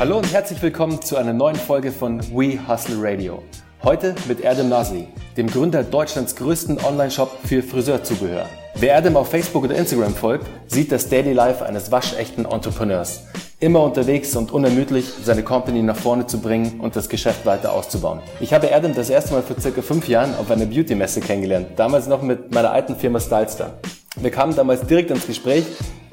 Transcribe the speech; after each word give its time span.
Hallo 0.00 0.18
und 0.18 0.32
herzlich 0.32 0.60
willkommen 0.60 1.00
zu 1.00 1.16
einer 1.16 1.32
neuen 1.32 1.54
Folge 1.54 1.92
von 1.92 2.20
We 2.34 2.58
Hustle 2.66 2.96
Radio. 2.98 3.44
Heute 3.84 4.16
mit 4.26 4.40
Erdem 4.40 4.68
Nasri, 4.68 5.06
dem 5.36 5.46
Gründer 5.46 5.84
Deutschlands 5.84 6.34
größten 6.34 6.84
Online-Shop 6.84 7.30
für 7.44 7.62
Friseurzubehör. 7.62 8.46
Wer 8.74 8.94
Erdem 8.94 9.16
auf 9.16 9.30
Facebook 9.30 9.62
oder 9.62 9.76
Instagram 9.76 10.12
folgt, 10.12 10.46
sieht 10.66 10.90
das 10.90 11.08
Daily 11.08 11.32
Life 11.32 11.64
eines 11.64 11.92
waschechten 11.92 12.44
Entrepreneurs. 12.44 13.22
Immer 13.60 13.84
unterwegs 13.84 14.34
und 14.34 14.50
unermüdlich, 14.50 15.06
seine 15.22 15.44
Company 15.44 15.80
nach 15.80 15.96
vorne 15.96 16.26
zu 16.26 16.40
bringen 16.40 16.80
und 16.80 16.96
das 16.96 17.08
Geschäft 17.08 17.46
weiter 17.46 17.72
auszubauen. 17.72 18.18
Ich 18.40 18.52
habe 18.52 18.66
Erdem 18.66 18.96
das 18.96 19.10
erste 19.10 19.32
Mal 19.32 19.42
vor 19.42 19.60
circa 19.60 19.80
fünf 19.80 20.08
Jahren 20.08 20.34
auf 20.34 20.50
einer 20.50 20.66
Beauty-Messe 20.66 21.20
kennengelernt, 21.20 21.68
damals 21.76 22.08
noch 22.08 22.20
mit 22.20 22.52
meiner 22.52 22.72
alten 22.72 22.96
Firma 22.96 23.20
Stylestar. 23.20 23.74
Wir 24.16 24.32
kamen 24.32 24.56
damals 24.56 24.84
direkt 24.86 25.12
ins 25.12 25.26
Gespräch 25.26 25.64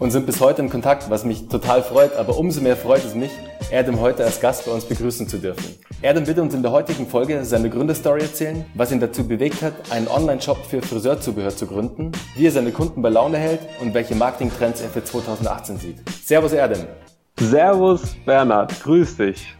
und 0.01 0.09
sind 0.09 0.25
bis 0.25 0.41
heute 0.41 0.63
in 0.63 0.69
Kontakt, 0.69 1.11
was 1.11 1.23
mich 1.23 1.47
total 1.47 1.83
freut. 1.83 2.15
Aber 2.15 2.35
umso 2.35 2.59
mehr 2.59 2.75
freut 2.75 3.05
es 3.05 3.13
mich, 3.13 3.29
Erdem 3.69 4.01
heute 4.01 4.23
als 4.25 4.41
Gast 4.41 4.65
bei 4.65 4.71
uns 4.71 4.83
begrüßen 4.83 5.27
zu 5.27 5.37
dürfen. 5.37 5.75
Erdem 6.01 6.25
wird 6.25 6.39
uns 6.39 6.55
in 6.55 6.63
der 6.63 6.71
heutigen 6.71 7.05
Folge 7.05 7.45
seine 7.45 7.69
Gründerstory 7.69 8.21
erzählen, 8.21 8.65
was 8.73 8.91
ihn 8.91 8.99
dazu 8.99 9.27
bewegt 9.27 9.61
hat, 9.61 9.73
einen 9.91 10.07
Online-Shop 10.07 10.57
für 10.65 10.81
Friseurzubehör 10.81 11.55
zu 11.55 11.67
gründen, 11.67 12.11
wie 12.35 12.47
er 12.47 12.51
seine 12.51 12.71
Kunden 12.71 13.03
bei 13.03 13.09
Laune 13.09 13.37
hält 13.37 13.59
und 13.79 13.93
welche 13.93 14.15
Marketingtrends 14.15 14.81
er 14.81 14.89
für 14.89 15.03
2018 15.03 15.77
sieht. 15.77 15.97
Servus 16.25 16.53
Erdem. 16.53 16.87
Servus 17.39 18.15
Bernhard, 18.25 18.81
grüß 18.81 19.17
dich. 19.17 19.55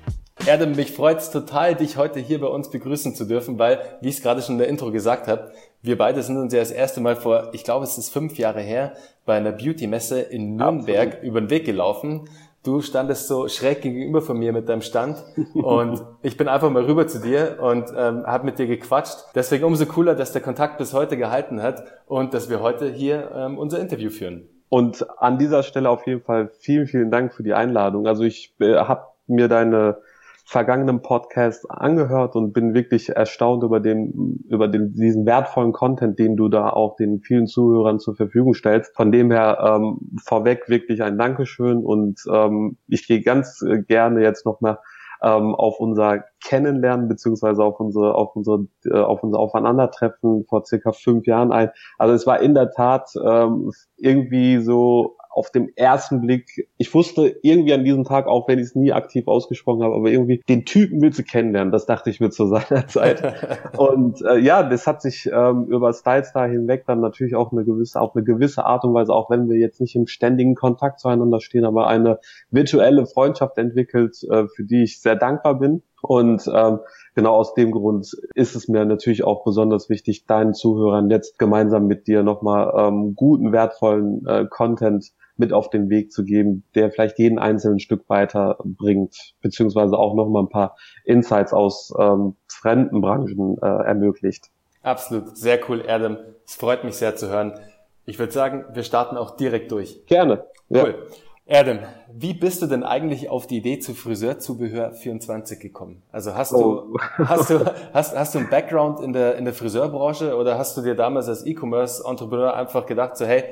Erdem, 0.48 0.72
mich 0.72 0.92
freut's 0.92 1.30
total, 1.30 1.76
dich 1.76 1.98
heute 1.98 2.20
hier 2.20 2.42
bei 2.42 2.48
uns 2.48 2.72
begrüßen 2.72 3.14
zu 3.14 3.26
dürfen, 3.26 3.60
weil, 3.60 3.80
wie 4.02 4.10
ich 4.10 4.16
es 4.16 4.24
gerade 4.24 4.42
schon 4.42 4.56
in 4.56 4.60
der 4.60 4.70
Intro 4.70 4.90
gesagt 4.90 5.28
habe, 5.28 5.52
wir 5.84 6.00
beide 6.00 6.24
sind 6.24 6.38
uns 6.38 6.52
ja 6.52 6.60
das 6.60 6.72
erste 6.72 7.00
Mal 7.00 7.16
vor, 7.16 7.50
ich 7.54 7.64
glaube, 7.64 7.86
es 7.86 7.98
ist 8.00 8.10
fünf 8.10 8.40
Jahre 8.40 8.62
her, 8.62 8.94
bei 9.26 9.36
einer 9.36 9.52
Beauty-Messe 9.52 10.22
in 10.22 10.56
Nürnberg 10.56 11.08
Absolut. 11.08 11.24
über 11.24 11.42
den 11.42 11.50
Weg 11.50 11.66
gelaufen. 11.66 12.30
Du 12.64 12.82
standest 12.82 13.28
so 13.28 13.48
schräg 13.48 13.82
gegenüber 13.82 14.22
von 14.22 14.38
mir 14.38 14.54
mit 14.54 14.70
deinem 14.70 14.82
Stand 14.82 15.24
und 15.54 16.04
ich 16.22 16.38
bin 16.38 16.48
einfach 16.48 16.70
mal 16.70 16.84
rüber 16.84 17.08
zu 17.08 17.20
dir 17.20 17.58
und 17.60 17.86
ähm, 17.98 18.24
habe 18.26 18.46
mit 18.46 18.60
dir 18.60 18.68
gequatscht. 18.68 19.18
Deswegen 19.34 19.64
umso 19.64 19.88
cooler, 19.88 20.14
dass 20.14 20.32
der 20.32 20.44
Kontakt 20.44 20.78
bis 20.78 20.94
heute 20.94 21.18
gehalten 21.18 21.62
hat 21.62 21.84
und 22.06 22.36
dass 22.36 22.52
wir 22.52 22.62
heute 22.62 22.92
hier 22.92 23.32
ähm, 23.34 23.58
unser 23.58 23.80
Interview 23.80 24.12
führen. 24.12 24.48
Und 24.70 25.06
an 25.20 25.40
dieser 25.40 25.64
Stelle 25.64 25.90
auf 25.90 26.06
jeden 26.06 26.22
Fall 26.22 26.50
vielen, 26.60 26.86
vielen 26.86 27.10
Dank 27.10 27.34
für 27.34 27.44
die 27.44 27.54
Einladung. 27.54 28.08
Also 28.08 28.24
ich 28.24 28.54
äh, 28.60 28.76
habe 28.76 29.08
mir 29.26 29.48
deine 29.48 29.98
vergangenen 30.52 31.02
Podcast 31.02 31.66
angehört 31.72 32.36
und 32.36 32.52
bin 32.52 32.74
wirklich 32.74 33.08
erstaunt 33.08 33.64
über 33.64 33.80
den, 33.80 34.44
über 34.50 34.68
den, 34.68 34.94
diesen 34.94 35.26
wertvollen 35.26 35.72
Content, 35.72 36.20
den 36.20 36.36
du 36.36 36.50
da 36.50 36.70
auch 36.70 36.98
den 36.98 37.22
vielen 37.22 37.48
Zuhörern 37.48 38.00
zur 38.00 38.18
Verfügung 38.18 38.54
stellst. 38.54 38.94
Von 38.94 39.14
dem 39.14 39.32
her 39.32 39.60
ähm, 39.64 40.12
vorweg 40.22 40.68
wirklich 40.68 41.04
ein 41.04 41.18
Dankeschön 41.18 41.78
und 41.86 42.20
ähm, 42.30 42.76
ich 42.90 43.08
gehe 43.08 43.22
ganz 43.22 43.62
äh, 43.62 43.82
gerne 43.82 44.24
jetzt 44.24 44.46
nochmal 44.46 44.80
ähm, 45.24 45.56
auf 45.56 45.80
unser 45.80 46.26
Kennenlernen 46.44 47.08
beziehungsweise 47.08 47.64
auf 47.64 47.80
unsere 47.80 48.16
auf 48.16 48.36
unsere 48.36 48.68
äh, 48.84 49.00
auf 49.00 49.24
unser 49.24 49.40
Aufeinandertreffen 49.40 50.44
vor 50.50 50.66
circa 50.66 50.92
fünf 50.92 51.28
Jahren 51.28 51.54
ein. 51.54 51.70
Also 51.98 52.14
es 52.14 52.28
war 52.28 52.42
in 52.42 52.56
der 52.56 52.72
Tat 52.72 53.10
ähm, 53.24 53.72
irgendwie 53.96 54.60
so 54.60 55.16
auf 55.32 55.50
dem 55.50 55.70
ersten 55.76 56.22
Blick, 56.22 56.68
ich 56.78 56.94
wusste 56.94 57.38
irgendwie 57.42 57.74
an 57.74 57.86
diesem 57.86 58.04
Tag, 58.04 58.28
auch 58.28 58.48
wenn 58.48 58.60
ich 58.60 58.66
es 58.66 58.76
nie 58.76 58.92
aktiv 58.92 59.28
ausgesprochen 59.28 59.82
habe, 59.82 59.96
aber 59.96 60.10
irgendwie 60.10 60.42
den 60.50 60.66
Typen 60.66 61.02
willst 61.02 61.20
du 61.20 61.24
kennenlernen, 61.24 61.72
das 61.72 61.86
dachte 61.86 62.10
ich 62.10 62.20
mir 62.20 62.32
zu 62.32 62.48
seiner 62.48 62.88
Zeit. 62.88 63.24
und 63.78 64.22
äh, 64.24 64.38
ja, 64.40 64.64
das 64.64 64.88
hat 64.88 65.02
sich 65.02 65.30
ähm, 65.34 65.66
über 65.68 65.94
Stylestar 65.94 66.50
hinweg 66.50 66.84
dann 66.86 67.00
natürlich 67.00 67.36
auch 67.36 67.54
eine 67.54 67.64
gewisse, 67.64 68.02
auf 68.02 68.16
eine 68.16 68.26
gewisse 68.26 68.66
Art 68.66 68.84
und 68.84 68.94
Weise, 68.94 69.14
auch 69.14 69.30
wenn 69.30 69.50
wir 69.50 69.58
jetzt 69.58 69.80
nicht 69.80 69.96
im 69.96 70.08
ständigen 70.08 70.56
Kontakt 70.56 71.00
zueinander 71.00 71.40
stehen, 71.40 71.64
aber 71.64 71.88
eine 71.88 72.20
virtuelle 72.50 73.06
Freundschaft 73.06 73.58
entwickelt, 73.58 74.22
äh, 74.30 74.48
für 74.48 74.64
die 74.64 74.84
ich 74.84 75.02
sehr 75.02 75.16
dankbar 75.16 75.60
bin. 75.60 75.82
Und 76.02 76.50
ähm, 76.52 76.80
genau 77.14 77.36
aus 77.36 77.54
dem 77.54 77.72
Grund 77.72 78.12
ist 78.34 78.56
es 78.56 78.68
mir 78.68 78.86
natürlich 78.86 79.24
auch 79.24 79.44
besonders 79.44 79.88
wichtig, 79.90 80.26
deinen 80.26 80.54
Zuhörern 80.54 81.10
jetzt 81.10 81.38
gemeinsam 81.38 81.86
mit 81.86 82.08
dir 82.08 82.24
nochmal 82.24 82.74
ähm, 82.76 83.16
guten, 83.16 83.52
wertvollen 83.52 84.26
äh, 84.26 84.46
Content 84.50 85.12
mit 85.38 85.54
auf 85.54 85.70
den 85.70 85.90
Weg 85.90 86.12
zu 86.12 86.24
geben, 86.24 86.64
der 86.76 86.92
vielleicht 86.92 87.20
jeden 87.20 87.40
einzelnen 87.40 87.80
Stück 87.80 88.08
weiterbringt, 88.10 89.34
beziehungsweise 89.42 89.98
auch 89.98 90.16
nochmal 90.16 90.44
ein 90.44 90.50
paar 90.50 90.76
Insights 91.06 91.54
aus 91.54 91.94
ähm, 92.00 92.36
fremden 92.48 93.02
Branchen 93.02 93.58
äh, 93.62 93.66
ermöglicht. 93.66 94.50
Absolut, 94.84 95.38
sehr 95.38 95.60
cool, 95.70 95.84
Adam. 95.88 96.18
Es 96.46 96.56
freut 96.56 96.84
mich 96.84 96.96
sehr 96.96 97.16
zu 97.16 97.30
hören. 97.30 97.54
Ich 98.06 98.18
würde 98.18 98.32
sagen, 98.32 98.66
wir 98.74 98.84
starten 98.84 99.18
auch 99.18 99.36
direkt 99.38 99.72
durch. 99.72 100.06
Gerne. 100.08 100.46
Cool. 100.70 100.96
Ja. 101.08 101.16
Adam, 101.60 101.80
wie 102.14 102.34
bist 102.34 102.62
du 102.62 102.68
denn 102.68 102.84
eigentlich 102.84 103.30
auf 103.30 103.46
die 103.46 103.58
Idee 103.58 103.80
zu 103.80 103.94
Friseurzubehör 103.94 104.94
24 104.94 105.60
gekommen? 105.60 106.02
Also 106.12 106.34
hast 106.34 106.54
du, 106.54 106.58
oh. 106.58 106.98
hast 107.26 107.50
du, 107.50 107.66
hast, 107.94 108.18
hast 108.18 108.36
du 108.36 108.40
einen 108.40 108.50
Background 108.50 109.02
in 109.02 109.12
der, 109.12 109.36
in 109.36 109.44
der 109.44 109.54
Friseurbranche 109.54 110.36
oder 110.38 110.58
hast 110.58 110.78
du 110.78 110.82
dir 110.82 110.96
damals 110.96 111.28
als 111.28 111.46
E-Commerce-Entrepreneur 111.46 112.56
einfach 112.56 112.86
gedacht, 112.86 113.18
so 113.18 113.26
hey, 113.26 113.44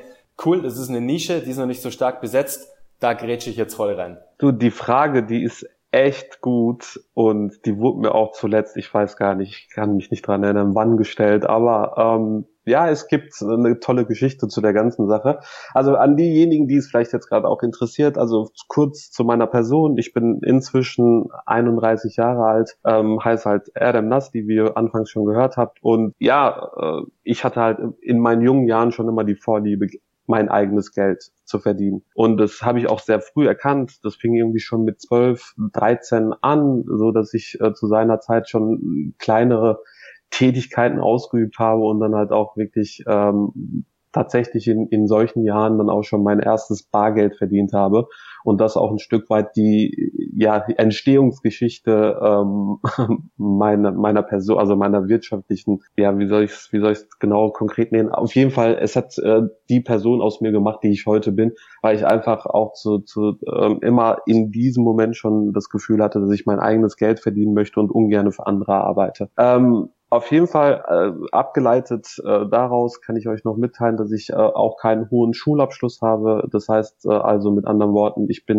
cool, 0.45 0.61
das 0.61 0.77
ist 0.77 0.89
eine 0.89 1.01
Nische, 1.01 1.41
die 1.41 1.51
ist 1.51 1.57
noch 1.57 1.65
nicht 1.65 1.81
so 1.81 1.91
stark 1.91 2.21
besetzt, 2.21 2.69
da 2.99 3.13
grätsche 3.13 3.49
ich 3.49 3.57
jetzt 3.57 3.75
voll 3.75 3.93
rein. 3.93 4.17
Du, 4.37 4.51
die 4.51 4.71
Frage, 4.71 5.23
die 5.23 5.43
ist 5.43 5.65
echt 5.91 6.41
gut 6.41 6.99
und 7.13 7.65
die 7.65 7.77
wurde 7.77 8.01
mir 8.01 8.13
auch 8.13 8.31
zuletzt, 8.33 8.77
ich 8.77 8.93
weiß 8.93 9.15
gar 9.17 9.35
nicht, 9.35 9.65
ich 9.67 9.73
kann 9.73 9.95
mich 9.95 10.11
nicht 10.11 10.27
dran 10.27 10.43
erinnern, 10.43 10.75
wann 10.75 10.97
gestellt, 10.97 11.45
aber 11.45 11.95
ähm, 11.97 12.45
ja, 12.69 12.87
es 12.87 13.07
gibt 13.07 13.33
eine 13.41 13.79
tolle 13.79 14.05
Geschichte 14.05 14.47
zu 14.47 14.61
der 14.61 14.73
ganzen 14.73 15.07
Sache. 15.07 15.39
Also 15.73 15.95
an 15.95 16.15
diejenigen, 16.15 16.67
die 16.67 16.75
es 16.75 16.87
vielleicht 16.87 17.13
jetzt 17.13 17.27
gerade 17.27 17.47
auch 17.47 17.63
interessiert, 17.63 18.19
also 18.19 18.49
kurz 18.67 19.09
zu 19.09 19.23
meiner 19.23 19.47
Person. 19.47 19.97
Ich 19.97 20.13
bin 20.13 20.39
inzwischen 20.43 21.29
31 21.47 22.15
Jahre 22.17 22.43
alt, 22.43 22.77
ähm, 22.85 23.19
heiße 23.23 23.49
halt 23.49 23.71
Adam 23.73 24.07
Nass, 24.07 24.29
die 24.29 24.47
wir 24.47 24.77
anfangs 24.77 25.09
schon 25.09 25.25
gehört 25.25 25.57
habt. 25.57 25.79
Und 25.81 26.13
ja, 26.19 26.69
äh, 26.77 27.01
ich 27.23 27.43
hatte 27.43 27.59
halt 27.59 27.79
in 28.01 28.19
meinen 28.19 28.43
jungen 28.43 28.67
Jahren 28.67 28.91
schon 28.91 29.07
immer 29.07 29.23
die 29.23 29.35
Vorliebe, 29.35 29.87
mein 30.29 30.47
eigenes 30.47 30.93
Geld 30.93 31.31
zu 31.43 31.59
verdienen. 31.59 32.03
Und 32.13 32.37
das 32.37 32.61
habe 32.61 32.79
ich 32.79 32.87
auch 32.87 32.99
sehr 32.99 33.19
früh 33.19 33.47
erkannt. 33.47 33.99
Das 34.03 34.15
fing 34.15 34.35
irgendwie 34.35 34.59
schon 34.59 34.83
mit 34.83 35.01
12, 35.01 35.55
13 35.73 36.33
an, 36.41 36.83
so 36.85 37.11
dass 37.11 37.33
ich 37.33 37.59
äh, 37.59 37.73
zu 37.73 37.87
seiner 37.87 38.19
Zeit 38.19 38.47
schon 38.49 39.15
kleinere 39.17 39.81
Tätigkeiten 40.29 40.99
ausgeübt 40.99 41.57
habe 41.57 41.81
und 41.81 41.99
dann 41.99 42.13
halt 42.13 42.31
auch 42.31 42.55
wirklich 42.55 43.03
ähm, 43.07 43.85
tatsächlich 44.11 44.67
in, 44.67 44.87
in 44.87 45.07
solchen 45.07 45.43
Jahren 45.43 45.77
dann 45.77 45.89
auch 45.89 46.03
schon 46.03 46.23
mein 46.23 46.39
erstes 46.39 46.83
Bargeld 46.83 47.35
verdient 47.37 47.73
habe 47.73 48.07
und 48.43 48.59
das 48.59 48.77
auch 48.77 48.91
ein 48.91 48.99
Stück 48.99 49.29
weit 49.29 49.55
die 49.55 50.11
ja 50.35 50.57
Entstehungsgeschichte 50.57 52.19
ähm, 52.21 52.79
meiner 53.37 53.91
meiner 53.91 54.23
Person, 54.23 54.57
also 54.57 54.75
meiner 54.75 55.07
wirtschaftlichen, 55.07 55.79
ja 55.97 56.17
wie 56.17 56.27
soll 56.27 56.43
ich 56.43 56.51
wie 56.71 56.79
soll 56.79 56.93
ich 56.93 56.99
genau 57.19 57.51
konkret 57.51 57.91
nennen? 57.91 58.09
Auf 58.09 58.33
jeden 58.35 58.51
Fall, 58.51 58.77
es 58.79 58.95
hat 58.95 59.17
äh, 59.19 59.41
die 59.69 59.81
Person 59.81 60.21
aus 60.21 60.41
mir 60.41 60.51
gemacht, 60.51 60.79
die 60.83 60.91
ich 60.91 61.05
heute 61.05 61.31
bin, 61.31 61.53
weil 61.81 61.95
ich 61.95 62.05
einfach 62.05 62.45
auch 62.45 62.73
zu, 62.73 62.99
zu 62.99 63.37
ähm, 63.53 63.79
immer 63.81 64.17
in 64.25 64.51
diesem 64.51 64.83
Moment 64.83 65.15
schon 65.15 65.53
das 65.53 65.69
Gefühl 65.69 66.01
hatte, 66.01 66.19
dass 66.19 66.31
ich 66.31 66.45
mein 66.45 66.59
eigenes 66.59 66.95
Geld 66.95 67.19
verdienen 67.19 67.53
möchte 67.53 67.79
und 67.79 67.91
ungern 67.91 68.31
für 68.31 68.47
andere 68.47 68.73
arbeite. 68.75 69.29
Ähm, 69.37 69.89
auf 70.11 70.31
jeden 70.31 70.47
Fall 70.47 70.83
äh, 70.87 71.27
abgeleitet 71.31 72.19
äh, 72.25 72.47
daraus 72.49 72.99
kann 73.01 73.15
ich 73.15 73.27
euch 73.27 73.43
noch 73.43 73.57
mitteilen, 73.57 73.95
dass 73.95 74.11
ich 74.11 74.31
äh, 74.31 74.35
auch 74.35 74.77
keinen 74.77 75.09
hohen 75.11 75.33
Schulabschluss 75.33 76.01
habe. 76.01 76.47
Das 76.51 76.67
heißt 76.67 77.05
äh, 77.05 77.13
also 77.13 77.51
mit 77.51 77.67
anderen 77.67 77.93
Worten, 77.93 78.25
ich 78.29 78.45
bin 78.45 78.57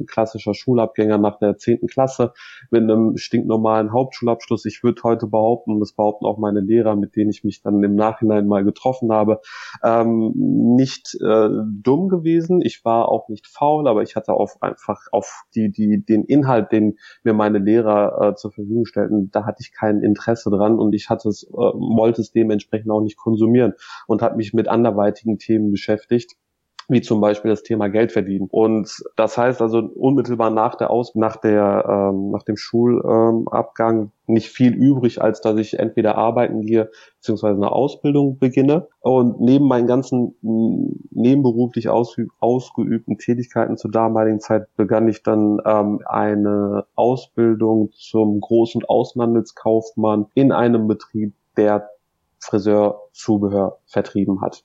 ein 0.00 0.06
klassischer 0.06 0.54
Schulabgänger 0.54 1.18
nach 1.18 1.38
der 1.38 1.58
zehnten 1.58 1.86
Klasse 1.86 2.32
mit 2.70 2.82
einem 2.82 3.18
stinknormalen 3.18 3.92
Hauptschulabschluss. 3.92 4.64
Ich 4.64 4.82
würde 4.82 5.02
heute 5.02 5.26
behaupten, 5.26 5.80
das 5.80 5.92
behaupten 5.92 6.24
auch 6.24 6.38
meine 6.38 6.60
Lehrer, 6.60 6.96
mit 6.96 7.14
denen 7.14 7.30
ich 7.30 7.44
mich 7.44 7.60
dann 7.60 7.82
im 7.82 7.94
Nachhinein 7.94 8.46
mal 8.46 8.64
getroffen 8.64 9.12
habe, 9.12 9.40
ähm, 9.84 10.32
nicht 10.34 11.14
äh, 11.20 11.48
dumm 11.82 12.08
gewesen. 12.08 12.62
Ich 12.62 12.84
war 12.86 13.10
auch 13.10 13.28
nicht 13.28 13.46
faul, 13.46 13.86
aber 13.86 14.02
ich 14.02 14.16
hatte 14.16 14.32
auf 14.32 14.62
einfach 14.62 15.00
auf 15.12 15.42
die 15.54 15.70
die 15.70 16.02
den 16.02 16.24
Inhalt, 16.24 16.72
den 16.72 16.96
mir 17.22 17.34
meine 17.34 17.58
Lehrer 17.58 18.30
äh, 18.30 18.34
zur 18.34 18.52
Verfügung 18.52 18.86
stellten, 18.86 19.30
da 19.30 19.44
hatte 19.44 19.58
ich 19.60 19.72
kein 19.72 20.00
Interesse 20.00 20.50
dran 20.50 20.78
und 20.78 20.85
ich 20.94 21.08
hatte 21.08 21.28
es, 21.28 21.44
äh, 21.44 21.52
wollte 21.52 22.20
es 22.20 22.32
dementsprechend 22.32 22.90
auch 22.90 23.00
nicht 23.00 23.16
konsumieren 23.16 23.74
und 24.06 24.22
habe 24.22 24.36
mich 24.36 24.52
mit 24.52 24.68
anderweitigen 24.68 25.38
Themen 25.38 25.70
beschäftigt 25.70 26.36
wie 26.88 27.00
zum 27.00 27.20
Beispiel 27.20 27.50
das 27.50 27.62
Thema 27.62 27.88
Geld 27.88 28.12
verdienen. 28.12 28.48
Und 28.50 29.02
das 29.16 29.36
heißt 29.36 29.60
also 29.60 29.78
unmittelbar 29.78 30.50
nach 30.50 30.76
der 30.76 30.90
Aus 30.90 31.14
nach 31.14 31.36
der 31.36 31.84
ähm, 31.88 32.30
nach 32.30 32.44
dem 32.44 32.56
Schulabgang 32.56 34.00
ähm, 34.00 34.10
nicht 34.26 34.50
viel 34.50 34.74
übrig, 34.74 35.20
als 35.20 35.40
dass 35.40 35.56
ich 35.58 35.78
entweder 35.78 36.16
arbeiten 36.16 36.62
gehe 36.62 36.90
beziehungsweise 37.16 37.56
eine 37.56 37.72
Ausbildung 37.72 38.38
beginne. 38.38 38.88
Und 39.00 39.40
neben 39.40 39.66
meinen 39.66 39.86
ganzen 39.86 40.36
nebenberuflich 41.10 41.88
ausgeübten 41.88 43.18
Tätigkeiten 43.18 43.76
zur 43.76 43.90
damaligen 43.90 44.40
Zeit 44.40 44.68
begann 44.76 45.08
ich 45.08 45.22
dann 45.22 45.60
ähm, 45.64 46.02
eine 46.04 46.86
Ausbildung 46.94 47.90
zum 47.92 48.40
großen 48.40 48.84
Außenhandelskaufmann 48.84 50.26
in 50.34 50.52
einem 50.52 50.86
Betrieb, 50.86 51.34
der 51.56 51.88
Friseurzubehör 52.38 53.78
vertrieben 53.86 54.40
hat. 54.42 54.64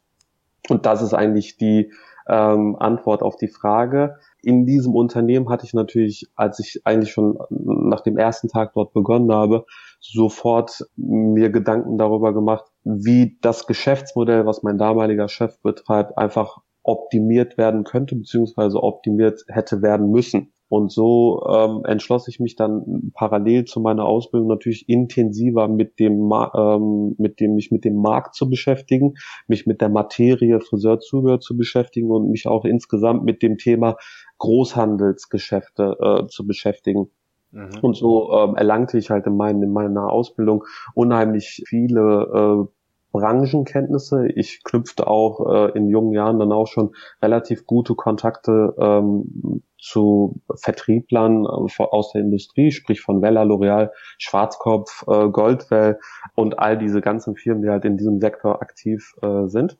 Und 0.69 0.85
das 0.85 1.01
ist 1.01 1.13
eigentlich 1.13 1.57
die 1.57 1.91
ähm, 2.27 2.75
Antwort 2.79 3.21
auf 3.21 3.35
die 3.35 3.47
Frage. 3.47 4.17
In 4.41 4.65
diesem 4.65 4.95
Unternehmen 4.95 5.49
hatte 5.49 5.65
ich 5.65 5.73
natürlich, 5.73 6.29
als 6.35 6.59
ich 6.59 6.81
eigentlich 6.85 7.11
schon 7.11 7.37
nach 7.49 8.01
dem 8.01 8.17
ersten 8.17 8.47
Tag 8.47 8.73
dort 8.73 8.93
begonnen 8.93 9.31
habe, 9.31 9.65
sofort 9.99 10.85
mir 10.95 11.49
Gedanken 11.49 11.97
darüber 11.97 12.33
gemacht, 12.33 12.65
wie 12.83 13.37
das 13.41 13.67
Geschäftsmodell, 13.67 14.45
was 14.45 14.63
mein 14.63 14.77
damaliger 14.77 15.27
Chef 15.27 15.59
betreibt, 15.61 16.17
einfach 16.17 16.57
optimiert 16.83 17.57
werden 17.57 17.83
könnte, 17.83 18.15
beziehungsweise 18.15 18.81
optimiert 18.81 19.43
hätte 19.47 19.81
werden 19.81 20.09
müssen. 20.09 20.53
Und 20.71 20.89
so 20.89 21.45
ähm, 21.53 21.81
entschloss 21.83 22.29
ich 22.29 22.39
mich 22.39 22.55
dann 22.55 23.11
parallel 23.13 23.65
zu 23.65 23.81
meiner 23.81 24.05
Ausbildung 24.05 24.47
natürlich 24.47 24.87
intensiver 24.87 25.67
mit 25.67 25.99
dem, 25.99 26.31
ähm, 26.55 27.13
mit 27.17 27.41
dem, 27.41 27.55
mich 27.55 27.71
mit 27.71 27.83
dem 27.83 27.97
Markt 27.97 28.35
zu 28.35 28.49
beschäftigen, 28.49 29.15
mich 29.49 29.67
mit 29.67 29.81
der 29.81 29.89
Materie 29.89 30.61
Friseurzubehör 30.61 31.41
zu 31.41 31.57
beschäftigen 31.57 32.09
und 32.09 32.29
mich 32.29 32.47
auch 32.47 32.63
insgesamt 32.63 33.25
mit 33.25 33.43
dem 33.43 33.57
Thema 33.57 33.97
Großhandelsgeschäfte 34.37 35.97
äh, 35.99 36.27
zu 36.27 36.47
beschäftigen. 36.47 37.09
Mhm. 37.51 37.79
Und 37.81 37.97
so 37.97 38.31
ähm, 38.31 38.55
erlangte 38.55 38.97
ich 38.97 39.09
halt 39.09 39.27
in, 39.27 39.35
mein, 39.35 39.61
in 39.61 39.73
meiner 39.73 40.09
Ausbildung 40.09 40.63
unheimlich 40.93 41.65
viele 41.67 42.69
äh, 42.69 42.80
Branchenkenntnisse. 43.11 44.27
Ich 44.27 44.63
knüpfte 44.63 45.07
auch 45.07 45.45
äh, 45.51 45.77
in 45.77 45.89
jungen 45.89 46.13
Jahren 46.13 46.39
dann 46.39 46.51
auch 46.51 46.67
schon 46.67 46.93
relativ 47.21 47.65
gute 47.65 47.95
Kontakte 47.95 48.73
ähm, 48.79 49.63
zu 49.77 50.41
Vertrieblern 50.55 51.43
äh, 51.43 51.83
aus 51.83 52.11
der 52.13 52.21
Industrie, 52.21 52.71
sprich 52.71 53.01
von 53.01 53.21
Vella, 53.21 53.43
L'Oreal, 53.43 53.89
Schwarzkopf, 54.17 55.05
äh, 55.07 55.29
Goldwell 55.29 55.99
und 56.35 56.59
all 56.59 56.77
diese 56.77 57.01
ganzen 57.01 57.35
Firmen, 57.35 57.63
die 57.63 57.69
halt 57.69 57.85
in 57.85 57.97
diesem 57.97 58.19
Sektor 58.19 58.61
aktiv 58.61 59.13
äh, 59.21 59.47
sind 59.47 59.77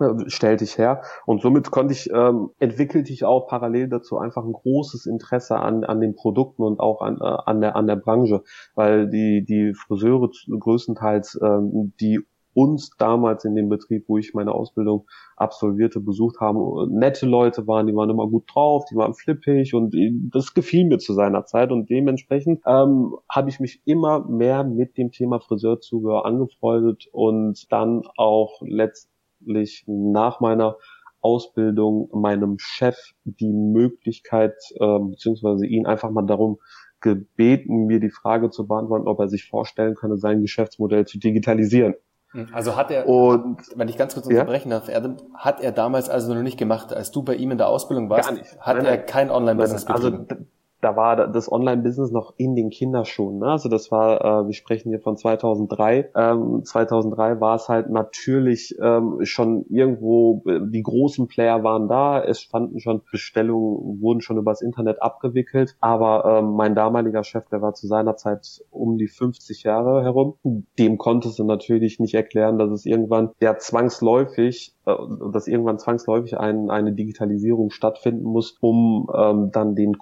äh, 0.00 0.28
stellte 0.28 0.64
ich 0.64 0.78
her 0.78 1.02
und 1.26 1.42
somit 1.42 1.70
konnte 1.70 1.92
ich 1.92 2.10
ähm, 2.10 2.50
entwickelte 2.58 3.12
ich 3.12 3.24
auch 3.24 3.46
parallel 3.46 3.88
dazu 3.88 4.18
einfach 4.18 4.44
ein 4.44 4.52
großes 4.52 5.06
Interesse 5.06 5.56
an 5.56 5.84
an 5.84 6.00
den 6.00 6.16
Produkten 6.16 6.62
und 6.62 6.80
auch 6.80 7.00
an 7.00 7.18
äh, 7.20 7.24
an 7.24 7.60
der 7.60 7.76
an 7.76 7.86
der 7.86 7.96
Branche 7.96 8.42
weil 8.74 9.08
die 9.08 9.44
die 9.44 9.72
Friseure 9.74 10.30
größtenteils 10.48 11.38
ähm, 11.42 11.92
die 12.00 12.24
uns 12.54 12.90
damals 12.98 13.44
in 13.44 13.54
dem 13.54 13.68
Betrieb, 13.68 14.04
wo 14.08 14.18
ich 14.18 14.32
meine 14.34 14.52
Ausbildung 14.52 15.06
absolvierte, 15.36 16.00
besucht 16.00 16.40
haben, 16.40 16.58
nette 16.96 17.26
Leute 17.26 17.66
waren, 17.66 17.86
die 17.86 17.94
waren 17.94 18.10
immer 18.10 18.28
gut 18.28 18.44
drauf, 18.52 18.84
die 18.90 18.96
waren 18.96 19.14
flippig 19.14 19.74
und 19.74 19.94
das 20.32 20.54
gefiel 20.54 20.86
mir 20.86 20.98
zu 20.98 21.12
seiner 21.12 21.44
Zeit 21.44 21.72
und 21.72 21.90
dementsprechend 21.90 22.62
ähm, 22.66 23.14
habe 23.28 23.50
ich 23.50 23.60
mich 23.60 23.82
immer 23.84 24.26
mehr 24.28 24.64
mit 24.64 24.96
dem 24.96 25.10
Thema 25.10 25.40
Friseurzubehör 25.40 26.24
angefreundet 26.24 27.08
und 27.12 27.70
dann 27.70 28.02
auch 28.16 28.60
letztlich 28.62 29.84
nach 29.86 30.40
meiner 30.40 30.76
Ausbildung 31.20 32.10
meinem 32.12 32.58
Chef 32.58 32.96
die 33.24 33.52
Möglichkeit, 33.52 34.54
äh, 34.78 34.98
beziehungsweise 34.98 35.66
ihn 35.66 35.86
einfach 35.86 36.10
mal 36.10 36.26
darum 36.26 36.58
gebeten, 37.00 37.86
mir 37.86 38.00
die 38.00 38.10
Frage 38.10 38.50
zu 38.50 38.66
beantworten, 38.66 39.08
ob 39.08 39.20
er 39.20 39.28
sich 39.28 39.48
vorstellen 39.48 39.94
könne, 39.94 40.16
sein 40.16 40.42
Geschäftsmodell 40.42 41.06
zu 41.06 41.18
digitalisieren. 41.18 41.94
Hm. 42.34 42.48
Also 42.52 42.76
hat 42.76 42.90
er, 42.90 43.08
und, 43.08 43.58
wenn 43.76 43.88
ich 43.88 43.96
ganz 43.96 44.14
kurz 44.14 44.26
unterbrechen 44.26 44.70
ja? 44.70 44.80
darf, 44.80 44.88
Adam, 44.88 45.16
hat 45.34 45.60
er 45.60 45.70
damals 45.70 46.10
also 46.10 46.34
noch 46.34 46.42
nicht 46.42 46.58
gemacht, 46.58 46.92
als 46.92 47.12
du 47.12 47.22
bei 47.22 47.36
ihm 47.36 47.52
in 47.52 47.58
der 47.58 47.68
Ausbildung 47.68 48.10
warst, 48.10 48.28
Gar 48.28 48.36
nicht. 48.36 48.58
hat 48.60 48.76
nein, 48.76 48.86
er 48.86 48.98
kein 48.98 49.30
Online-Business 49.30 49.86
also 49.86 50.10
betrieben? 50.10 50.26
Also 50.28 50.44
da 50.84 50.96
war 50.96 51.28
das 51.28 51.50
Online-Business 51.50 52.10
noch 52.10 52.34
in 52.36 52.54
den 52.54 52.68
Kinderschuhen. 52.68 53.38
Ne? 53.38 53.46
Also 53.46 53.70
das 53.70 53.90
war, 53.90 54.20
äh, 54.20 54.46
wir 54.46 54.52
sprechen 54.52 54.90
hier 54.90 55.00
von 55.00 55.16
2003. 55.16 56.10
Ähm, 56.14 56.62
2003 56.62 57.40
war 57.40 57.56
es 57.56 57.70
halt 57.70 57.88
natürlich 57.88 58.76
ähm, 58.80 59.20
schon 59.22 59.64
irgendwo, 59.70 60.42
die 60.44 60.82
großen 60.82 61.26
Player 61.26 61.64
waren 61.64 61.88
da, 61.88 62.22
es 62.22 62.42
standen 62.42 62.80
schon 62.80 63.00
Bestellungen, 63.10 64.02
wurden 64.02 64.20
schon 64.20 64.36
übers 64.36 64.60
Internet 64.60 65.00
abgewickelt, 65.00 65.74
aber 65.80 66.40
ähm, 66.40 66.52
mein 66.54 66.74
damaliger 66.74 67.24
Chef, 67.24 67.48
der 67.48 67.62
war 67.62 67.72
zu 67.72 67.86
seiner 67.86 68.16
Zeit 68.16 68.62
um 68.70 68.98
die 68.98 69.08
50 69.08 69.62
Jahre 69.62 70.02
herum, 70.02 70.34
dem 70.78 70.98
konnte 70.98 71.28
es 71.28 71.38
natürlich 71.38 71.98
nicht 71.98 72.14
erklären, 72.14 72.58
dass 72.58 72.70
es 72.70 72.84
irgendwann 72.84 73.30
ja 73.40 73.56
zwangsläufig 73.56 74.74
äh, 74.86 74.94
dass 75.32 75.46
irgendwann 75.46 75.78
zwangsläufig 75.78 76.38
ein, 76.38 76.70
eine 76.70 76.92
Digitalisierung 76.92 77.70
stattfinden 77.70 78.24
muss, 78.24 78.58
um 78.60 79.08
ähm, 79.16 79.50
dann 79.50 79.74
den 79.74 79.98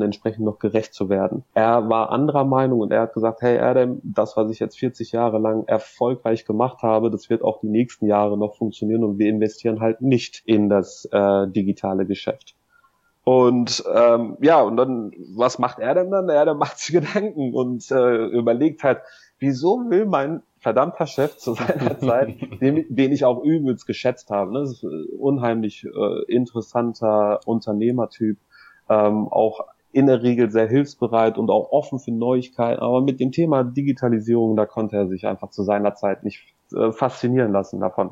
Kundenwünschen 0.00 0.02
entsprechend 0.02 0.44
noch 0.44 0.58
gerecht 0.58 0.94
zu 0.94 1.08
werden. 1.08 1.44
Er 1.54 1.88
war 1.88 2.10
anderer 2.10 2.44
Meinung 2.44 2.80
und 2.80 2.92
er 2.92 3.02
hat 3.02 3.14
gesagt, 3.14 3.42
hey 3.42 3.58
Adam, 3.58 4.00
das, 4.02 4.36
was 4.36 4.50
ich 4.50 4.58
jetzt 4.58 4.78
40 4.78 5.12
Jahre 5.12 5.38
lang 5.38 5.64
erfolgreich 5.66 6.44
gemacht 6.44 6.82
habe, 6.82 7.10
das 7.10 7.30
wird 7.30 7.42
auch 7.42 7.60
die 7.60 7.68
nächsten 7.68 8.06
Jahre 8.06 8.36
noch 8.36 8.56
funktionieren 8.56 9.04
und 9.04 9.18
wir 9.18 9.28
investieren 9.28 9.80
halt 9.80 10.00
nicht 10.00 10.42
in 10.46 10.68
das 10.68 11.06
äh, 11.12 11.48
digitale 11.48 12.06
Geschäft. 12.06 12.54
Und 13.22 13.84
ähm, 13.94 14.38
ja, 14.40 14.62
und 14.62 14.76
dann, 14.76 15.12
was 15.36 15.58
macht 15.58 15.78
er 15.78 15.94
denn 15.94 16.10
dann? 16.10 16.28
Er, 16.28 16.54
macht 16.54 16.78
sich 16.78 16.94
Gedanken 16.94 17.54
und 17.54 17.88
äh, 17.90 18.26
überlegt 18.26 18.82
halt, 18.82 19.00
wieso 19.38 19.78
will 19.88 20.06
mein 20.06 20.42
verdammter 20.58 21.06
Chef 21.06 21.36
zu 21.36 21.54
seiner 21.54 21.98
Zeit, 22.00 22.34
den, 22.60 22.86
den, 22.88 23.12
ich 23.12 23.24
auch 23.24 23.42
übelst 23.44 23.86
geschätzt 23.86 24.30
habe. 24.30 24.52
Ne? 24.52 24.60
Das 24.60 24.72
ist 24.72 24.82
ein 24.82 25.06
unheimlich 25.18 25.84
äh, 25.84 26.24
interessanter 26.32 27.40
Unternehmertyp, 27.46 28.38
ähm, 28.88 29.28
auch 29.28 29.60
in 29.92 30.06
der 30.06 30.22
Regel 30.22 30.50
sehr 30.50 30.68
hilfsbereit 30.68 31.38
und 31.38 31.50
auch 31.50 31.72
offen 31.72 31.98
für 31.98 32.12
Neuigkeiten. 32.12 32.80
Aber 32.80 33.00
mit 33.00 33.20
dem 33.20 33.32
Thema 33.32 33.64
Digitalisierung, 33.64 34.56
da 34.56 34.66
konnte 34.66 34.96
er 34.96 35.08
sich 35.08 35.26
einfach 35.26 35.50
zu 35.50 35.62
seiner 35.62 35.94
Zeit 35.94 36.24
nicht 36.24 36.42
äh, 36.74 36.92
faszinieren 36.92 37.52
lassen 37.52 37.80
davon. 37.80 38.10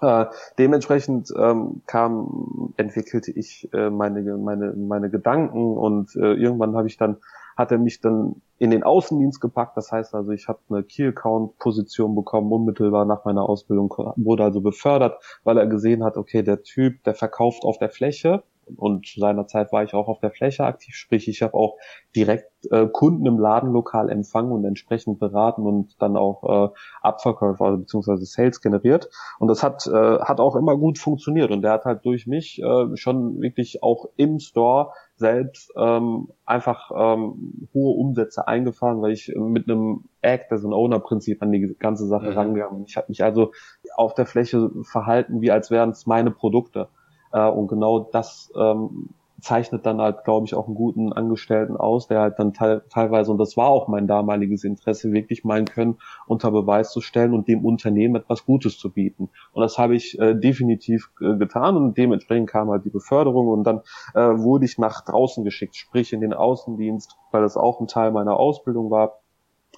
Äh, 0.00 0.26
dementsprechend 0.58 1.32
ähm, 1.36 1.82
kam, 1.86 2.74
entwickelte 2.76 3.30
ich 3.30 3.68
äh, 3.72 3.90
meine, 3.90 4.36
meine, 4.36 4.72
meine 4.72 5.10
Gedanken 5.10 5.76
und 5.76 6.16
äh, 6.16 6.32
irgendwann 6.32 6.76
habe 6.76 6.88
ich 6.88 6.96
dann 6.96 7.18
hat 7.56 7.70
er 7.70 7.78
mich 7.78 8.00
dann 8.00 8.42
in 8.58 8.70
den 8.70 8.82
Außendienst 8.82 9.40
gepackt. 9.40 9.76
Das 9.76 9.92
heißt 9.92 10.14
also, 10.14 10.32
ich 10.32 10.48
habe 10.48 10.60
eine 10.70 10.82
Key-Account-Position 10.82 12.14
bekommen, 12.14 12.52
unmittelbar 12.52 13.04
nach 13.04 13.24
meiner 13.24 13.48
Ausbildung, 13.48 13.94
wurde 14.16 14.44
also 14.44 14.60
befördert, 14.60 15.22
weil 15.44 15.58
er 15.58 15.66
gesehen 15.66 16.04
hat, 16.04 16.16
okay, 16.16 16.42
der 16.42 16.62
Typ, 16.62 17.02
der 17.04 17.14
verkauft 17.14 17.64
auf 17.64 17.78
der 17.78 17.90
Fläche, 17.90 18.42
und 18.76 19.06
zu 19.06 19.20
seiner 19.20 19.46
Zeit 19.46 19.72
war 19.72 19.82
ich 19.84 19.94
auch 19.94 20.08
auf 20.08 20.20
der 20.20 20.30
Fläche 20.30 20.64
aktiv, 20.64 20.94
sprich 20.94 21.28
ich 21.28 21.42
habe 21.42 21.54
auch 21.54 21.76
direkt 22.14 22.50
äh, 22.70 22.86
Kunden 22.86 23.26
im 23.26 23.38
Ladenlokal 23.38 24.10
empfangen 24.10 24.52
und 24.52 24.64
entsprechend 24.64 25.18
beraten 25.18 25.62
und 25.62 26.00
dann 26.00 26.16
auch 26.16 26.68
äh, 26.70 26.72
Abverkäufe 27.00 27.64
also 27.64 27.78
beziehungsweise 27.78 28.24
Sales 28.24 28.60
generiert 28.60 29.08
und 29.38 29.48
das 29.48 29.62
hat 29.62 29.86
äh, 29.86 30.18
hat 30.20 30.40
auch 30.40 30.56
immer 30.56 30.76
gut 30.76 30.98
funktioniert 30.98 31.50
und 31.50 31.62
der 31.62 31.72
hat 31.72 31.84
halt 31.84 32.04
durch 32.04 32.26
mich 32.26 32.62
äh, 32.62 32.96
schon 32.96 33.40
wirklich 33.40 33.82
auch 33.82 34.06
im 34.16 34.38
Store 34.38 34.92
selbst 35.22 35.72
ähm, 35.76 36.28
einfach 36.44 36.90
ähm, 36.94 37.68
hohe 37.72 37.96
Umsätze 37.96 38.46
eingefahren, 38.46 39.00
weil 39.00 39.12
ich 39.12 39.32
mit 39.36 39.68
einem 39.68 40.04
Act, 40.20 40.52
also 40.52 40.68
ein 40.68 40.74
Owner-Prinzip 40.74 41.42
an 41.42 41.52
die 41.52 41.74
ganze 41.78 42.06
Sache 42.06 42.30
mhm. 42.30 42.36
rangegangen 42.36 42.76
bin. 42.76 42.86
Ich 42.86 42.96
habe 42.96 43.06
mich 43.08 43.22
also 43.24 43.52
auf 43.96 44.14
der 44.14 44.26
Fläche 44.26 44.70
verhalten, 44.82 45.40
wie 45.40 45.50
als 45.50 45.70
wären 45.70 45.90
es 45.90 46.06
meine 46.06 46.30
Produkte. 46.30 46.88
Äh, 47.32 47.48
und 47.48 47.68
genau 47.68 48.00
das 48.00 48.52
ähm, 48.56 49.10
zeichnet 49.42 49.84
dann 49.84 50.00
halt, 50.00 50.24
glaube 50.24 50.46
ich, 50.46 50.54
auch 50.54 50.66
einen 50.66 50.76
guten 50.76 51.12
Angestellten 51.12 51.76
aus, 51.76 52.06
der 52.06 52.20
halt 52.20 52.38
dann 52.38 52.52
te 52.54 52.84
teilweise, 52.88 53.32
und 53.32 53.38
das 53.38 53.56
war 53.56 53.68
auch 53.68 53.88
mein 53.88 54.06
damaliges 54.06 54.64
Interesse, 54.64 55.12
wirklich 55.12 55.44
meinen 55.44 55.66
Können 55.66 55.98
unter 56.26 56.50
Beweis 56.50 56.92
zu 56.92 57.00
stellen 57.00 57.34
und 57.34 57.48
dem 57.48 57.64
Unternehmen 57.64 58.16
etwas 58.16 58.46
Gutes 58.46 58.78
zu 58.78 58.90
bieten. 58.90 59.30
Und 59.52 59.62
das 59.62 59.78
habe 59.78 59.96
ich 59.96 60.18
äh, 60.18 60.34
definitiv 60.34 61.10
äh, 61.20 61.36
getan 61.36 61.76
und 61.76 61.98
dementsprechend 61.98 62.48
kam 62.48 62.70
halt 62.70 62.84
die 62.84 62.90
Beförderung 62.90 63.48
und 63.48 63.64
dann 63.64 63.80
äh, 64.14 64.20
wurde 64.20 64.64
ich 64.64 64.78
nach 64.78 65.04
draußen 65.04 65.44
geschickt, 65.44 65.76
sprich 65.76 66.12
in 66.12 66.20
den 66.20 66.32
Außendienst, 66.32 67.16
weil 67.32 67.42
das 67.42 67.56
auch 67.56 67.80
ein 67.80 67.88
Teil 67.88 68.12
meiner 68.12 68.38
Ausbildung 68.38 68.90
war 68.90 69.21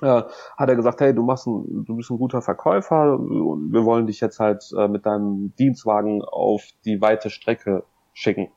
hat 0.04 0.68
er 0.68 0.76
gesagt, 0.76 1.00
hey, 1.00 1.14
du 1.14 1.22
machst 1.22 1.46
ein, 1.46 1.84
du 1.86 1.96
bist 1.96 2.10
ein 2.10 2.18
guter 2.18 2.42
Verkäufer 2.42 3.18
und 3.18 3.72
wir 3.72 3.84
wollen 3.84 4.06
dich 4.06 4.20
jetzt 4.20 4.40
halt 4.40 4.64
äh, 4.76 4.88
mit 4.88 5.06
deinem 5.06 5.54
Dienstwagen 5.58 6.22
auf 6.22 6.62
die 6.84 7.00
weite 7.00 7.30
Strecke 7.30 7.84
schicken. 8.12 8.48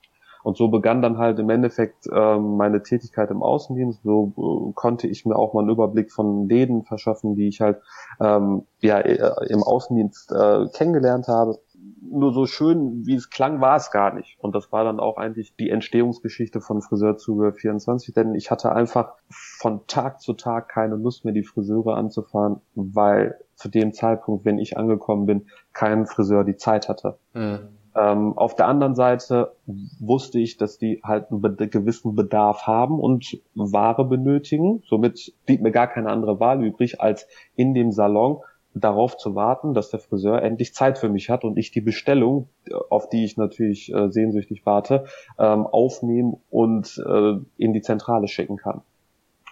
Und 0.44 0.56
so 0.56 0.70
begann 0.70 1.02
dann 1.02 1.18
halt 1.18 1.40
im 1.40 1.50
Endeffekt 1.50 2.08
äh, 2.08 2.38
meine 2.38 2.82
Tätigkeit 2.82 3.32
im 3.32 3.44
Außendienst. 3.44 4.02
So 4.04 4.32
äh, 4.38 4.74
konnte 4.76 5.08
ich 5.08 5.26
mir 5.26 5.36
auch 5.36 5.54
mal 5.54 5.62
einen 5.62 5.72
Überblick 5.72 6.12
von 6.12 6.48
Läden 6.48 6.84
verschaffen, 6.84 7.36
die 7.36 7.50
ich 7.50 7.60
halt 7.60 7.82
ähm, 8.22 8.64
ja 8.80 9.00
äh, 9.00 9.48
im 9.50 9.62
Außendienst 9.62 10.32
äh, 10.32 10.68
kennengelernt 10.74 11.28
habe 11.28 11.60
nur 12.10 12.34
so 12.34 12.46
schön, 12.46 13.06
wie 13.06 13.16
es 13.16 13.30
klang, 13.30 13.62
war 13.62 13.76
es 13.76 13.92
gar 13.92 14.14
nicht. 14.14 14.38
Und 14.40 14.56
das 14.56 14.72
war 14.72 14.84
dann 14.84 15.00
auch 15.00 15.18
eigentlich 15.18 15.56
die 15.56 15.70
Entstehungsgeschichte 15.70 16.62
von 16.62 16.82
Friseurzubehör 16.82 17.54
24, 17.54 18.14
denn 18.14 18.36
ich 18.36 18.50
hatte 18.52 18.72
einfach 18.72 19.14
von 19.30 19.86
Tag 19.88 20.22
zu 20.22 20.34
Tag 20.34 20.70
keine 20.70 20.96
Lust 20.96 21.26
mehr, 21.26 21.34
die 21.34 21.44
Friseure 21.44 21.96
anzufahren, 21.96 22.62
weil 22.76 23.36
zu 23.56 23.70
dem 23.70 23.94
Zeitpunkt, 23.94 24.46
wenn 24.46 24.60
ich 24.60 24.78
angekommen 24.78 25.26
bin, 25.26 25.48
kein 25.74 26.06
Friseur 26.06 26.44
die 26.44 26.58
Zeit 26.58 26.90
hatte. 26.90 27.18
Mhm. 27.34 27.70
Ähm, 27.96 28.38
auf 28.38 28.56
der 28.56 28.68
anderen 28.68 28.94
Seite 28.94 29.56
wusste 30.00 30.40
ich, 30.40 30.58
dass 30.58 30.78
die 30.78 31.02
halt 31.04 31.32
einen 31.32 31.42
gewissen 31.42 32.16
Bedarf 32.16 32.68
haben 32.68 33.00
und 33.00 33.40
Ware 33.56 34.06
benötigen. 34.06 34.84
Somit 34.88 35.34
blieb 35.48 35.62
mir 35.62 35.72
gar 35.72 35.88
keine 35.88 36.10
andere 36.10 36.40
Wahl 36.40 36.64
übrig, 36.64 37.02
als 37.02 37.28
in 37.56 37.74
dem 37.74 37.92
Salon 37.92 38.42
darauf 38.80 39.18
zu 39.18 39.36
warten, 39.36 39.74
dass 39.74 39.90
der 39.90 40.00
Friseur 40.00 40.42
endlich 40.42 40.74
Zeit 40.74 40.98
für 40.98 41.10
mich 41.10 41.30
hat 41.30 41.44
und 41.44 41.58
ich 41.58 41.72
die 41.72 41.82
Bestellung, 41.82 42.50
auf 42.90 43.10
die 43.10 43.26
ich 43.26 43.38
natürlich 43.38 43.94
äh, 43.94 44.10
sehnsüchtig 44.10 44.66
warte, 44.66 45.06
ähm, 45.38 45.66
aufnehmen 45.66 46.38
und 46.50 47.02
äh, 47.06 47.34
in 47.58 47.74
die 47.74 47.82
Zentrale 47.82 48.28
schicken 48.28 48.58
kann. 48.58 48.82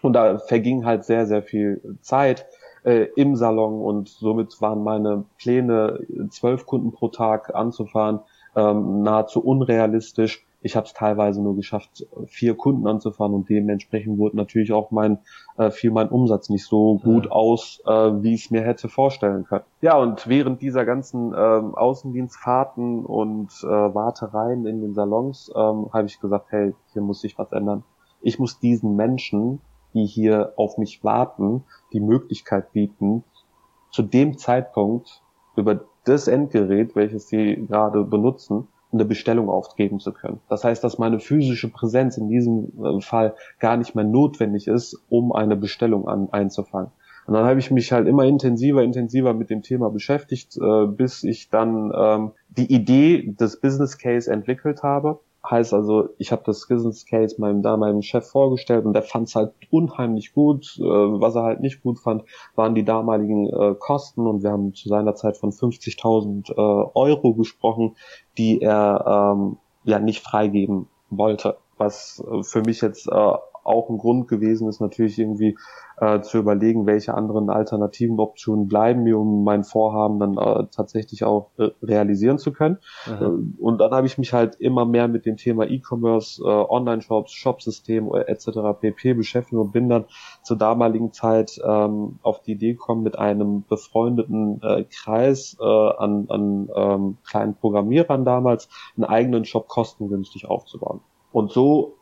Und 0.02 0.14
da 0.14 0.38
verging 0.38 0.86
halt 0.86 1.04
sehr, 1.04 1.26
sehr 1.26 1.42
viel 1.42 1.98
Zeit 2.02 2.46
äh, 2.84 3.08
im 3.16 3.36
Salon 3.36 3.82
und 3.82 4.10
somit 4.10 4.62
waren 4.62 4.84
meine 4.84 5.26
Pläne, 5.38 6.00
zwölf 6.30 6.66
Kunden 6.66 6.92
pro 6.92 7.08
Tag 7.08 7.56
anzufahren, 7.56 8.20
ähm, 8.56 9.02
nahezu 9.02 9.44
unrealistisch. 9.44 10.46
Ich 10.66 10.76
habe 10.76 10.88
es 10.88 10.94
teilweise 10.94 11.44
nur 11.44 11.56
geschafft, 11.56 12.08
vier 12.26 12.58
Kunden 12.58 12.88
anzufahren 12.88 13.36
und 13.36 13.48
dementsprechend 13.48 14.18
wurde 14.18 14.36
natürlich 14.36 14.74
auch 14.74 14.90
mein 14.90 15.20
äh, 15.58 15.70
fiel 15.70 15.92
mein 15.92 16.10
Umsatz 16.10 16.50
nicht 16.50 16.66
so 16.66 16.98
gut 16.98 17.26
ja. 17.26 17.32
aus, 17.32 17.84
äh, 17.86 17.92
wie 17.92 18.34
ich 18.34 18.46
es 18.46 18.50
mir 18.50 18.64
hätte 18.64 18.90
vorstellen 18.90 19.46
können. 19.46 19.64
Ja, 19.82 19.96
und 19.96 20.28
während 20.28 20.64
dieser 20.64 20.84
ganzen 20.84 21.36
ähm, 21.38 21.76
Außendienstfahrten 21.76 23.06
und 23.06 23.52
äh, 23.62 23.68
Wartereien 23.68 24.66
in 24.66 24.82
den 24.82 24.96
Salons 24.96 25.52
ähm, 25.56 25.90
habe 25.94 26.08
ich 26.08 26.20
gesagt, 26.20 26.48
hey, 26.50 26.74
hier 26.94 27.04
muss 27.04 27.22
sich 27.22 27.38
was 27.38 27.52
ändern. 27.52 27.84
Ich 28.24 28.40
muss 28.40 28.60
diesen 28.60 28.96
Menschen, 28.96 29.62
die 29.94 30.08
hier 30.08 30.54
auf 30.56 30.80
mich 30.80 31.04
warten, 31.04 31.64
die 31.94 32.00
Möglichkeit 32.00 32.72
bieten, 32.72 33.24
zu 33.92 34.02
dem 34.02 34.40
Zeitpunkt 34.40 35.22
über 35.56 35.82
das 36.06 36.28
Endgerät, 36.28 36.96
welches 36.96 37.28
sie 37.28 37.68
gerade 37.68 38.04
benutzen, 38.04 38.68
eine 38.96 39.06
Bestellung 39.06 39.50
aufgeben 39.50 40.00
zu 40.00 40.12
können. 40.12 40.40
Das 40.50 40.64
heißt, 40.64 40.84
dass 40.84 40.98
meine 40.98 41.20
physische 41.20 41.70
Präsenz 41.70 42.18
in 42.18 42.30
diesem 42.30 42.72
äh, 42.84 43.02
Fall 43.02 43.36
gar 43.60 43.78
nicht 43.78 43.96
mehr 43.96 44.06
notwendig 44.06 44.68
ist, 44.68 45.00
um 45.10 45.32
eine 45.32 45.56
Bestellung 45.56 46.08
an, 46.08 46.30
einzufangen. 46.32 46.92
Und 47.28 47.34
dann 47.34 47.46
habe 47.46 47.60
ich 47.60 47.72
mich 47.72 47.92
halt 47.92 48.08
immer 48.08 48.24
intensiver, 48.24 48.84
intensiver 48.84 49.34
mit 49.34 49.50
dem 49.50 49.64
Thema 49.64 49.90
beschäftigt, 49.90 50.58
äh, 50.58 50.86
bis 50.86 51.24
ich 51.24 51.50
dann 51.50 51.92
ähm, 51.96 52.32
die 52.50 52.72
Idee 52.72 53.34
des 53.40 53.60
Business 53.60 53.98
Case 53.98 54.32
entwickelt 54.32 54.84
habe 54.84 55.20
Heißt 55.50 55.74
also, 55.74 56.10
ich 56.18 56.32
habe 56.32 56.44
das 56.46 56.68
Business 56.68 57.06
Case 57.06 57.36
meinem 57.40 57.62
damaligen 57.62 58.02
Chef 58.02 58.28
vorgestellt 58.28 58.86
und 58.86 58.94
der 58.94 59.04
fand 59.04 59.28
es 59.28 59.36
halt 59.36 59.54
unheimlich 59.70 60.34
gut. 60.34 60.78
Äh, 60.80 60.84
was 60.84 61.36
er 61.36 61.44
halt 61.44 61.62
nicht 61.62 61.84
gut 61.84 62.00
fand, 62.00 62.24
waren 62.56 62.76
die 62.76 62.86
damaligen 62.86 63.48
äh, 63.50 63.76
Kosten 63.78 64.28
und 64.28 64.44
wir 64.44 64.52
haben 64.52 64.74
zu 64.74 64.90
seiner 64.90 65.16
Zeit 65.16 65.38
von 65.38 65.52
50.000 65.52 66.52
äh, 66.52 66.90
Euro 66.96 67.34
gesprochen, 67.34 67.96
die 68.38 68.62
er 68.62 69.36
ähm, 69.36 69.58
ja 69.84 70.00
nicht 70.00 70.24
freigeben 70.24 70.88
wollte. 71.10 71.58
Was 71.78 72.24
äh, 72.32 72.44
für 72.44 72.62
mich 72.62 72.82
jetzt 72.82 73.08
äh, 73.08 73.34
auch 73.66 73.90
ein 73.90 73.98
Grund 73.98 74.28
gewesen 74.28 74.68
ist, 74.70 74.80
natürlich 74.80 75.20
irgendwie 75.20 75.58
äh, 75.98 76.22
zu 76.22 76.38
überlegen, 76.38 76.86
welche 76.86 77.14
anderen 77.14 77.50
alternativen 77.50 78.20
Optionen 78.20 78.68
bleiben 78.68 79.04
mir, 79.04 79.18
um 79.18 79.44
mein 79.44 79.64
Vorhaben 79.64 80.20
dann 80.20 80.38
äh, 80.38 80.68
tatsächlich 80.72 81.24
auch 81.24 81.52
äh, 81.58 81.70
realisieren 81.82 82.38
zu 82.38 82.52
können. 82.52 82.78
Mhm. 83.08 83.56
und 83.60 83.80
dann 83.80 83.92
habe 83.92 84.08
ich 84.08 84.18
mich 84.18 84.34
halt 84.34 84.56
immer 84.56 84.86
mehr 84.86 85.08
mit 85.08 85.26
dem 85.26 85.38
Thema 85.38 85.66
E-Commerce, 85.66 86.42
äh, 86.44 86.48
Online-Shops, 86.48 87.32
Shopsystem 87.32 88.14
äh, 88.14 88.22
etc. 88.22 88.80
pp. 88.80 89.14
beschäftigt 89.14 89.60
und 89.60 89.72
bin 89.72 89.90
dann 89.90 90.06
zur 90.44 90.58
damaligen 90.58 91.12
Zeit 91.12 91.60
ähm, 91.64 92.20
auf 92.22 92.42
die 92.42 92.54
Idee 92.54 92.74
gekommen, 92.74 93.04
mit 93.04 93.18
einem 93.18 93.64
befreundeten 93.68 94.62
Kreis 94.90 95.58
an, 95.60 96.26
an 96.30 96.70
ähm, 96.76 97.18
kleinen 97.28 97.56
Programmierern 97.56 98.26
damals 98.26 98.70
einen 98.96 99.06
eigenen 99.06 99.46
Shop 99.46 99.68
kostengünstig 99.68 100.48
aufzubauen. 100.48 101.02
Und 101.32 101.52
so 101.52 101.96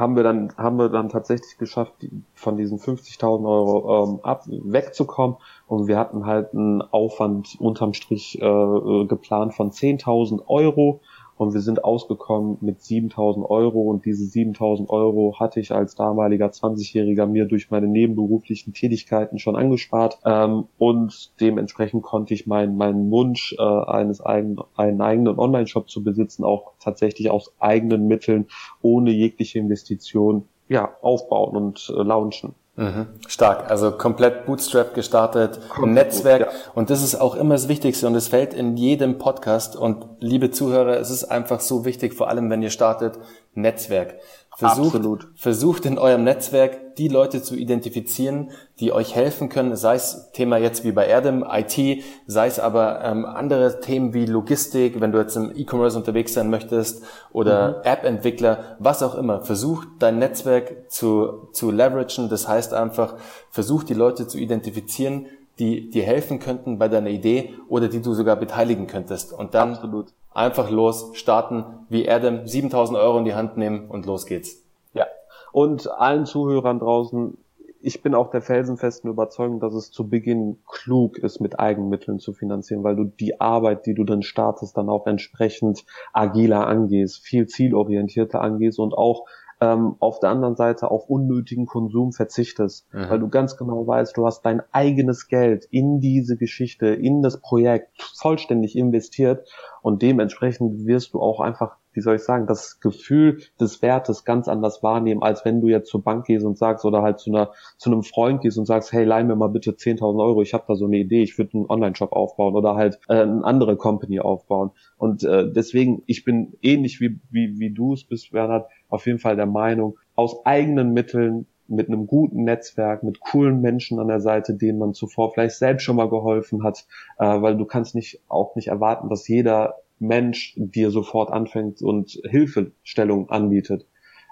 haben 0.00 0.16
wir 0.16 0.22
dann 0.22 0.52
haben 0.56 0.78
wir 0.78 0.88
dann 0.88 1.08
tatsächlich 1.08 1.58
geschafft, 1.58 1.92
von 2.34 2.56
diesen 2.56 2.78
50.000 2.78 3.46
Euro 3.48 4.04
ähm, 4.04 4.20
ab 4.24 4.44
wegzukommen. 4.48 5.36
Und 5.66 5.86
wir 5.86 5.98
hatten 5.98 6.26
halt 6.26 6.52
einen 6.52 6.82
Aufwand 6.82 7.56
unterm 7.60 7.92
Strich 7.92 8.40
äh, 8.40 9.04
geplant 9.04 9.54
von 9.54 9.70
10.000 9.70 10.46
Euro 10.48 11.00
und 11.40 11.54
wir 11.54 11.62
sind 11.62 11.84
ausgekommen 11.84 12.58
mit 12.60 12.82
7000 12.82 13.48
Euro 13.48 13.80
und 13.80 14.04
diese 14.04 14.26
7000 14.26 14.90
Euro 14.90 15.36
hatte 15.40 15.58
ich 15.58 15.72
als 15.72 15.94
damaliger 15.94 16.48
20-Jähriger 16.48 17.24
mir 17.24 17.46
durch 17.46 17.70
meine 17.70 17.86
nebenberuflichen 17.86 18.74
Tätigkeiten 18.74 19.38
schon 19.38 19.56
angespart 19.56 20.18
ähm, 20.26 20.66
und 20.76 21.32
dementsprechend 21.40 22.02
konnte 22.02 22.34
ich 22.34 22.46
meinen 22.46 22.76
meinen 22.76 23.10
Wunsch 23.10 23.56
äh, 23.58 23.62
eines 23.62 24.20
eigenen 24.20 24.58
einen 24.76 25.00
eigenen 25.00 25.38
Online-Shop 25.38 25.88
zu 25.88 26.04
besitzen 26.04 26.44
auch 26.44 26.72
tatsächlich 26.78 27.30
aus 27.30 27.54
eigenen 27.58 28.06
Mitteln 28.06 28.46
ohne 28.82 29.10
jegliche 29.10 29.60
Investition 29.60 30.44
ja 30.68 30.94
aufbauen 31.00 31.56
und 31.56 31.90
äh, 31.96 32.02
launchen. 32.02 32.54
Mhm. 32.80 33.08
Stark, 33.28 33.70
also 33.70 33.92
komplett 33.92 34.46
Bootstrap 34.46 34.94
gestartet, 34.94 35.60
ein 35.82 35.92
Netzwerk. 35.92 36.40
Ja. 36.40 36.48
Und 36.74 36.88
das 36.88 37.02
ist 37.02 37.14
auch 37.14 37.36
immer 37.36 37.52
das 37.52 37.68
Wichtigste 37.68 38.06
und 38.06 38.14
es 38.14 38.28
fällt 38.28 38.54
in 38.54 38.78
jedem 38.78 39.18
Podcast. 39.18 39.76
Und 39.76 40.06
liebe 40.18 40.50
Zuhörer, 40.50 40.98
es 40.98 41.10
ist 41.10 41.24
einfach 41.24 41.60
so 41.60 41.84
wichtig, 41.84 42.14
vor 42.14 42.30
allem 42.30 42.48
wenn 42.48 42.62
ihr 42.62 42.70
startet, 42.70 43.18
Netzwerk. 43.52 44.14
Versucht, 44.56 44.96
Absolut. 44.96 45.28
versucht 45.36 45.86
in 45.86 45.96
eurem 45.96 46.24
Netzwerk 46.24 46.96
die 46.96 47.08
Leute 47.08 47.40
zu 47.40 47.54
identifizieren, 47.54 48.50
die 48.78 48.92
euch 48.92 49.14
helfen 49.14 49.48
können, 49.48 49.76
sei 49.76 49.94
es 49.94 50.32
Thema 50.32 50.58
jetzt 50.58 50.84
wie 50.84 50.92
bei 50.92 51.06
Erdem, 51.06 51.44
IT, 51.48 52.02
sei 52.26 52.46
es 52.46 52.58
aber 52.58 53.02
ähm, 53.02 53.24
andere 53.24 53.80
Themen 53.80 54.12
wie 54.12 54.26
Logistik, 54.26 55.00
wenn 55.00 55.12
du 55.12 55.18
jetzt 55.18 55.36
im 55.36 55.52
E-Commerce 55.56 55.96
unterwegs 55.96 56.34
sein 56.34 56.50
möchtest 56.50 57.04
oder 57.32 57.78
mhm. 57.78 57.84
App-Entwickler, 57.84 58.76
was 58.80 59.02
auch 59.02 59.14
immer. 59.14 59.40
Versucht 59.42 59.88
dein 60.00 60.18
Netzwerk 60.18 60.90
zu, 60.90 61.48
zu 61.52 61.70
leveragen, 61.70 62.28
das 62.28 62.48
heißt 62.48 62.74
einfach, 62.74 63.14
versucht 63.50 63.88
die 63.88 63.94
Leute 63.94 64.26
zu 64.26 64.36
identifizieren, 64.36 65.26
die 65.60 65.90
dir 65.90 66.02
helfen 66.02 66.40
könnten 66.40 66.78
bei 66.78 66.88
deiner 66.88 67.10
Idee 67.10 67.54
oder 67.68 67.88
die 67.88 68.02
du 68.02 68.14
sogar 68.14 68.36
beteiligen 68.36 68.88
könntest. 68.88 69.32
Und 69.32 69.54
dann 69.54 69.74
Absolut. 69.74 70.08
Einfach 70.32 70.70
los, 70.70 71.10
starten, 71.14 71.64
wie 71.88 72.08
Adam, 72.08 72.46
7000 72.46 72.98
Euro 72.98 73.18
in 73.18 73.24
die 73.24 73.34
Hand 73.34 73.56
nehmen 73.56 73.88
und 73.88 74.06
los 74.06 74.26
geht's. 74.26 74.62
Ja. 74.94 75.06
Und 75.52 75.90
allen 75.90 76.26
Zuhörern 76.26 76.78
draußen, 76.78 77.36
ich 77.82 78.02
bin 78.02 78.14
auch 78.14 78.30
der 78.30 78.42
felsenfesten 78.42 79.10
Überzeugung, 79.10 79.60
dass 79.60 79.74
es 79.74 79.90
zu 79.90 80.08
Beginn 80.08 80.58
klug 80.66 81.18
ist, 81.18 81.40
mit 81.40 81.58
Eigenmitteln 81.58 82.18
zu 82.18 82.32
finanzieren, 82.32 82.84
weil 82.84 82.96
du 82.96 83.04
die 83.04 83.40
Arbeit, 83.40 83.86
die 83.86 83.94
du 83.94 84.04
dann 84.04 84.22
startest, 84.22 84.76
dann 84.76 84.88
auch 84.88 85.06
entsprechend 85.06 85.84
agiler 86.12 86.66
angehst, 86.66 87.20
viel 87.20 87.46
zielorientierter 87.46 88.40
angehst 88.40 88.78
und 88.78 88.92
auch 88.92 89.24
ähm, 89.60 89.96
auf 89.98 90.20
der 90.20 90.30
anderen 90.30 90.56
Seite 90.56 90.90
auf 90.90 91.08
unnötigen 91.08 91.66
Konsum 91.66 92.12
verzichtest, 92.12 92.86
mhm. 92.92 93.10
weil 93.10 93.18
du 93.18 93.28
ganz 93.28 93.56
genau 93.56 93.86
weißt, 93.86 94.16
du 94.16 94.26
hast 94.26 94.42
dein 94.42 94.62
eigenes 94.72 95.28
Geld 95.28 95.66
in 95.70 96.00
diese 96.00 96.36
Geschichte, 96.36 96.88
in 96.88 97.22
das 97.22 97.40
Projekt 97.40 98.02
vollständig 98.14 98.76
investiert 98.76 99.48
und 99.82 100.02
dementsprechend 100.02 100.86
wirst 100.86 101.14
du 101.14 101.20
auch 101.20 101.40
einfach, 101.40 101.76
wie 101.92 102.00
soll 102.00 102.16
ich 102.16 102.22
sagen, 102.22 102.46
das 102.46 102.80
Gefühl 102.80 103.40
des 103.60 103.82
Wertes 103.82 104.24
ganz 104.24 104.48
anders 104.48 104.82
wahrnehmen, 104.82 105.22
als 105.22 105.44
wenn 105.44 105.60
du 105.60 105.68
jetzt 105.68 105.90
zur 105.90 106.02
Bank 106.02 106.26
gehst 106.26 106.44
und 106.44 106.58
sagst 106.58 106.84
oder 106.84 107.02
halt 107.02 107.18
zu 107.18 107.30
einer 107.30 107.50
zu 107.76 107.90
einem 107.90 108.02
Freund 108.02 108.42
gehst 108.42 108.58
und 108.58 108.66
sagst, 108.66 108.92
hey, 108.92 109.04
leih 109.04 109.24
mir 109.24 109.36
mal 109.36 109.48
bitte 109.48 109.72
10.000 109.72 110.22
Euro, 110.22 110.42
ich 110.42 110.54
habe 110.54 110.64
da 110.68 110.74
so 110.74 110.86
eine 110.86 110.98
Idee, 110.98 111.22
ich 111.22 111.36
würde 111.38 111.54
einen 111.54 111.66
Online-Shop 111.66 112.12
aufbauen 112.12 112.54
oder 112.54 112.74
halt 112.74 113.00
äh, 113.08 113.14
eine 113.14 113.44
andere 113.44 113.76
Company 113.76 114.20
aufbauen. 114.20 114.70
Und 114.96 115.24
äh, 115.24 115.50
deswegen, 115.50 116.02
ich 116.06 116.24
bin 116.24 116.54
ähnlich 116.62 117.00
wie 117.00 117.20
wie 117.30 117.58
wie 117.58 117.70
du 117.70 117.94
es 117.94 118.04
bist, 118.04 118.30
Bernhard, 118.32 118.68
auf 118.88 119.06
jeden 119.06 119.18
Fall 119.18 119.36
der 119.36 119.46
Meinung, 119.46 119.98
aus 120.14 120.44
eigenen 120.44 120.92
Mitteln 120.92 121.46
mit 121.70 121.88
einem 121.88 122.06
guten 122.06 122.44
Netzwerk, 122.44 123.02
mit 123.02 123.20
coolen 123.20 123.60
Menschen 123.60 123.98
an 123.98 124.08
der 124.08 124.20
Seite, 124.20 124.54
denen 124.54 124.78
man 124.78 124.94
zuvor 124.94 125.32
vielleicht 125.32 125.56
selbst 125.56 125.84
schon 125.84 125.96
mal 125.96 126.08
geholfen 126.08 126.62
hat, 126.64 126.86
äh, 127.18 127.40
weil 127.40 127.56
du 127.56 127.64
kannst 127.64 127.94
nicht 127.94 128.20
auch 128.28 128.56
nicht 128.56 128.68
erwarten, 128.68 129.08
dass 129.08 129.28
jeder 129.28 129.76
Mensch 129.98 130.54
dir 130.56 130.90
sofort 130.90 131.30
anfängt 131.30 131.82
und 131.82 132.20
Hilfestellung 132.28 133.30
anbietet. 133.30 133.86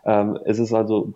Ähm, 0.04 0.38
es 0.44 0.58
ist 0.58 0.72
also 0.72 1.12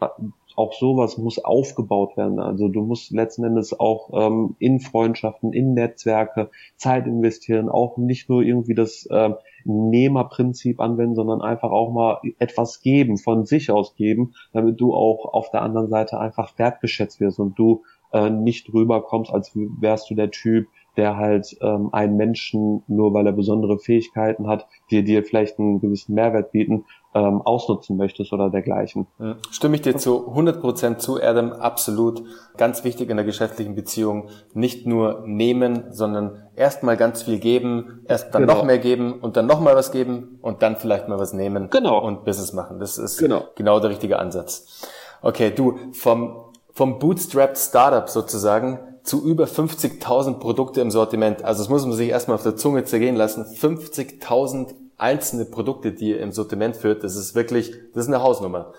auch 0.56 0.74
sowas 0.74 1.18
muss 1.18 1.38
aufgebaut 1.38 2.16
werden. 2.16 2.38
Also 2.38 2.68
du 2.68 2.82
musst 2.82 3.10
letzten 3.10 3.44
Endes 3.44 3.78
auch 3.78 4.10
ähm, 4.12 4.56
in 4.58 4.80
Freundschaften, 4.80 5.52
in 5.52 5.74
Netzwerke 5.74 6.50
Zeit 6.76 7.06
investieren, 7.06 7.68
auch 7.68 7.96
nicht 7.96 8.28
nur 8.28 8.42
irgendwie 8.42 8.74
das 8.74 9.08
ähm, 9.10 9.36
Nehmerprinzip 9.64 10.80
anwenden, 10.80 11.14
sondern 11.14 11.40
einfach 11.40 11.70
auch 11.70 11.92
mal 11.92 12.20
etwas 12.38 12.80
geben, 12.80 13.18
von 13.18 13.44
sich 13.44 13.70
aus 13.70 13.94
geben, 13.94 14.34
damit 14.52 14.80
du 14.80 14.94
auch 14.94 15.32
auf 15.32 15.50
der 15.50 15.62
anderen 15.62 15.88
Seite 15.88 16.18
einfach 16.18 16.58
wertgeschätzt 16.58 17.20
wirst 17.20 17.38
und 17.38 17.58
du 17.58 17.82
äh, 18.12 18.30
nicht 18.30 18.72
rüberkommst, 18.72 19.32
als 19.32 19.52
wärst 19.54 20.10
du 20.10 20.14
der 20.14 20.30
Typ, 20.30 20.68
der 20.96 21.16
halt 21.16 21.56
ähm, 21.60 21.88
einen 21.92 22.16
Menschen, 22.16 22.82
nur 22.86 23.14
weil 23.14 23.26
er 23.26 23.32
besondere 23.32 23.78
Fähigkeiten 23.78 24.46
hat, 24.46 24.66
die 24.90 25.02
dir 25.04 25.24
vielleicht 25.24 25.58
einen 25.58 25.80
gewissen 25.80 26.14
Mehrwert 26.14 26.52
bieten, 26.52 26.84
ähm, 27.14 27.42
ausnutzen 27.42 27.96
möchtest 27.96 28.32
oder 28.32 28.50
dergleichen. 28.50 29.06
Stimme 29.50 29.76
ich 29.76 29.82
dir 29.82 29.96
zu 29.96 30.28
100% 30.30 30.98
zu, 30.98 31.22
Adam, 31.22 31.52
absolut. 31.52 32.22
Ganz 32.56 32.84
wichtig 32.84 33.10
in 33.10 33.16
der 33.16 33.26
geschäftlichen 33.26 33.74
Beziehung, 33.74 34.28
nicht 34.54 34.86
nur 34.86 35.22
nehmen, 35.26 35.84
sondern 35.90 36.42
erstmal 36.56 36.96
ganz 36.96 37.22
viel 37.22 37.38
geben, 37.38 38.02
erst 38.08 38.34
dann 38.34 38.42
genau. 38.42 38.54
noch 38.54 38.64
mehr 38.64 38.78
geben 38.78 39.20
und 39.20 39.36
dann 39.36 39.46
noch 39.46 39.60
mal 39.60 39.74
was 39.74 39.92
geben 39.92 40.38
und 40.40 40.62
dann 40.62 40.76
vielleicht 40.76 41.08
mal 41.08 41.18
was 41.18 41.32
nehmen 41.32 41.68
genau. 41.70 41.98
und 41.98 42.24
Business 42.24 42.52
machen. 42.52 42.78
Das 42.78 42.98
ist 42.98 43.18
genau, 43.18 43.44
genau 43.56 43.80
der 43.80 43.90
richtige 43.90 44.18
Ansatz. 44.18 44.88
Okay, 45.20 45.52
du, 45.54 45.78
vom, 45.92 46.44
vom 46.72 46.98
Bootstrapped 46.98 47.58
Startup 47.58 48.08
sozusagen 48.08 48.78
zu 49.02 49.24
über 49.24 49.44
50.000 49.44 50.38
Produkte 50.38 50.80
im 50.80 50.90
Sortiment. 50.90 51.42
Also 51.44 51.62
das 51.62 51.68
muss 51.68 51.84
man 51.84 51.96
sich 51.96 52.08
erstmal 52.08 52.36
auf 52.36 52.42
der 52.42 52.56
Zunge 52.56 52.84
zergehen 52.84 53.16
lassen. 53.16 53.44
50.000 53.44 54.74
einzelne 54.96 55.44
Produkte, 55.44 55.92
die 55.92 56.10
ihr 56.10 56.20
im 56.20 56.32
Sortiment 56.32 56.76
führt, 56.76 57.02
das 57.02 57.16
ist 57.16 57.34
wirklich, 57.34 57.72
das 57.92 58.04
ist 58.04 58.08
eine 58.08 58.22
Hausnummer. 58.22 58.72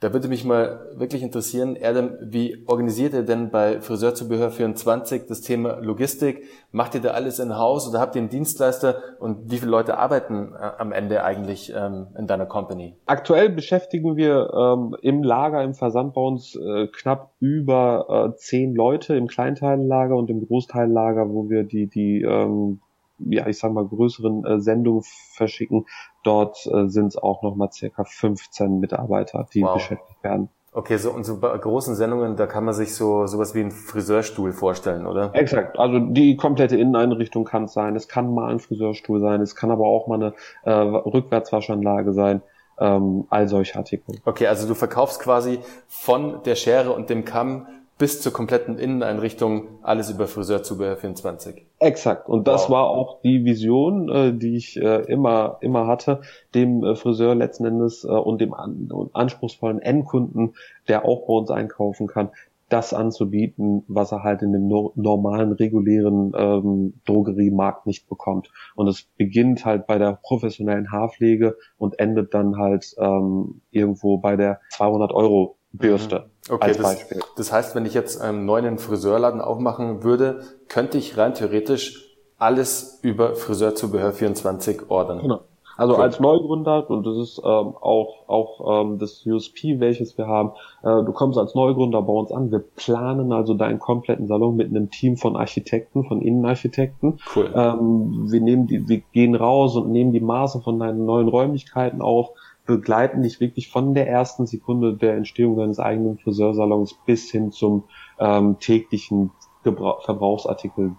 Da 0.00 0.12
würde 0.12 0.28
mich 0.28 0.44
mal 0.44 0.90
wirklich 0.94 1.22
interessieren, 1.22 1.74
Erdem, 1.74 2.18
wie 2.20 2.64
organisiert 2.66 3.14
ihr 3.14 3.22
denn 3.22 3.50
bei 3.50 3.80
Friseurzubehör 3.80 4.50
24 4.50 5.24
das 5.26 5.40
Thema 5.40 5.80
Logistik? 5.80 6.44
Macht 6.70 6.94
ihr 6.94 7.00
da 7.00 7.12
alles 7.12 7.38
in 7.38 7.56
Haus 7.56 7.88
oder 7.88 7.98
habt 7.98 8.14
ihr 8.14 8.20
einen 8.20 8.28
Dienstleister 8.28 8.96
und 9.18 9.50
wie 9.50 9.56
viele 9.56 9.70
Leute 9.70 9.96
arbeiten 9.96 10.52
äh, 10.52 10.70
am 10.78 10.92
Ende 10.92 11.24
eigentlich 11.24 11.72
ähm, 11.74 12.08
in 12.18 12.26
deiner 12.26 12.44
Company? 12.44 12.98
Aktuell 13.06 13.48
beschäftigen 13.48 14.16
wir 14.16 14.50
ähm, 14.52 14.94
im 15.00 15.22
Lager, 15.22 15.64
im 15.64 15.72
Versand 15.72 16.12
bei 16.12 16.20
uns 16.20 16.54
äh, 16.56 16.88
knapp 16.88 17.32
über 17.40 18.32
äh, 18.34 18.36
zehn 18.36 18.74
Leute 18.74 19.16
im 19.16 19.28
Kleinteillager 19.28 20.14
und 20.14 20.28
im 20.28 20.46
Großteillager, 20.46 21.30
wo 21.30 21.48
wir 21.48 21.64
die, 21.64 21.86
die 21.86 22.20
ähm, 22.20 22.80
ja, 23.18 23.46
ich 23.46 23.58
sag 23.58 23.72
mal, 23.72 23.86
größeren 23.86 24.44
äh, 24.44 24.60
Sendungen 24.60 25.02
verschicken. 25.32 25.86
Dort 26.22 26.66
äh, 26.66 26.88
sind 26.88 27.08
es 27.08 27.16
auch 27.16 27.42
nochmal 27.42 27.70
circa 27.72 28.04
15 28.04 28.80
Mitarbeiter, 28.80 29.48
die 29.52 29.62
wow. 29.62 29.74
beschäftigt 29.74 30.22
werden. 30.22 30.48
Okay, 30.76 30.98
so 30.98 31.10
und 31.10 31.24
so 31.24 31.40
bei 31.40 31.56
großen 31.56 31.94
Sendungen, 31.94 32.36
da 32.36 32.46
kann 32.46 32.62
man 32.62 32.74
sich 32.74 32.94
so 32.94 33.26
sowas 33.26 33.54
wie 33.54 33.60
einen 33.60 33.70
Friseurstuhl 33.70 34.52
vorstellen, 34.52 35.06
oder? 35.06 35.30
Exakt. 35.34 35.78
Also 35.78 35.98
die 35.98 36.36
komplette 36.36 36.76
Inneneinrichtung 36.76 37.46
kann 37.46 37.64
es 37.64 37.72
sein. 37.72 37.96
Es 37.96 38.08
kann 38.08 38.34
mal 38.34 38.50
ein 38.50 38.60
Friseurstuhl 38.60 39.18
sein. 39.18 39.40
Es 39.40 39.56
kann 39.56 39.70
aber 39.70 39.86
auch 39.86 40.06
mal 40.06 40.16
eine 40.16 40.34
äh, 40.64 40.70
Rückwärtswaschanlage 40.70 42.12
sein. 42.12 42.42
Ähm, 42.78 43.24
all 43.30 43.48
solche 43.48 43.74
Artikel. 43.78 44.16
Okay, 44.26 44.48
also 44.48 44.68
du 44.68 44.74
verkaufst 44.74 45.20
quasi 45.20 45.60
von 45.88 46.42
der 46.44 46.56
Schere 46.56 46.92
und 46.92 47.08
dem 47.08 47.24
Kamm 47.24 47.66
bis 47.98 48.20
zur 48.20 48.32
kompletten 48.32 48.78
Inneneinrichtung 48.78 49.68
alles 49.82 50.10
über 50.10 50.26
Friseurzubehör 50.26 50.96
24. 50.96 51.64
Exakt. 51.78 52.28
Und 52.28 52.46
das 52.46 52.64
wow. 52.64 52.70
war 52.70 52.90
auch 52.90 53.20
die 53.22 53.44
Vision, 53.44 54.08
äh, 54.10 54.32
die 54.34 54.56
ich 54.56 54.76
äh, 54.76 55.02
immer, 55.10 55.58
immer 55.60 55.86
hatte, 55.86 56.20
dem 56.54 56.84
äh, 56.84 56.94
Friseur 56.94 57.34
letzten 57.34 57.64
Endes 57.64 58.04
äh, 58.04 58.08
und 58.08 58.40
dem 58.40 58.52
an, 58.52 58.90
und 58.92 59.14
anspruchsvollen 59.14 59.80
Endkunden, 59.80 60.54
der 60.88 61.04
auch 61.06 61.26
bei 61.26 61.34
uns 61.34 61.50
einkaufen 61.50 62.06
kann, 62.06 62.30
das 62.68 62.92
anzubieten, 62.92 63.84
was 63.86 64.12
er 64.12 64.24
halt 64.24 64.42
in 64.42 64.52
dem 64.52 64.66
no 64.66 64.92
normalen, 64.96 65.52
regulären 65.52 66.32
ähm, 66.36 66.94
Drogeriemarkt 67.06 67.86
nicht 67.86 68.08
bekommt. 68.08 68.50
Und 68.74 68.88
es 68.88 69.06
beginnt 69.16 69.64
halt 69.64 69.86
bei 69.86 69.98
der 69.98 70.18
professionellen 70.22 70.90
Haarpflege 70.90 71.56
und 71.78 71.98
endet 71.98 72.34
dann 72.34 72.56
halt 72.58 72.94
ähm, 72.98 73.60
irgendwo 73.70 74.18
bei 74.18 74.36
der 74.36 74.60
200 74.70 75.12
Euro 75.12 75.56
Bürste. 75.72 76.20
Mhm. 76.20 76.35
Okay, 76.48 76.64
als 76.64 76.78
Beispiel. 76.78 77.18
Das, 77.18 77.34
das 77.36 77.52
heißt, 77.52 77.74
wenn 77.74 77.86
ich 77.86 77.94
jetzt 77.94 78.20
einen 78.20 78.44
neuen 78.44 78.78
Friseurladen 78.78 79.40
aufmachen 79.40 80.02
würde, 80.02 80.40
könnte 80.68 80.98
ich 80.98 81.16
rein 81.16 81.34
theoretisch 81.34 82.06
alles 82.38 82.98
über 83.02 83.34
Friseurzubehör 83.34 84.12
24 84.12 84.90
ordern. 84.90 85.20
Genau. 85.20 85.40
Also 85.76 85.94
cool. 85.94 86.00
als 86.00 86.20
Neugründer, 86.20 86.88
und 86.88 87.06
das 87.06 87.16
ist 87.18 87.38
ähm, 87.38 87.44
auch, 87.44 88.28
auch 88.28 88.82
ähm, 88.82 88.98
das 88.98 89.26
USP, 89.26 89.78
welches 89.78 90.16
wir 90.16 90.26
haben, 90.26 90.52
äh, 90.82 91.04
du 91.04 91.12
kommst 91.12 91.38
als 91.38 91.54
Neugründer 91.54 92.00
bei 92.00 92.12
uns 92.12 92.32
an, 92.32 92.50
wir 92.50 92.60
planen 92.76 93.30
also 93.32 93.52
deinen 93.52 93.78
kompletten 93.78 94.26
Salon 94.26 94.56
mit 94.56 94.70
einem 94.70 94.90
Team 94.90 95.18
von 95.18 95.36
Architekten, 95.36 96.04
von 96.04 96.22
Innenarchitekten. 96.22 97.18
Cool. 97.34 97.50
Ähm, 97.54 98.30
wir 98.30 98.40
nehmen 98.40 98.66
die, 98.66 98.88
wir 98.88 99.02
gehen 99.12 99.34
raus 99.34 99.76
und 99.76 99.90
nehmen 99.90 100.12
die 100.12 100.20
Maße 100.20 100.62
von 100.62 100.78
deinen 100.78 101.04
neuen 101.04 101.28
Räumlichkeiten 101.28 102.00
auf, 102.00 102.30
begleiten 102.66 103.22
dich 103.22 103.40
wirklich 103.40 103.70
von 103.70 103.94
der 103.94 104.08
ersten 104.08 104.46
Sekunde 104.46 104.94
der 104.94 105.14
Entstehung 105.14 105.56
deines 105.56 105.78
eigenen 105.78 106.18
Friseursalons 106.18 106.94
bis 107.06 107.30
hin 107.30 107.52
zum 107.52 107.84
ähm, 108.18 108.58
täglichen 108.58 109.30
Gebrauch, 109.66 110.04
Verbrauchsartikel, 110.04 110.92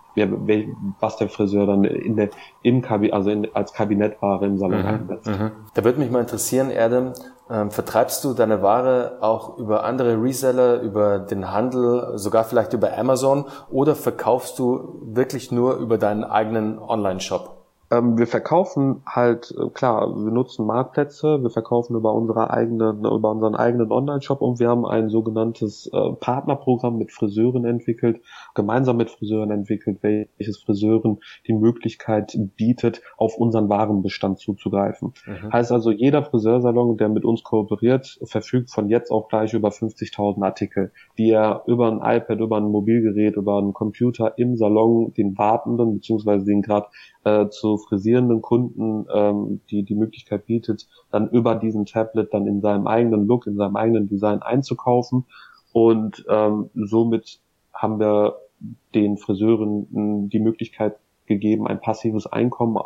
was 0.99 1.15
der 1.15 1.29
Friseur 1.29 1.65
dann 1.65 1.85
in 1.85 2.17
der, 2.17 2.29
im 2.63 2.81
Kabinett, 2.81 3.13
also 3.13 3.29
in, 3.29 3.47
als 3.55 3.71
Kabinettware 3.71 4.45
im 4.45 4.57
Salon 4.57 4.81
mhm, 4.81 4.87
einsetzt. 4.87 5.27
Mhm. 5.27 5.51
Da 5.73 5.83
würde 5.85 5.99
mich 5.99 6.11
mal 6.11 6.19
interessieren, 6.19 6.69
Erdem, 6.69 7.13
ähm, 7.49 7.71
vertreibst 7.71 8.25
du 8.25 8.33
deine 8.33 8.61
Ware 8.61 9.19
auch 9.21 9.57
über 9.57 9.85
andere 9.85 10.21
Reseller, 10.21 10.81
über 10.81 11.19
den 11.19 11.49
Handel, 11.51 12.17
sogar 12.17 12.43
vielleicht 12.43 12.73
über 12.73 12.97
Amazon 12.97 13.45
oder 13.69 13.95
verkaufst 13.95 14.59
du 14.59 14.99
wirklich 15.01 15.49
nur 15.49 15.77
über 15.77 15.97
deinen 15.97 16.25
eigenen 16.25 16.77
Online-Shop? 16.77 17.56
Ähm, 17.89 18.17
wir 18.17 18.27
verkaufen 18.27 19.01
halt, 19.05 19.53
äh, 19.57 19.69
klar, 19.69 20.13
wir 20.13 20.31
nutzen 20.31 20.65
Marktplätze, 20.65 21.41
wir 21.41 21.49
verkaufen 21.49 21.95
über 21.95 22.13
unsere 22.13 22.49
eigenen, 22.51 23.05
über 23.05 23.31
unseren 23.31 23.55
eigenen 23.55 23.91
Online-Shop 23.91 24.41
und 24.41 24.59
wir 24.59 24.69
haben 24.69 24.85
ein 24.85 25.09
sogenanntes 25.09 25.89
äh, 25.93 26.11
Partnerprogramm 26.19 26.97
mit 26.97 27.11
Friseuren 27.11 27.63
entwickelt, 27.63 28.21
gemeinsam 28.55 28.97
mit 28.97 29.09
Friseuren 29.09 29.51
entwickelt, 29.51 29.99
welches 30.01 30.57
Friseuren 30.57 31.19
die 31.47 31.53
Möglichkeit 31.53 32.37
bietet, 32.57 33.01
auf 33.17 33.37
unseren 33.37 33.69
Warenbestand 33.69 34.39
zuzugreifen. 34.39 35.13
Mhm. 35.25 35.53
Heißt 35.53 35.71
also, 35.71 35.91
jeder 35.91 36.23
Friseursalon, 36.23 36.97
der 36.97 37.07
mit 37.07 37.23
uns 37.23 37.43
kooperiert, 37.43 38.19
verfügt 38.23 38.69
von 38.69 38.89
jetzt 38.89 39.11
auch 39.11 39.29
gleich 39.29 39.53
über 39.53 39.69
50.000 39.69 40.43
Artikel, 40.43 40.91
die 41.17 41.31
er 41.31 41.63
über 41.67 41.87
ein 41.89 42.17
iPad, 42.17 42.39
über 42.39 42.57
ein 42.57 42.69
Mobilgerät, 42.69 43.37
über 43.37 43.59
einen 43.59 43.73
Computer 43.73 44.37
im 44.37 44.57
Salon 44.57 45.13
den 45.13 45.37
Wartenden 45.37 45.93
beziehungsweise 45.93 46.45
den 46.45 46.61
gerade 46.61 46.87
äh, 47.27 47.49
zu 47.49 47.77
frisierenden 47.77 48.41
Kunden 48.41 49.05
ähm, 49.13 49.61
die 49.69 49.83
die 49.83 49.95
Möglichkeit 49.95 50.45
bietet, 50.45 50.87
dann 51.11 51.29
über 51.29 51.55
diesen 51.55 51.85
Tablet 51.85 52.33
dann 52.33 52.47
in 52.47 52.61
seinem 52.61 52.87
eigenen 52.87 53.27
Look, 53.27 53.47
in 53.47 53.57
seinem 53.57 53.75
eigenen 53.75 54.07
Design 54.07 54.41
einzukaufen. 54.41 55.25
Und 55.73 56.25
ähm, 56.29 56.69
somit 56.73 57.39
haben 57.73 57.99
wir 57.99 58.37
den 58.95 59.17
Friseuren 59.17 60.29
die 60.29 60.39
Möglichkeit 60.39 60.95
gegeben, 61.25 61.67
ein 61.67 61.81
passives 61.81 62.25
Einkommen 62.25 62.77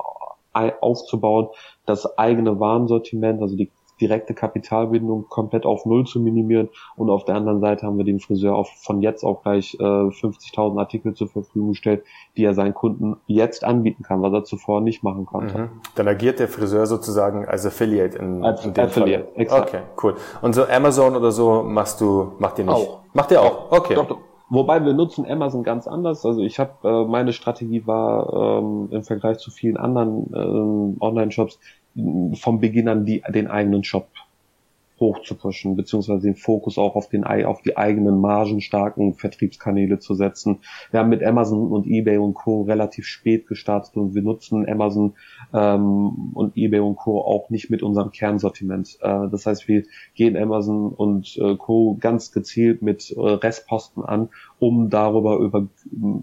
aufzubauen, 0.54 1.48
das 1.86 2.18
eigene 2.18 2.60
Warensortiment, 2.60 3.42
also 3.42 3.56
die 3.56 3.70
direkte 4.02 4.34
Kapitalbindung 4.34 5.28
komplett 5.30 5.66
auf 5.66 5.86
Null 5.86 6.06
zu 6.06 6.20
minimieren. 6.20 6.70
Und 6.96 7.10
auf 7.10 7.26
der 7.26 7.36
anderen 7.36 7.62
Seite 7.62 7.86
haben 7.86 7.98
wir 7.98 8.06
dem 8.06 8.20
Friseur 8.20 8.56
auch 8.56 8.68
von 8.82 9.02
jetzt 9.02 9.24
auch 9.24 9.44
gleich 9.44 9.76
äh, 9.80 9.84
50.000 9.84 10.80
Artikel 10.80 11.14
zur 11.14 11.28
Verfügung 11.28 11.70
gestellt, 11.70 12.04
die 12.36 12.44
er 12.44 12.54
seinen 12.54 12.74
Kunden 12.74 13.18
jetzt 13.28 13.64
anbieten 13.64 14.04
kann, 14.04 14.22
was 14.22 14.34
er 14.34 14.44
zuvor 14.44 14.82
nicht 14.82 15.04
machen 15.04 15.26
konnte. 15.26 15.58
Mhm. 15.58 15.70
Dann 15.96 16.08
agiert 16.08 16.40
der 16.40 16.48
Friseur 16.48 16.86
sozusagen 16.88 17.46
als 17.46 17.66
Affiliate 17.66 18.18
in, 18.18 18.44
als 18.44 18.66
in 18.66 18.74
dem 18.74 18.86
Affiliate, 18.86 19.26
Fall. 19.26 19.42
Exakt. 19.42 19.70
Okay, 19.70 19.82
cool. 20.04 20.16
Und 20.42 20.54
so 20.54 20.66
Amazon 20.66 21.16
oder 21.16 21.32
so 21.32 21.64
machst 21.64 22.02
du, 22.02 22.34
macht 22.40 22.58
ihr 22.60 22.66
nicht? 22.66 22.74
Auch. 22.74 23.02
Macht 23.14 23.32
ihr 23.32 23.42
auch? 23.42 23.72
Okay. 23.72 23.96
Doch, 23.96 24.08
doch. 24.08 24.18
Wobei 24.54 24.84
wir 24.84 24.94
nutzen 24.94 25.26
Amazon 25.26 25.64
ganz 25.64 25.88
anders. 25.88 26.26
Also 26.26 26.42
ich 26.42 26.60
habe 26.60 26.74
äh, 26.84 27.06
meine 27.06 27.32
Strategie 27.32 27.88
war 27.88 28.60
ähm, 28.60 28.90
im 28.92 29.04
Vergleich 29.04 29.38
zu 29.38 29.50
vielen 29.50 29.78
anderen 29.78 30.30
ähm, 30.36 30.98
Online-Shops 31.00 31.58
vom 31.96 32.60
Beginn 32.60 32.88
an 32.88 33.06
die, 33.06 33.22
den 33.34 33.48
eigenen 33.48 33.84
Shop 33.84 34.08
hochzupushen, 35.02 35.76
beziehungsweise 35.76 36.22
den 36.22 36.36
Fokus 36.36 36.78
auch 36.78 36.96
auf 36.96 37.10
den 37.10 37.26
auf 37.26 37.62
die 37.62 37.76
eigenen 37.76 38.22
margenstarken 38.22 39.16
Vertriebskanäle 39.16 40.00
zu 40.00 40.14
setzen. 40.14 40.60
Wir 40.92 41.02
haben 41.02 41.10
mit 41.10 41.24
Amazon 41.24 41.72
und 41.72 41.88
eBay 41.88 42.18
und 42.18 42.36
Co. 42.36 42.62
relativ 42.62 43.06
spät 43.06 43.48
gestartet 43.48 43.98
und 43.98 44.16
wir 44.16 44.22
nutzen 44.22 44.70
Amazon 44.70 45.16
ähm, 45.54 46.32
und 46.34 46.56
eBay 46.56 46.80
und 46.80 46.96
Co. 46.96 47.20
auch 47.20 47.50
nicht 47.50 47.70
mit 47.70 47.84
unserem 47.84 48.12
Kernsortiment. 48.12 48.98
Äh, 49.02 49.28
das 49.30 49.46
heißt, 49.46 49.68
wir 49.68 49.84
gehen 50.14 50.38
Amazon 50.38 50.94
und 50.94 51.36
äh, 51.38 51.56
Co. 51.56 51.98
ganz 52.00 52.32
gezielt 52.32 52.82
mit 52.82 53.12
äh, 53.12 53.20
Restposten 53.20 54.06
an, 54.06 54.30
um 54.60 54.90
darüber 54.90 55.38
über, 55.38 55.68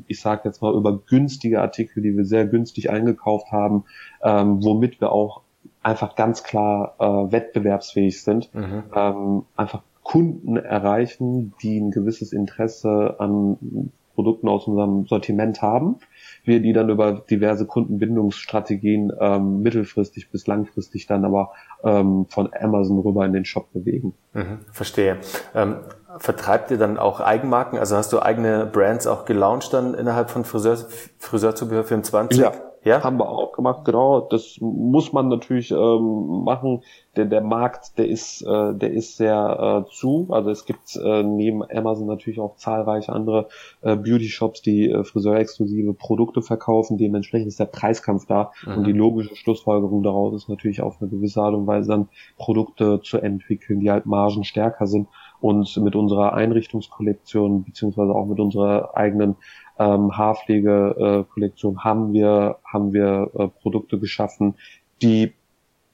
ich 0.06 0.20
sage 0.20 0.42
jetzt 0.44 0.62
mal, 0.62 0.74
über 0.74 0.98
günstige 0.98 1.60
Artikel, 1.60 2.02
die 2.02 2.16
wir 2.16 2.24
sehr 2.24 2.46
günstig 2.46 2.90
eingekauft 2.90 3.50
haben, 3.50 3.84
ähm, 4.22 4.62
womit 4.62 5.00
wir 5.00 5.10
auch 5.10 5.42
einfach 5.82 6.16
ganz 6.16 6.42
klar 6.42 6.94
äh, 6.98 7.32
wettbewerbsfähig 7.32 8.22
sind, 8.22 8.52
mhm. 8.54 8.84
ähm, 8.94 9.44
einfach 9.56 9.82
Kunden 10.02 10.56
erreichen, 10.56 11.52
die 11.62 11.78
ein 11.78 11.90
gewisses 11.90 12.32
Interesse 12.32 13.16
an 13.18 13.90
Produkten 14.18 14.48
aus 14.48 14.66
unserem 14.66 15.06
Sortiment 15.06 15.62
haben. 15.62 16.00
Wir 16.42 16.60
die 16.60 16.72
dann 16.72 16.88
über 16.88 17.12
diverse 17.12 17.66
Kundenbindungsstrategien 17.66 19.12
ähm, 19.20 19.60
mittelfristig 19.60 20.30
bis 20.32 20.48
langfristig 20.48 21.06
dann 21.06 21.24
aber 21.24 21.52
ähm, 21.84 22.26
von 22.28 22.50
Amazon 22.58 22.98
rüber 22.98 23.24
in 23.26 23.32
den 23.32 23.44
Shop 23.44 23.72
bewegen. 23.72 24.14
Mhm, 24.32 24.58
verstehe. 24.72 25.18
Ähm, 25.54 25.76
vertreibt 26.16 26.72
ihr 26.72 26.78
dann 26.78 26.98
auch 26.98 27.20
Eigenmarken? 27.20 27.78
Also 27.78 27.94
hast 27.94 28.12
du 28.12 28.20
eigene 28.20 28.66
Brands 28.66 29.06
auch 29.06 29.24
gelauncht 29.24 29.72
dann 29.72 29.94
innerhalb 29.94 30.30
von 30.30 30.44
Friseur, 30.44 30.78
Friseurzubehör 31.18 31.84
24? 31.84 32.40
Ja, 32.40 32.52
ja. 32.88 33.04
Haben 33.04 33.18
wir 33.18 33.28
auch 33.28 33.52
gemacht, 33.52 33.84
genau. 33.84 34.20
Das 34.20 34.58
muss 34.60 35.12
man 35.12 35.28
natürlich 35.28 35.70
ähm, 35.70 36.44
machen. 36.44 36.82
Denn 37.16 37.30
der 37.30 37.40
Markt, 37.40 37.98
der 37.98 38.08
ist, 38.08 38.42
äh, 38.42 38.74
der 38.74 38.92
ist 38.92 39.16
sehr 39.16 39.84
äh, 39.86 39.90
zu. 39.90 40.28
Also 40.30 40.50
es 40.50 40.64
gibt 40.64 40.96
äh, 40.96 41.22
neben 41.22 41.62
Amazon 41.68 42.06
natürlich 42.06 42.38
auch 42.38 42.56
zahlreiche 42.56 43.12
andere 43.12 43.48
äh, 43.82 43.96
Beauty-Shops, 43.96 44.62
die 44.62 44.88
äh, 44.88 45.04
friseurexklusive 45.04 45.94
Produkte 45.94 46.42
verkaufen. 46.42 46.96
Dementsprechend 46.96 47.48
ist 47.48 47.60
der 47.60 47.66
Preiskampf 47.66 48.26
da. 48.26 48.52
Mhm. 48.64 48.76
Und 48.76 48.84
die 48.86 48.92
logische 48.92 49.36
Schlussfolgerung 49.36 50.02
daraus 50.02 50.34
ist 50.34 50.48
natürlich 50.48 50.80
auf 50.80 51.00
eine 51.00 51.10
gewisse 51.10 51.42
Art 51.42 51.54
und 51.54 51.66
Weise 51.66 51.90
dann 51.90 52.08
Produkte 52.36 53.00
zu 53.02 53.18
entwickeln, 53.18 53.80
die 53.80 53.90
halt 53.90 54.06
margenstärker 54.06 54.86
sind 54.86 55.08
Und 55.40 55.76
mit 55.78 55.96
unserer 55.96 56.34
Einrichtungskollektion 56.34 57.64
beziehungsweise 57.64 58.12
auch 58.12 58.26
mit 58.26 58.40
unserer 58.40 58.96
eigenen 58.96 59.36
ähm, 59.78 60.16
Haarpflegekollektion 60.16 61.84
haben 61.84 62.12
wir 62.12 62.58
haben 62.64 62.92
wir 62.92 63.30
äh, 63.34 63.48
Produkte 63.48 63.98
geschaffen, 63.98 64.54
die 65.02 65.34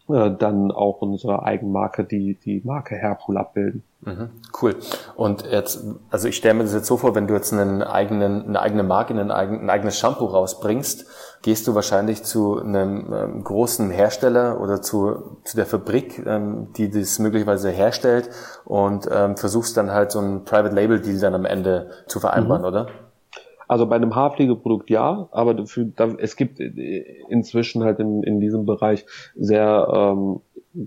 äh, 0.09 0.31
dann 0.31 0.70
auch 0.70 1.01
unsere 1.01 1.44
Eigenmarke, 1.44 2.05
die 2.05 2.35
die 2.35 2.61
Marke 2.62 2.94
Hairpool 2.94 3.38
abbilden. 3.38 3.83
Mhm, 4.03 4.29
cool. 4.61 4.77
Und 5.16 5.47
jetzt, 5.51 5.83
also 6.11 6.29
ich 6.29 6.37
stelle 6.37 6.53
mir 6.53 6.64
das 6.64 6.75
jetzt 6.75 6.87
so 6.87 6.99
vor, 6.99 7.14
wenn 7.14 7.27
du 7.27 7.33
jetzt 7.33 7.55
einen 7.55 7.83
eigenen, 7.83 8.49
eine 8.49 8.61
eigene 8.61 8.83
Marke, 8.83 9.14
einen 9.14 9.31
eigenen, 9.31 9.62
ein 9.62 9.70
eigenes 9.70 9.99
Shampoo 9.99 10.27
rausbringst, 10.27 11.07
gehst 11.40 11.66
du 11.66 11.75
wahrscheinlich 11.75 12.23
zu 12.23 12.61
einem 12.61 13.14
ähm, 13.14 13.44
großen 13.44 13.90
Hersteller 13.90 14.61
oder 14.61 14.83
zu, 14.83 15.38
zu 15.44 15.57
der 15.57 15.64
Fabrik, 15.64 16.23
ähm, 16.27 16.68
die 16.77 16.90
das 16.90 17.18
möglicherweise 17.18 17.70
herstellt 17.70 18.29
und 18.66 19.09
ähm, 19.11 19.38
versuchst 19.38 19.75
dann 19.79 19.90
halt 19.90 20.12
so 20.12 20.20
ein 20.20 20.44
Private 20.44 20.75
Label 20.75 21.01
Deal 21.01 21.18
dann 21.18 21.35
am 21.35 21.47
Ende 21.47 21.90
zu 22.09 22.20
vereinbaren, 22.20 22.61
mhm. 22.61 22.68
oder? 22.68 22.87
Also 23.68 23.87
bei 23.87 23.96
einem 23.96 24.14
Haarpflegeprodukt 24.14 24.90
ja, 24.90 25.29
aber 25.33 25.55
dafür, 25.55 25.87
da, 25.96 26.09
es 26.18 26.37
gibt 26.37 26.61
inzwischen 26.61 27.83
halt 27.83 28.00
in, 28.00 28.22
in 28.22 28.40
diesem 28.40 28.66
Bereich 28.66 29.07
sehr 29.35 29.88
ähm, 29.92 30.40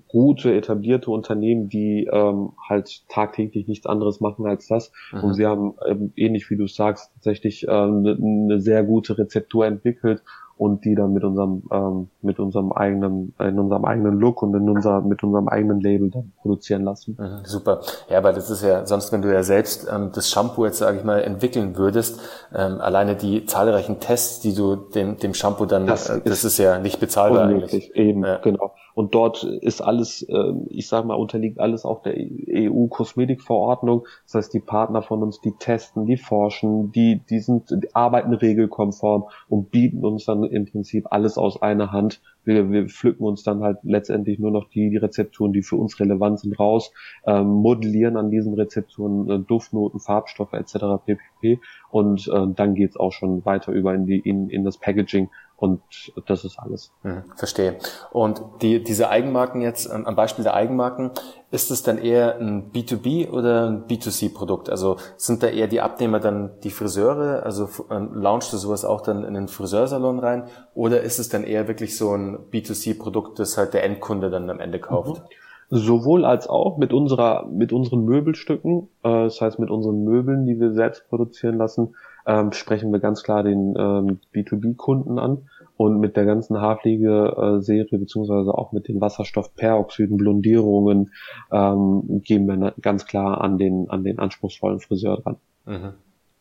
gute, 0.07 0.53
etablierte 0.53 1.11
Unternehmen, 1.11 1.69
die 1.69 2.09
ähm, 2.11 2.51
halt 2.67 3.07
tagtäglich 3.07 3.67
nichts 3.67 3.85
anderes 3.85 4.19
machen 4.19 4.45
als 4.45 4.67
das. 4.67 4.91
Mhm. 5.11 5.23
Und 5.23 5.33
sie 5.33 5.45
haben, 5.45 5.75
ähm, 5.87 6.11
ähnlich 6.15 6.49
wie 6.49 6.57
du 6.57 6.67
sagst, 6.67 7.11
tatsächlich 7.13 7.69
eine 7.69 7.87
ähm, 7.87 8.01
ne, 8.01 8.17
ne 8.19 8.61
sehr 8.61 8.83
gute 8.83 9.17
Rezeptur 9.17 9.65
entwickelt 9.65 10.23
und 10.57 10.85
die 10.85 10.95
dann 10.95 11.13
mit 11.13 11.23
unserem 11.23 11.63
ähm, 11.71 12.09
mit 12.21 12.39
unserem 12.39 12.71
eigenen 12.71 13.33
in 13.39 13.59
unserem 13.59 13.85
eigenen 13.85 14.19
Look 14.19 14.41
und 14.41 14.53
in 14.55 14.69
unser 14.69 15.01
mit 15.01 15.23
unserem 15.23 15.47
eigenen 15.47 15.81
Label 15.81 16.09
dann 16.09 16.33
produzieren 16.41 16.83
lassen. 16.83 17.17
Mhm, 17.19 17.45
super. 17.45 17.81
Ja, 18.09 18.23
weil 18.23 18.33
das 18.33 18.49
ist 18.49 18.63
ja 18.63 18.85
sonst, 18.85 19.11
wenn 19.11 19.21
du 19.21 19.31
ja 19.31 19.43
selbst 19.43 19.87
ähm, 19.93 20.11
das 20.13 20.29
Shampoo 20.29 20.65
jetzt 20.65 20.79
sage 20.79 20.97
ich 20.97 21.03
mal 21.03 21.21
entwickeln 21.21 21.77
würdest, 21.77 22.19
ähm, 22.53 22.79
alleine 22.81 23.15
die 23.15 23.45
zahlreichen 23.45 23.99
Tests, 23.99 24.39
die 24.39 24.53
du 24.53 24.75
dem 24.75 25.17
dem 25.17 25.33
Shampoo 25.33 25.65
dann 25.65 25.87
das, 25.87 26.09
äh, 26.09 26.21
das 26.23 26.39
ist, 26.39 26.45
ist, 26.45 26.57
ja 26.57 26.79
nicht 26.79 26.99
bezahlbar 26.99 27.47
eigentlich. 27.47 27.95
Eben, 27.95 28.25
ja. 28.25 28.37
genau. 28.37 28.71
Und 28.97 29.13
dort 29.13 29.43
ist 29.43 29.79
alles, 29.81 30.23
äh, 30.23 30.53
ich 30.69 30.87
sage 30.87 31.05
mal, 31.05 31.13
unterliegt 31.13 31.59
alles 31.59 31.85
auch 31.85 32.01
der 32.01 32.15
EU-Kosmetikverordnung. 32.17 34.07
Das 34.25 34.33
heißt, 34.33 34.53
die 34.55 34.59
Partner 34.59 35.03
von 35.03 35.21
uns, 35.21 35.39
die 35.39 35.51
testen, 35.51 36.07
die 36.07 36.17
forschen, 36.17 36.91
die, 36.93 37.21
die 37.29 37.37
sind, 37.37 37.69
die 37.69 37.93
arbeiten 37.93 38.33
regelkonform 38.33 39.25
und 39.49 39.69
bieten 39.69 40.03
uns 40.03 40.25
dann 40.25 40.43
im 40.45 40.65
Prinzip 40.65 41.05
alles 41.11 41.37
aus 41.37 41.61
einer 41.61 41.91
Hand. 41.91 42.21
Wir, 42.43 42.71
wir 42.71 42.87
pflücken 42.87 43.23
uns 43.23 43.43
dann 43.43 43.61
halt 43.61 43.77
letztendlich 43.83 44.39
nur 44.39 44.49
noch 44.49 44.67
die, 44.67 44.89
die 44.89 44.97
Rezepturen, 44.97 45.53
die 45.53 45.61
für 45.61 45.75
uns 45.75 45.99
relevant 45.99 46.39
sind, 46.39 46.59
raus, 46.59 46.91
ähm, 47.27 47.45
modellieren 47.45 48.17
an 48.17 48.31
diesen 48.31 48.55
Rezepturen 48.55 49.29
äh, 49.29 49.37
Duftnoten, 49.37 49.99
Farbstoffe 49.99 50.53
etc. 50.53 51.05
pp. 51.05 51.59
Und 51.91 52.27
äh, 52.29 52.47
dann 52.55 52.73
geht's 52.73 52.97
auch 52.97 53.11
schon 53.11 53.45
weiter 53.45 53.73
über 53.73 53.93
in, 53.93 54.07
die, 54.07 54.17
in, 54.17 54.49
in 54.49 54.63
das 54.63 54.79
Packaging 54.79 55.29
und 55.57 55.81
das 56.27 56.45
ist 56.45 56.59
alles. 56.59 56.91
Hm, 57.01 57.23
verstehe. 57.35 57.77
Und 58.11 58.43
die, 58.61 58.83
diese 58.83 59.09
Eigenmarken 59.09 59.61
jetzt, 59.61 59.89
am 59.89 60.15
Beispiel 60.15 60.43
der 60.43 60.53
Eigenmarken, 60.53 61.11
ist 61.49 61.71
es 61.71 61.81
dann 61.81 61.97
eher 61.97 62.37
ein 62.37 62.71
B2B 62.71 63.31
oder 63.31 63.67
ein 63.67 63.87
B2C-Produkt? 63.87 64.69
Also 64.69 64.97
sind 65.17 65.41
da 65.41 65.47
eher 65.47 65.67
die 65.67 65.81
Abnehmer 65.81 66.19
dann 66.19 66.51
die 66.63 66.69
Friseure? 66.69 67.41
Also 67.43 67.69
ähm, 67.89 68.11
launchst 68.13 68.53
du 68.53 68.57
sowas 68.57 68.85
auch 68.85 69.01
dann 69.01 69.23
in 69.23 69.33
den 69.33 69.47
Friseursalon 69.47 70.19
rein? 70.19 70.43
Oder 70.75 71.01
ist 71.01 71.17
es 71.17 71.27
dann 71.27 71.43
eher 71.43 71.67
wirklich 71.67 71.97
so 71.97 72.13
ein 72.13 72.37
B2C-Produkt, 72.51 73.39
das 73.39 73.57
halt 73.57 73.73
der 73.73 73.83
Endkunde 73.83 74.29
dann 74.29 74.51
am 74.51 74.59
Ende 74.59 74.79
kauft? 74.79 75.23
Mhm. 75.23 75.25
Sowohl 75.69 76.23
als 76.23 76.47
auch 76.47 76.77
mit 76.77 76.93
unserer, 76.93 77.47
mit 77.47 77.73
unseren 77.73 78.05
Möbelstücken, 78.05 78.89
äh, 79.03 79.23
das 79.23 79.41
heißt 79.41 79.57
mit 79.57 79.71
unseren 79.71 80.03
Möbeln, 80.03 80.45
die 80.45 80.59
wir 80.59 80.73
selbst 80.73 81.09
produzieren 81.09 81.57
lassen, 81.57 81.95
ähm, 82.27 82.51
sprechen 82.51 82.91
wir 82.91 82.99
ganz 82.99 83.23
klar 83.23 83.41
den 83.41 83.73
ähm, 83.77 84.19
B2B-Kunden 84.35 85.17
an. 85.17 85.49
Und 85.77 85.99
mit 85.99 86.17
der 86.17 86.25
ganzen 86.25 86.59
Haarpflege-Serie, 86.59 87.99
beziehungsweise 87.99 88.51
auch 88.51 88.71
mit 88.71 88.87
den 88.87 88.99
Wasserstoffperoxiden, 88.99 90.17
Blondierungen, 90.17 91.11
ähm, 91.51 92.21
gehen 92.23 92.47
wir 92.47 92.73
ganz 92.81 93.05
klar 93.05 93.41
an 93.41 93.59
den, 93.59 93.87
an 93.89 94.03
den 94.03 94.17
anspruchsvollen 94.17 94.79
Friseur 94.79 95.17
dran. 95.21 95.37
Mhm. 95.65 95.93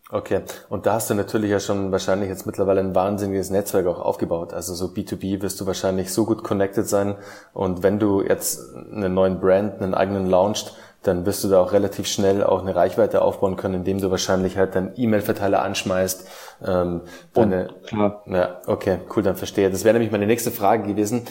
Okay, 0.08 0.42
und 0.68 0.86
da 0.86 0.94
hast 0.94 1.10
du 1.10 1.14
natürlich 1.14 1.50
ja 1.50 1.58
schon 1.58 1.90
wahrscheinlich 1.90 2.28
jetzt 2.28 2.46
mittlerweile 2.46 2.78
ein 2.78 2.94
wahnsinniges 2.94 3.50
Netzwerk 3.50 3.88
auch 3.88 3.98
aufgebaut. 3.98 4.54
Also 4.54 4.72
so 4.72 4.86
B2B 4.86 5.42
wirst 5.42 5.60
du 5.60 5.66
wahrscheinlich 5.66 6.12
so 6.12 6.24
gut 6.24 6.44
connected 6.44 6.88
sein. 6.88 7.16
Und 7.52 7.82
wenn 7.82 7.98
du 7.98 8.22
jetzt 8.22 8.72
einen 8.74 9.14
neuen 9.14 9.40
Brand, 9.40 9.82
einen 9.82 9.94
eigenen 9.94 10.30
launcht, 10.30 10.76
dann 11.06 11.26
wirst 11.26 11.44
du 11.44 11.48
da 11.48 11.60
auch 11.60 11.72
relativ 11.72 12.06
schnell 12.06 12.42
auch 12.42 12.62
eine 12.62 12.74
Reichweite 12.74 13.22
aufbauen 13.22 13.56
können, 13.56 13.74
indem 13.74 14.00
du 14.00 14.10
wahrscheinlich 14.10 14.56
halt 14.56 14.74
deinen 14.74 14.92
E-Mail-Verteiler 14.96 15.62
anschmeißt. 15.62 16.28
Ähm, 16.66 17.02
deine, 17.34 17.68
oh, 17.70 17.86
klar. 17.86 18.22
Ja, 18.26 18.60
okay, 18.66 18.98
cool, 19.14 19.22
dann 19.22 19.36
verstehe. 19.36 19.70
Das 19.70 19.84
wäre 19.84 19.94
nämlich 19.94 20.12
meine 20.12 20.26
nächste 20.26 20.50
Frage 20.50 20.86
gewesen. 20.86 21.22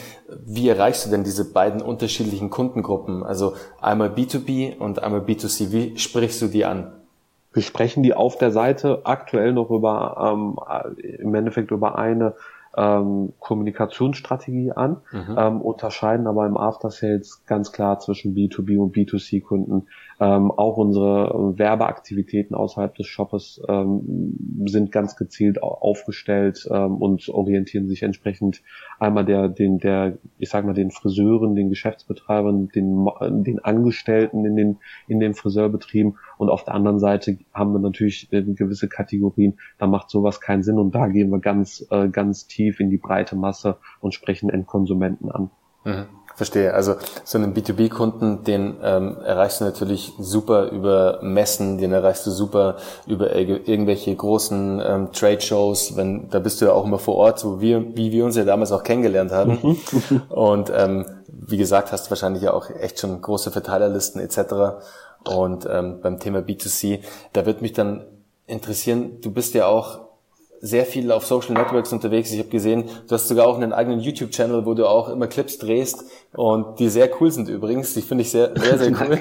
Wie 0.45 0.69
erreichst 0.69 1.05
du 1.05 1.09
denn 1.09 1.23
diese 1.23 1.51
beiden 1.51 1.81
unterschiedlichen 1.81 2.49
Kundengruppen? 2.49 3.23
Also 3.23 3.55
einmal 3.81 4.09
B2B 4.09 4.77
und 4.77 5.03
einmal 5.03 5.21
B2C. 5.21 5.71
Wie 5.71 5.97
sprichst 5.97 6.41
du 6.41 6.47
die 6.47 6.65
an? 6.65 6.93
Wir 7.53 7.63
sprechen 7.63 8.03
die 8.03 8.13
auf 8.13 8.37
der 8.37 8.51
Seite 8.51 9.01
aktuell 9.05 9.53
noch 9.53 9.69
über, 9.69 10.33
ähm, 10.33 10.59
im 11.19 11.33
Endeffekt 11.33 11.71
über 11.71 11.97
eine 11.97 12.33
ähm, 12.77 13.33
Kommunikationsstrategie 13.39 14.71
an, 14.71 14.97
mhm. 15.11 15.35
ähm, 15.37 15.61
unterscheiden 15.61 16.27
aber 16.27 16.45
im 16.45 16.57
After 16.57 16.89
Sales 16.89 17.43
ganz 17.45 17.71
klar 17.71 17.99
zwischen 17.99 18.35
B2B 18.35 18.77
und 18.77 18.95
B2C-Kunden. 18.95 19.87
Ähm, 20.19 20.49
auch 20.51 20.77
unsere 20.77 21.57
Werbeaktivitäten 21.57 22.55
außerhalb 22.55 22.95
des 22.95 23.05
Shoppes 23.07 23.61
ähm, 23.67 24.37
sind 24.65 24.91
ganz 24.91 25.17
gezielt 25.17 25.61
aufgestellt 25.61 26.67
ähm, 26.71 26.95
und 26.97 27.27
orientieren 27.27 27.87
sich 27.89 28.01
entsprechend 28.01 28.61
einmal 28.97 29.25
der, 29.25 29.49
den, 29.49 29.79
der, 29.79 30.17
ich 30.37 30.49
sag 30.49 30.65
mal, 30.65 30.73
den 30.73 30.91
Friseuren, 30.91 31.55
den 31.55 31.69
Geschäftsbetreibern, 31.69 32.69
den, 32.69 33.05
den 33.43 33.59
Angestellten 33.59 34.45
in 34.45 34.55
den, 34.55 34.77
in 35.07 35.19
den 35.19 35.33
Friseurbetrieben 35.33 36.17
und 36.37 36.49
auf 36.49 36.63
der 36.63 36.75
anderen 36.75 36.99
Seite 36.99 37.37
haben 37.53 37.73
wir 37.73 37.79
natürlich 37.79 38.31
äh, 38.31 38.41
gewisse 38.41 38.87
Kategorien, 38.87 39.57
da 39.79 39.87
macht 39.87 40.09
sowas 40.09 40.39
keinen 40.39 40.63
Sinn 40.63 40.79
und 40.79 40.95
da 40.95 41.07
gehen 41.07 41.29
wir 41.29 41.39
ganz, 41.39 41.85
äh, 41.91 42.07
ganz 42.07 42.47
tief 42.47 42.79
in 42.79 42.89
die 42.89 42.97
breite 42.97 43.35
Masse 43.35 43.77
und 43.99 44.13
sprechen 44.13 44.49
Endkonsumenten 44.49 45.29
an. 45.29 45.49
Mhm. 45.83 46.05
Verstehe. 46.35 46.73
Also 46.73 46.95
so 47.23 47.37
einen 47.37 47.53
B2B-Kunden, 47.53 48.43
den 48.43 48.75
ähm, 48.83 49.17
erreichst 49.23 49.61
du 49.61 49.65
natürlich 49.65 50.11
super 50.19 50.69
über 50.69 51.19
Messen, 51.21 51.77
den 51.77 51.93
erreichst 51.93 52.25
du 52.27 52.31
super 52.31 52.75
über 53.07 53.33
irgendwelche 53.33 54.13
großen 54.13 54.81
ähm, 54.85 55.11
Trade-Shows. 55.13 55.95
Wenn 55.95 56.29
da 56.29 56.39
bist 56.39 56.59
du 56.59 56.65
ja 56.65 56.73
auch 56.73 56.83
immer 56.83 56.99
vor 56.99 57.15
Ort, 57.15 57.39
so 57.39 57.61
wie, 57.61 57.95
wie 57.95 58.11
wir 58.11 58.25
uns 58.25 58.35
ja 58.35 58.43
damals 58.43 58.73
auch 58.73 58.83
kennengelernt 58.83 59.31
haben. 59.31 59.59
Mhm. 59.61 60.21
Und 60.29 60.71
ähm, 60.75 61.05
wie 61.27 61.57
gesagt, 61.57 61.93
hast 61.93 62.07
du 62.07 62.09
wahrscheinlich 62.09 62.43
ja 62.43 62.53
auch 62.53 62.69
echt 62.69 62.99
schon 62.99 63.21
große 63.21 63.51
Verteilerlisten 63.51 64.19
etc. 64.19 64.83
Und 65.23 65.67
ähm, 65.71 66.01
beim 66.01 66.19
Thema 66.19 66.39
B2C, 66.39 66.99
da 67.31 67.45
wird 67.45 67.61
mich 67.61 67.71
dann 67.71 68.05
interessieren, 68.45 69.21
du 69.21 69.31
bist 69.31 69.53
ja 69.53 69.67
auch 69.67 70.04
sehr 70.61 70.85
viel 70.85 71.11
auf 71.11 71.25
Social 71.25 71.53
Networks 71.53 71.93
unterwegs. 71.93 72.31
Ich 72.31 72.39
habe 72.39 72.49
gesehen, 72.49 72.85
du 73.07 73.15
hast 73.15 73.27
sogar 73.27 73.47
auch 73.47 73.55
einen 73.55 73.73
eigenen 73.73 73.99
YouTube-Channel, 73.99 74.65
wo 74.65 74.73
du 74.73 74.87
auch 74.87 75.09
immer 75.09 75.27
Clips 75.27 75.57
drehst 75.57 76.05
und 76.33 76.79
die 76.79 76.89
sehr 76.89 77.09
cool 77.19 77.31
sind 77.31 77.49
übrigens. 77.49 77.93
Die 77.93 78.01
finde 78.01 78.23
ich 78.23 78.31
sehr, 78.31 78.51
sehr, 78.55 78.77
sehr 78.77 78.91
cool. 79.01 79.19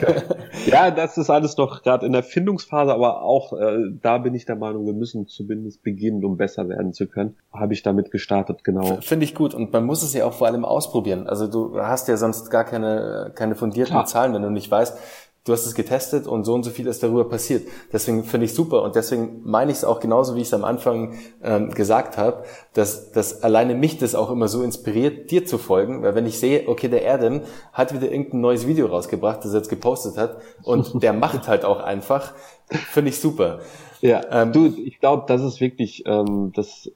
ja, 0.66 0.90
das 0.90 1.18
ist 1.18 1.30
alles 1.30 1.56
noch 1.56 1.82
gerade 1.82 2.06
in 2.06 2.12
der 2.12 2.22
Findungsphase, 2.22 2.92
aber 2.92 3.22
auch 3.22 3.52
äh, 3.52 3.76
da 4.02 4.18
bin 4.18 4.34
ich 4.34 4.46
der 4.46 4.56
Meinung, 4.56 4.86
wir 4.86 4.92
müssen 4.92 5.26
zumindest 5.26 5.82
beginnen, 5.82 6.24
um 6.24 6.36
besser 6.36 6.68
werden 6.68 6.92
zu 6.92 7.06
können. 7.06 7.36
Habe 7.52 7.74
ich 7.74 7.82
damit 7.82 8.10
gestartet, 8.10 8.64
genau. 8.64 8.98
Finde 9.00 9.24
ich 9.24 9.34
gut 9.34 9.54
und 9.54 9.72
man 9.72 9.84
muss 9.84 10.02
es 10.02 10.14
ja 10.14 10.24
auch 10.24 10.32
vor 10.32 10.46
allem 10.46 10.64
ausprobieren. 10.64 11.26
Also 11.26 11.46
du 11.46 11.78
hast 11.78 12.08
ja 12.08 12.16
sonst 12.16 12.50
gar 12.50 12.64
keine, 12.64 13.32
keine 13.34 13.54
fundierten 13.54 13.92
Klar. 13.92 14.06
Zahlen, 14.06 14.34
wenn 14.34 14.42
du 14.42 14.50
nicht 14.50 14.70
weißt, 14.70 14.96
du 15.44 15.52
hast 15.52 15.66
es 15.66 15.74
getestet 15.74 16.26
und 16.26 16.44
so 16.44 16.54
und 16.54 16.62
so 16.62 16.70
viel 16.70 16.86
ist 16.86 17.02
darüber 17.02 17.28
passiert. 17.28 17.68
Deswegen 17.92 18.24
finde 18.24 18.46
ich 18.46 18.54
super 18.54 18.82
und 18.82 18.96
deswegen 18.96 19.42
meine 19.44 19.70
ich 19.70 19.78
es 19.78 19.84
auch 19.84 20.00
genauso, 20.00 20.34
wie 20.34 20.40
ich 20.40 20.46
es 20.46 20.54
am 20.54 20.64
Anfang 20.64 21.18
ähm, 21.42 21.70
gesagt 21.70 22.16
habe, 22.16 22.44
dass, 22.72 23.12
dass 23.12 23.42
alleine 23.42 23.74
mich 23.74 23.98
das 23.98 24.14
auch 24.14 24.30
immer 24.30 24.48
so 24.48 24.62
inspiriert, 24.62 25.30
dir 25.30 25.44
zu 25.44 25.58
folgen, 25.58 26.02
weil 26.02 26.14
wenn 26.14 26.26
ich 26.26 26.38
sehe, 26.38 26.66
okay, 26.66 26.88
der 26.88 27.02
Erdem 27.02 27.42
hat 27.72 27.92
wieder 27.92 28.10
irgendein 28.10 28.40
neues 28.40 28.66
Video 28.66 28.86
rausgebracht, 28.86 29.44
das 29.44 29.52
er 29.52 29.58
jetzt 29.58 29.68
gepostet 29.68 30.16
hat 30.16 30.38
und 30.62 30.90
der 31.02 31.12
macht 31.12 31.46
halt 31.46 31.64
auch 31.64 31.80
einfach, 31.80 32.32
finde 32.70 33.10
ich 33.10 33.20
super. 33.20 33.60
Ja, 34.00 34.22
ähm, 34.30 34.52
du, 34.52 34.66
ich 34.66 34.98
glaube, 34.98 35.24
das 35.28 35.42
ist 35.42 35.60
wirklich 35.60 36.04
ähm, 36.06 36.52
das 36.54 36.90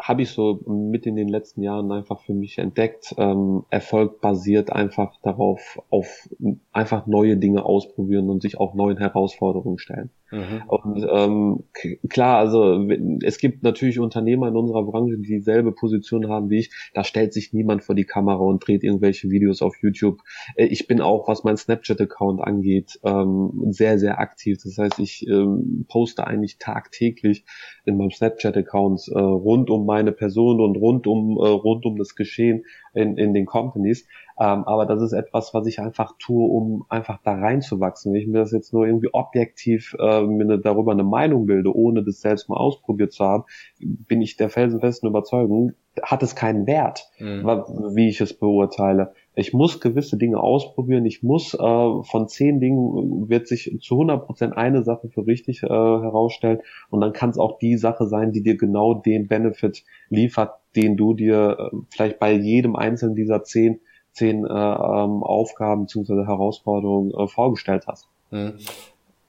habe 0.00 0.22
ich 0.22 0.30
so 0.30 0.60
mit 0.66 1.06
in 1.06 1.14
den 1.14 1.28
letzten 1.28 1.62
Jahren 1.62 1.92
einfach 1.92 2.20
für 2.20 2.32
mich 2.32 2.58
entdeckt. 2.58 3.14
Ähm, 3.18 3.64
Erfolg 3.68 4.20
basiert 4.20 4.72
einfach 4.72 5.20
darauf, 5.22 5.78
auf 5.90 6.28
einfach 6.72 7.06
neue 7.06 7.36
Dinge 7.36 7.64
ausprobieren 7.64 8.30
und 8.30 8.40
sich 8.40 8.58
auch 8.58 8.74
neuen 8.74 8.96
Herausforderungen 8.96 9.78
stellen. 9.78 10.10
Mhm. 10.30 10.62
Und 10.68 11.06
ähm, 11.10 11.64
klar, 12.08 12.38
also 12.38 12.88
es 13.22 13.38
gibt 13.38 13.62
natürlich 13.62 13.98
Unternehmer 13.98 14.48
in 14.48 14.56
unserer 14.56 14.84
Branche, 14.84 15.16
die 15.16 15.26
dieselbe 15.26 15.72
Position 15.72 16.28
haben 16.28 16.50
wie 16.50 16.60
ich. 16.60 16.70
Da 16.94 17.04
stellt 17.04 17.32
sich 17.32 17.52
niemand 17.52 17.82
vor 17.82 17.94
die 17.94 18.04
Kamera 18.04 18.38
und 18.38 18.66
dreht 18.66 18.84
irgendwelche 18.84 19.28
Videos 19.28 19.60
auf 19.60 19.76
YouTube. 19.82 20.20
Äh, 20.54 20.66
ich 20.66 20.86
bin 20.86 21.00
auch, 21.00 21.28
was 21.28 21.44
mein 21.44 21.56
Snapchat-Account 21.56 22.40
angeht, 22.40 23.00
ähm, 23.04 23.66
sehr, 23.70 23.98
sehr 23.98 24.20
aktiv. 24.20 24.58
Das 24.62 24.78
heißt, 24.78 24.98
ich 25.00 25.26
ähm, 25.26 25.84
poste 25.88 26.26
eigentlich 26.26 26.58
tagtäglich 26.58 27.44
in 27.90 27.98
meinem 27.98 28.10
Snapchat-Account 28.10 29.08
äh, 29.14 29.18
rund 29.18 29.68
um 29.68 29.84
meine 29.84 30.12
Person 30.12 30.60
und 30.60 30.76
rund 30.76 31.06
um 31.06 31.36
äh, 31.36 31.48
rund 31.48 31.84
um 31.84 31.96
das 31.96 32.14
Geschehen 32.14 32.64
in, 32.94 33.18
in 33.18 33.34
den 33.34 33.46
Companies. 33.46 34.06
Ähm, 34.38 34.64
aber 34.64 34.86
das 34.86 35.02
ist 35.02 35.12
etwas, 35.12 35.52
was 35.52 35.66
ich 35.66 35.80
einfach 35.80 36.14
tue, 36.18 36.48
um 36.50 36.86
einfach 36.88 37.18
da 37.22 37.34
reinzuwachsen. 37.34 38.12
Wenn 38.12 38.20
ich 38.22 38.26
mir 38.26 38.38
das 38.38 38.52
jetzt 38.52 38.72
nur 38.72 38.86
irgendwie 38.86 39.10
objektiv 39.12 39.94
äh, 39.98 40.22
mir 40.22 40.44
eine, 40.44 40.58
darüber 40.58 40.92
eine 40.92 41.04
Meinung 41.04 41.44
bilde, 41.44 41.76
ohne 41.76 42.02
das 42.02 42.20
selbst 42.20 42.48
mal 42.48 42.56
ausprobiert 42.56 43.12
zu 43.12 43.24
haben, 43.24 43.44
bin 43.78 44.22
ich 44.22 44.36
der 44.36 44.48
felsenfesten 44.48 45.08
Überzeugung, 45.08 45.72
hat 46.02 46.22
es 46.22 46.34
keinen 46.34 46.66
Wert, 46.66 47.10
mhm. 47.18 47.44
wie 47.94 48.08
ich 48.08 48.20
es 48.20 48.32
beurteile. 48.32 49.12
Ich 49.40 49.54
muss 49.54 49.80
gewisse 49.80 50.16
Dinge 50.16 50.38
ausprobieren. 50.38 51.06
Ich 51.06 51.22
muss 51.22 51.54
äh, 51.54 51.58
von 51.58 52.28
zehn 52.28 52.60
Dingen 52.60 53.28
wird 53.28 53.48
sich 53.48 53.74
zu 53.80 53.94
100 53.94 54.26
Prozent 54.26 54.56
eine 54.56 54.82
Sache 54.82 55.08
für 55.08 55.26
richtig 55.26 55.62
äh, 55.62 55.66
herausstellen 55.68 56.60
und 56.90 57.00
dann 57.00 57.12
kann 57.12 57.30
es 57.30 57.38
auch 57.38 57.58
die 57.58 57.76
Sache 57.76 58.06
sein, 58.06 58.32
die 58.32 58.42
dir 58.42 58.56
genau 58.56 58.94
den 58.94 59.28
Benefit 59.28 59.84
liefert, 60.10 60.54
den 60.76 60.96
du 60.96 61.14
dir 61.14 61.56
äh, 61.58 61.76
vielleicht 61.88 62.18
bei 62.18 62.32
jedem 62.32 62.76
einzelnen 62.76 63.14
dieser 63.14 63.42
zehn 63.42 63.80
zehn 64.12 64.44
äh, 64.44 64.48
ähm, 64.48 65.22
Aufgaben 65.22 65.86
bzw. 65.86 66.26
Herausforderungen 66.26 67.12
äh, 67.12 67.26
vorgestellt 67.26 67.84
hast. 67.86 68.08
Mhm. 68.30 68.54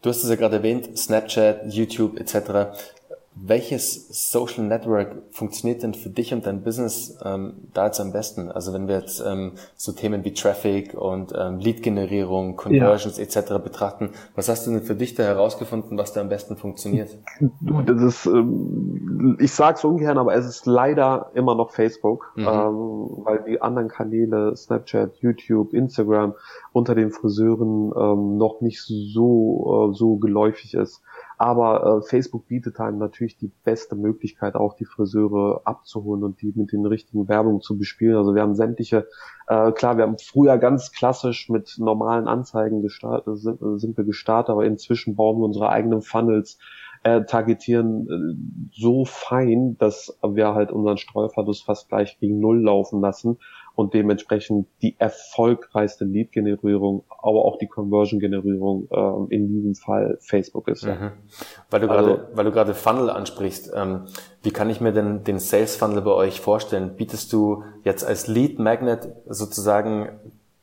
Du 0.02 0.10
hast 0.10 0.24
es 0.24 0.30
ja 0.30 0.36
gerade 0.36 0.58
erwähnt, 0.58 0.98
Snapchat, 0.98 1.72
YouTube 1.72 2.20
etc 2.20 3.01
welches 3.34 4.32
Social 4.32 4.66
Network 4.66 5.16
funktioniert 5.32 5.84
denn 5.84 5.94
für 5.94 6.10
dich 6.10 6.34
und 6.34 6.46
dein 6.46 6.64
Business 6.64 7.18
ähm, 7.24 7.54
da 7.74 7.86
jetzt 7.86 8.02
am 8.02 8.12
besten? 8.12 8.52
Also 8.52 8.74
wenn 8.74 8.90
wir 8.90 9.00
jetzt 9.00 9.24
ähm, 9.26 9.54
so 9.76 9.94
Themen 9.94 10.26
wie 10.26 10.34
Traffic 10.34 10.94
und 10.94 11.34
ähm, 11.38 11.60
Lead-Generierung, 11.60 12.58
Conversions 12.58 13.18
ja. 13.18 13.24
etc. 13.24 13.64
betrachten, 13.64 14.10
was 14.36 14.50
hast 14.50 14.68
du 14.68 14.72
denn 14.72 14.82
für 14.82 14.96
dich 14.96 15.16
da 15.16 15.24
herausgefunden, 15.24 15.98
was 15.98 16.12
da 16.12 16.20
am 16.20 16.28
besten 16.28 16.58
funktioniert? 16.58 17.18
Du, 17.62 17.82
das 17.82 18.02
ist, 18.02 18.26
ähm, 18.26 19.38
ich 19.40 19.54
sag's 19.54 19.86
ungern, 19.86 20.18
aber 20.18 20.36
es 20.36 20.46
ist 20.46 20.66
leider 20.66 21.32
immer 21.34 21.56
noch 21.56 21.72
Facebook, 21.72 22.34
mhm. 22.36 22.48
ähm, 22.48 23.12
weil 23.24 23.44
die 23.48 23.62
anderen 23.62 23.88
Kanäle, 23.88 24.56
Snapchat, 24.58 25.16
YouTube, 25.22 25.74
Instagram, 25.74 26.34
unter 26.74 26.96
den 26.96 27.12
Friseuren 27.12 27.94
ähm, 27.96 28.38
noch 28.38 28.60
nicht 28.60 28.82
so, 28.82 29.90
äh, 29.92 29.96
so 29.96 30.18
geläufig 30.18 30.74
ist. 30.74 31.02
Aber 31.42 31.98
äh, 31.98 32.08
Facebook 32.08 32.48
bietet 32.48 32.80
einem 32.80 33.00
natürlich 33.00 33.36
die 33.36 33.50
beste 33.64 33.96
Möglichkeit, 33.96 34.54
auch 34.54 34.76
die 34.76 34.86
Friseure 34.86 35.62
abzuholen 35.64 36.24
und 36.24 36.40
die 36.40 36.54
mit 36.56 36.72
den 36.72 36.86
richtigen 36.86 37.28
Werbungen 37.28 37.62
zu 37.62 37.80
bespielen. 37.80 38.16
Also 38.16 38.36
wir 38.36 38.44
haben 38.44 38.54
sämtliche, 38.54 39.08
äh, 39.48 39.72
klar, 39.72 39.98
wir 39.98 40.04
haben 40.04 40.20
früher 40.20 40.60
ganz 40.60 40.92
klassisch 40.92 41.50
mit 41.50 41.78
normalen 41.80 42.28
Anzeigen 42.28 42.84
gestartet, 42.84 43.40
sind, 43.40 43.58
sind 43.80 43.98
wir 43.98 44.04
gestartet, 44.04 44.52
aber 44.52 44.66
inzwischen 44.66 45.16
bauen 45.16 45.40
wir 45.40 45.46
unsere 45.46 45.70
eigenen 45.70 46.04
Funnels, 46.04 46.60
äh, 47.02 47.24
targetieren 47.24 48.08
äh, 48.08 48.80
so 48.80 49.06
fein, 49.06 49.76
dass 49.80 50.16
wir 50.22 50.54
halt 50.54 50.72
unseren 50.72 50.98
Streuverlust 50.98 51.66
fast 51.66 51.90
gleich 51.90 52.20
gegen 52.20 52.40
Null 52.40 52.62
laufen 52.62 53.02
lassen 53.02 53.40
und 53.82 53.96
dementsprechend 53.96 54.68
die 54.84 54.96
erfolgreichste 55.00 56.06
Lead-Generierung, 56.06 57.04
aber 57.10 57.46
auch 57.46 57.58
die 57.58 57.68
Conversion-Generierung 57.68 58.88
ähm, 58.92 59.28
in 59.32 59.48
diesem 59.48 59.74
Fall 59.74 60.20
Facebook 60.22 60.68
ist. 60.68 60.86
Mhm. 60.86 61.12
Weil 61.72 61.82
du 61.82 61.90
also, 61.90 62.06
gerade, 62.06 62.28
weil 62.36 62.46
du 62.46 62.52
gerade 62.52 62.74
Funnel 62.76 63.10
ansprichst, 63.10 63.72
ähm, 63.76 64.06
wie 64.44 64.52
kann 64.52 64.70
ich 64.70 64.82
mir 64.82 64.92
denn 64.92 65.24
den 65.24 65.40
Sales 65.40 65.76
Funnel 65.76 66.02
bei 66.02 66.12
euch 66.12 66.42
vorstellen? 66.42 66.96
Bietest 66.96 67.34
du 67.34 67.64
jetzt 67.84 68.06
als 68.06 68.28
Lead 68.28 68.60
Magnet 68.60 69.10
sozusagen 69.28 70.10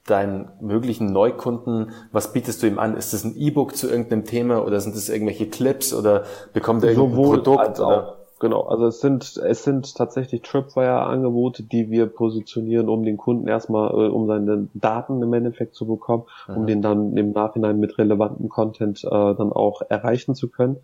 deinen 0.07 0.49
möglichen 0.61 1.13
Neukunden, 1.13 1.91
was 2.13 2.33
bietest 2.33 2.63
du 2.63 2.69
ihm 2.69 2.79
an? 2.79 2.97
Ist 2.97 3.13
das 3.13 3.25
ein 3.25 3.37
E-Book 3.37 3.77
zu 3.77 3.91
irgendeinem 3.91 4.25
Thema 4.25 4.65
oder 4.65 4.81
sind 4.81 4.95
das 4.95 5.09
irgendwelche 5.09 5.49
Clips 5.49 5.93
oder 5.93 6.23
bekommt 6.53 6.85
er 6.85 6.91
irgendein 6.91 7.25
Produkt? 7.25 7.59
Als 7.59 7.81
auch. 7.81 8.18
Genau, 8.41 8.63
also 8.63 8.87
es 8.87 9.01
sind 9.01 9.37
es 9.37 9.65
sind 9.65 9.97
tatsächlich 9.97 10.43
Tripwire-Angebote, 10.43 11.65
die 11.65 11.91
wir 11.91 12.07
positionieren, 12.07 12.89
um 12.89 13.03
den 13.03 13.17
Kunden 13.17 13.49
erstmal, 13.49 13.91
äh, 13.91 14.09
um 14.09 14.29
seine 14.29 14.69
Daten 14.75 15.21
im 15.23 15.33
Endeffekt 15.33 15.75
zu 15.75 15.87
bekommen, 15.87 16.25
mhm. 16.47 16.57
um 16.57 16.67
den 16.67 16.83
dann 16.83 17.17
im 17.17 17.33
Nachhinein 17.33 17.81
mit 17.81 17.99
relevantem 17.99 18.49
Content 18.49 19.03
äh, 19.05 19.09
dann 19.11 19.53
auch 19.53 19.83
erreichen 19.89 20.37
zu 20.37 20.49
können. 20.49 20.77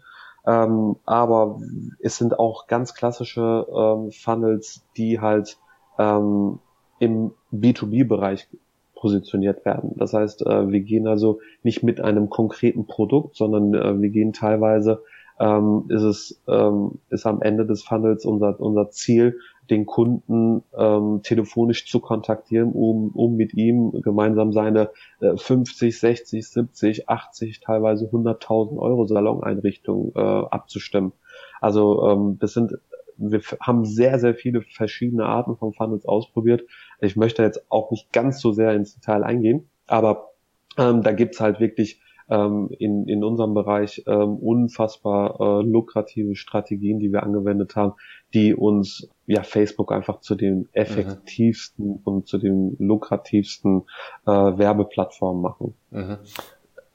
Ähm, 0.47 0.97
aber 1.07 1.61
es 2.01 2.17
sind 2.17 2.39
auch 2.39 2.67
ganz 2.67 2.95
klassische 2.95 3.67
ähm, 3.73 4.11
Funnels, 4.11 4.85
die 4.97 5.21
halt 5.21 5.57
ähm, 5.99 6.59
im 6.99 7.33
B2B-Bereich 7.53 8.49
positioniert 8.95 9.65
werden. 9.65 9.93
Das 9.97 10.13
heißt, 10.13 10.47
äh, 10.47 10.71
wir 10.71 10.81
gehen 10.81 11.07
also 11.07 11.41
nicht 11.63 11.83
mit 11.83 12.01
einem 12.01 12.31
konkreten 12.31 12.87
Produkt, 12.87 13.37
sondern 13.37 13.75
äh, 13.75 14.01
wir 14.01 14.09
gehen 14.11 14.33
teilweise 14.33 15.03
ähm, 15.41 15.85
ist 15.89 16.03
es 16.03 16.43
ähm, 16.49 16.99
ist 17.11 17.27
am 17.27 17.43
Ende 17.43 17.67
des 17.67 17.83
Funnels 17.83 18.25
unser 18.25 18.61
unser 18.61 18.91
Ziel, 18.91 19.39
den 19.71 19.87
Kunden 19.87 20.63
ähm, 20.77 21.21
telefonisch 21.23 21.87
zu 21.87 22.01
kontaktieren, 22.01 22.73
um, 22.73 23.11
um 23.11 23.37
mit 23.37 23.55
ihm 23.55 24.03
gemeinsam 24.03 24.53
seine 24.53 24.91
äh, 25.21 25.37
50, 25.37 25.99
60, 25.99 26.47
70, 26.47 27.09
80, 27.09 27.61
teilweise 27.61 28.07
100.000 28.07 28.79
Euro 28.79 29.07
Saloneinrichtungen 29.07 30.13
äh, 30.15 30.19
abzustimmen. 30.19 31.13
Also 31.61 32.09
ähm, 32.09 32.39
das 32.41 32.53
sind 32.53 32.75
wir 33.17 33.41
haben 33.61 33.85
sehr, 33.85 34.19
sehr 34.19 34.35
viele 34.35 34.63
verschiedene 34.63 35.27
Arten 35.27 35.57
von 35.57 35.73
Funnels 35.73 36.05
ausprobiert. 36.05 36.63
Ich 37.01 37.15
möchte 37.17 37.43
jetzt 37.43 37.71
auch 37.71 37.93
nicht 37.93 38.13
ganz 38.13 38.41
so 38.41 38.53
sehr 38.53 38.75
ins 38.75 38.95
Detail 38.95 39.23
eingehen, 39.23 39.69
aber 39.87 40.31
ähm, 40.77 41.03
da 41.03 41.13
gibt's 41.13 41.41
halt 41.41 41.61
wirklich 41.61 42.01
ähm, 42.29 42.71
in, 42.79 43.09
in 43.09 43.23
unserem 43.25 43.55
Bereich 43.55 44.03
ähm, 44.07 44.37
unfassbar 44.37 45.41
äh, 45.41 45.63
lukrative 45.63 46.37
Strategien, 46.37 46.99
die 46.99 47.13
wir 47.13 47.23
angewendet 47.23 47.77
haben, 47.77 47.95
die 48.33 48.55
uns 48.55 49.09
ja 49.27 49.43
Facebook 49.43 49.93
einfach 49.93 50.21
zu 50.21 50.35
den 50.35 50.69
effektivsten 50.73 51.87
mhm. 51.87 52.01
und 52.05 52.27
zu 52.27 52.39
den 52.39 52.77
lukrativsten 52.79 53.83
äh, 54.27 54.31
Werbeplattformen 54.31 55.43
machen. 55.43 55.75
Mhm. 55.91 56.19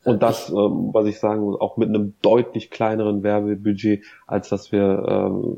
Und 0.05 0.23
das, 0.23 0.49
ähm, 0.49 0.89
was 0.93 1.07
ich 1.07 1.19
sagen 1.19 1.41
muss, 1.41 1.59
auch 1.59 1.77
mit 1.77 1.89
einem 1.89 2.15
deutlich 2.21 2.71
kleineren 2.71 3.21
Werbebudget, 3.21 4.03
als 4.27 4.49
dass 4.49 4.71
wir, 4.71 5.05
ähm, 5.07 5.57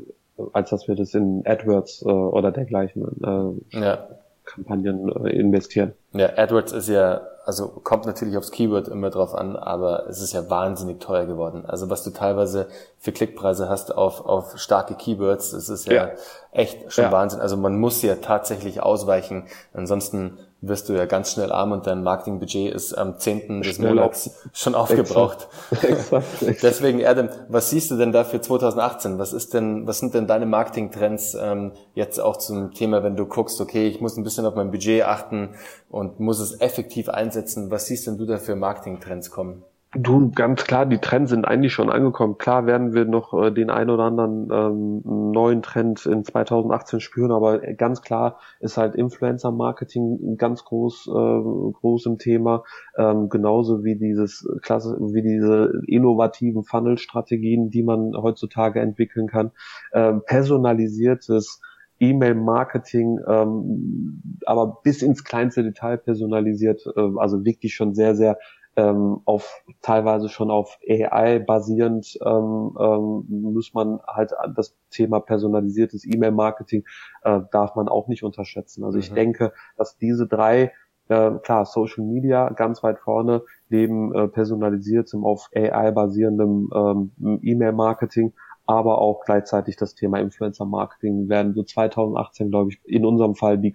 als 0.52 0.70
dass 0.70 0.88
wir 0.88 0.96
das 0.96 1.14
in 1.14 1.42
AdWords 1.46 2.02
äh, 2.02 2.10
oder 2.10 2.50
dergleichen 2.50 3.62
äh, 3.72 3.78
ja. 3.78 4.08
Kampagnen 4.54 5.08
äh, 5.24 5.30
investieren. 5.30 5.92
Ja, 6.12 6.36
AdWords 6.36 6.72
ist 6.72 6.88
ja 6.88 7.22
also 7.44 7.68
kommt 7.68 8.06
natürlich 8.06 8.36
aufs 8.36 8.50
Keyword 8.50 8.88
immer 8.88 9.10
drauf 9.10 9.34
an, 9.34 9.56
aber 9.56 10.06
es 10.08 10.20
ist 10.20 10.32
ja 10.32 10.48
wahnsinnig 10.48 11.00
teuer 11.00 11.26
geworden. 11.26 11.64
Also 11.66 11.90
was 11.90 12.04
du 12.04 12.10
teilweise 12.10 12.68
für 12.98 13.12
Klickpreise 13.12 13.68
hast 13.68 13.94
auf, 13.94 14.24
auf 14.24 14.58
starke 14.58 14.94
Keywords, 14.94 15.50
das 15.50 15.68
ist 15.68 15.86
ja, 15.86 15.94
ja. 15.94 16.10
echt 16.52 16.92
schon 16.92 17.04
ja. 17.04 17.12
Wahnsinn. 17.12 17.40
Also 17.40 17.56
man 17.56 17.78
muss 17.78 18.02
ja 18.02 18.16
tatsächlich 18.16 18.82
ausweichen. 18.82 19.44
Ansonsten 19.72 20.38
wirst 20.62 20.88
du 20.88 20.92
ja 20.94 21.06
ganz 21.06 21.32
schnell 21.32 21.50
arm 21.50 21.72
und 21.72 21.86
dein 21.86 22.02
Marketingbudget 22.02 22.72
ist 22.72 22.94
am 22.94 23.18
10. 23.18 23.62
des 23.62 23.80
Monats 23.80 24.30
schon 24.52 24.74
aufgebraucht. 24.74 25.48
Exakt. 25.82 26.24
Deswegen, 26.62 27.04
Adam, 27.04 27.28
was 27.48 27.70
siehst 27.70 27.90
du 27.90 27.96
denn 27.96 28.12
da 28.12 28.22
für 28.24 28.40
2018? 28.40 29.18
Was 29.18 29.32
ist 29.32 29.54
denn, 29.54 29.86
was 29.86 29.98
sind 29.98 30.14
denn 30.14 30.28
deine 30.28 30.46
Marketingtrends 30.46 31.34
ähm, 31.34 31.72
jetzt 31.94 32.20
auch 32.20 32.36
zum 32.36 32.72
Thema, 32.72 33.02
wenn 33.02 33.16
du 33.16 33.26
guckst, 33.26 33.60
okay, 33.60 33.88
ich 33.88 34.00
muss 34.00 34.16
ein 34.16 34.24
bisschen 34.24 34.46
auf 34.46 34.54
mein 34.54 34.70
Budget 34.70 35.02
achten 35.04 35.50
und 35.90 36.20
muss 36.20 36.38
es 36.38 36.60
effektiv 36.60 37.08
einsetzen. 37.08 37.70
Was 37.70 37.86
siehst 37.86 38.06
denn 38.06 38.16
du 38.16 38.24
da 38.24 38.38
für 38.38 38.54
Marketingtrends 38.54 39.30
kommen? 39.30 39.64
Du, 39.94 40.30
ganz 40.30 40.64
klar, 40.64 40.86
die 40.86 40.96
Trends 40.96 41.28
sind 41.28 41.44
eigentlich 41.44 41.74
schon 41.74 41.90
angekommen. 41.90 42.38
Klar 42.38 42.64
werden 42.64 42.94
wir 42.94 43.04
noch 43.04 43.34
äh, 43.34 43.50
den 43.50 43.68
ein 43.68 43.90
oder 43.90 44.04
anderen 44.04 44.48
ähm, 44.50 45.02
neuen 45.32 45.60
Trend 45.60 46.06
in 46.06 46.24
2018 46.24 47.00
spüren, 47.00 47.30
aber 47.30 47.58
ganz 47.58 48.00
klar 48.00 48.38
ist 48.60 48.78
halt 48.78 48.94
Influencer-Marketing 48.94 50.38
ganz 50.38 50.64
groß, 50.64 51.08
äh, 51.08 51.72
groß 51.72 52.06
im 52.06 52.16
Thema, 52.16 52.64
ähm, 52.96 53.28
genauso 53.28 53.84
wie 53.84 53.96
dieses 53.96 54.48
klasse, 54.62 54.96
wie 54.98 55.20
diese 55.20 55.82
innovativen 55.86 56.64
Funnel-Strategien, 56.64 57.68
die 57.68 57.82
man 57.82 58.14
heutzutage 58.16 58.80
entwickeln 58.80 59.26
kann, 59.26 59.50
ähm, 59.92 60.22
personalisiertes 60.24 61.60
E-Mail-Marketing, 62.00 63.20
ähm, 63.28 64.22
aber 64.46 64.80
bis 64.82 65.02
ins 65.02 65.22
kleinste 65.22 65.62
Detail 65.62 65.98
personalisiert, 65.98 66.82
äh, 66.96 67.10
also 67.18 67.44
wirklich 67.44 67.74
schon 67.74 67.94
sehr, 67.94 68.14
sehr 68.14 68.38
ähm, 68.76 69.20
auf 69.24 69.62
teilweise 69.82 70.28
schon 70.28 70.50
auf 70.50 70.78
AI 70.88 71.38
basierend 71.38 72.18
ähm, 72.24 72.76
ähm, 72.80 73.24
muss 73.28 73.74
man 73.74 74.00
halt 74.06 74.32
das 74.54 74.74
Thema 74.90 75.20
personalisiertes 75.20 76.04
E-Mail-Marketing 76.06 76.84
äh, 77.22 77.40
darf 77.50 77.74
man 77.76 77.88
auch 77.88 78.08
nicht 78.08 78.22
unterschätzen. 78.22 78.84
Also 78.84 78.96
mhm. 78.96 79.00
ich 79.00 79.12
denke, 79.12 79.52
dass 79.76 79.98
diese 79.98 80.26
drei 80.26 80.72
äh, 81.08 81.32
klar, 81.42 81.66
Social 81.66 82.04
Media 82.04 82.48
ganz 82.50 82.82
weit 82.82 82.98
vorne, 82.98 83.42
neben 83.68 84.14
äh, 84.14 84.28
personalisiertem 84.28 85.24
auf 85.24 85.50
AI 85.54 85.90
basierendem 85.90 86.70
ähm, 86.74 87.40
E-Mail-Marketing, 87.42 88.32
aber 88.66 88.98
auch 88.98 89.24
gleichzeitig 89.24 89.76
das 89.76 89.94
Thema 89.94 90.18
Influencer 90.18 90.64
Marketing 90.64 91.28
werden 91.28 91.54
so 91.54 91.62
2018, 91.62 92.50
glaube 92.50 92.70
ich, 92.70 92.80
in 92.84 93.04
unserem 93.04 93.34
Fall 93.34 93.58
die, 93.58 93.72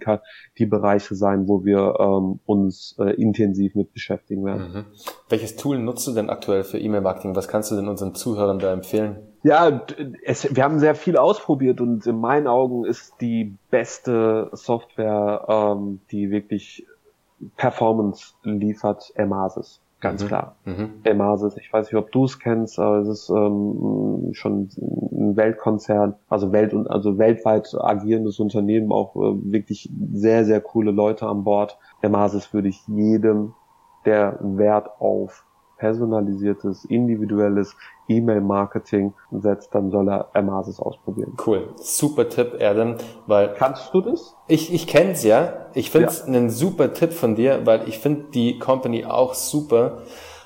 die 0.58 0.66
Bereiche 0.66 1.14
sein, 1.14 1.46
wo 1.46 1.64
wir 1.64 1.96
ähm, 1.98 2.40
uns 2.46 2.96
äh, 2.98 3.14
intensiv 3.20 3.74
mit 3.74 3.92
beschäftigen 3.92 4.44
werden. 4.44 4.72
Mhm. 4.72 4.84
Welches 5.28 5.56
Tool 5.56 5.78
nutzt 5.78 6.06
du 6.06 6.12
denn 6.12 6.30
aktuell 6.30 6.64
für 6.64 6.78
E-Mail-Marketing? 6.78 7.36
Was 7.36 7.48
kannst 7.48 7.70
du 7.70 7.76
denn 7.76 7.88
unseren 7.88 8.14
Zuhörern 8.14 8.58
da 8.58 8.72
empfehlen? 8.72 9.18
Ja, 9.42 9.82
es, 10.24 10.54
wir 10.54 10.64
haben 10.64 10.78
sehr 10.78 10.94
viel 10.94 11.16
ausprobiert 11.16 11.80
und 11.80 12.06
in 12.06 12.18
meinen 12.18 12.46
Augen 12.46 12.84
ist 12.84 13.14
die 13.20 13.56
beste 13.70 14.50
Software, 14.52 15.44
ähm, 15.48 16.00
die 16.10 16.30
wirklich 16.30 16.86
Performance 17.56 18.34
liefert, 18.42 19.12
Emasis. 19.14 19.80
Ganz 20.00 20.22
mhm. 20.22 20.28
klar. 20.28 20.56
Mhm. 20.64 20.90
Emasis. 21.02 21.56
Ich 21.56 21.72
weiß 21.72 21.86
nicht, 21.86 21.96
ob 21.96 22.12
du 22.12 22.24
es 22.24 22.38
kennst, 22.38 22.78
aber 22.78 22.98
es 22.98 23.08
ist 23.08 23.30
ähm, 23.30 24.30
schon 24.32 24.68
ein 24.78 25.36
Weltkonzern, 25.36 26.14
also 26.28 26.52
Welt 26.52 26.72
und 26.72 26.88
also 26.88 27.18
weltweit 27.18 27.68
agierendes 27.74 28.38
Unternehmen, 28.38 28.92
auch 28.92 29.16
äh, 29.16 29.52
wirklich 29.52 29.90
sehr, 30.12 30.44
sehr 30.44 30.60
coole 30.60 30.92
Leute 30.92 31.26
an 31.26 31.42
Bord. 31.42 31.78
Emasis 32.00 32.52
würde 32.54 32.68
ich 32.68 32.86
jedem, 32.86 33.54
der 34.04 34.38
Wert 34.40 34.88
auf 35.00 35.44
personalisiertes, 35.78 36.84
individuelles 36.84 37.76
E-Mail-Marketing 38.08 39.14
setzt, 39.30 39.74
dann 39.74 39.90
soll 39.90 40.08
er 40.08 40.28
Amasis 40.34 40.80
ausprobieren. 40.80 41.36
Cool, 41.44 41.68
super 41.76 42.28
Tipp, 42.28 42.58
Adam, 42.60 42.96
weil... 43.26 43.54
Kannst 43.54 43.92
du 43.92 44.00
das? 44.00 44.34
Ich, 44.48 44.72
ich 44.72 44.86
kenne 44.86 45.12
es 45.12 45.22
ja. 45.22 45.66
Ich 45.74 45.90
finde 45.90 46.08
es 46.08 46.20
ja. 46.20 46.26
einen 46.26 46.50
super 46.50 46.92
Tipp 46.92 47.12
von 47.12 47.36
dir, 47.36 47.66
weil 47.66 47.88
ich 47.88 47.98
finde 47.98 48.26
die 48.34 48.58
Company 48.58 49.04
auch 49.04 49.34
super. 49.34 49.98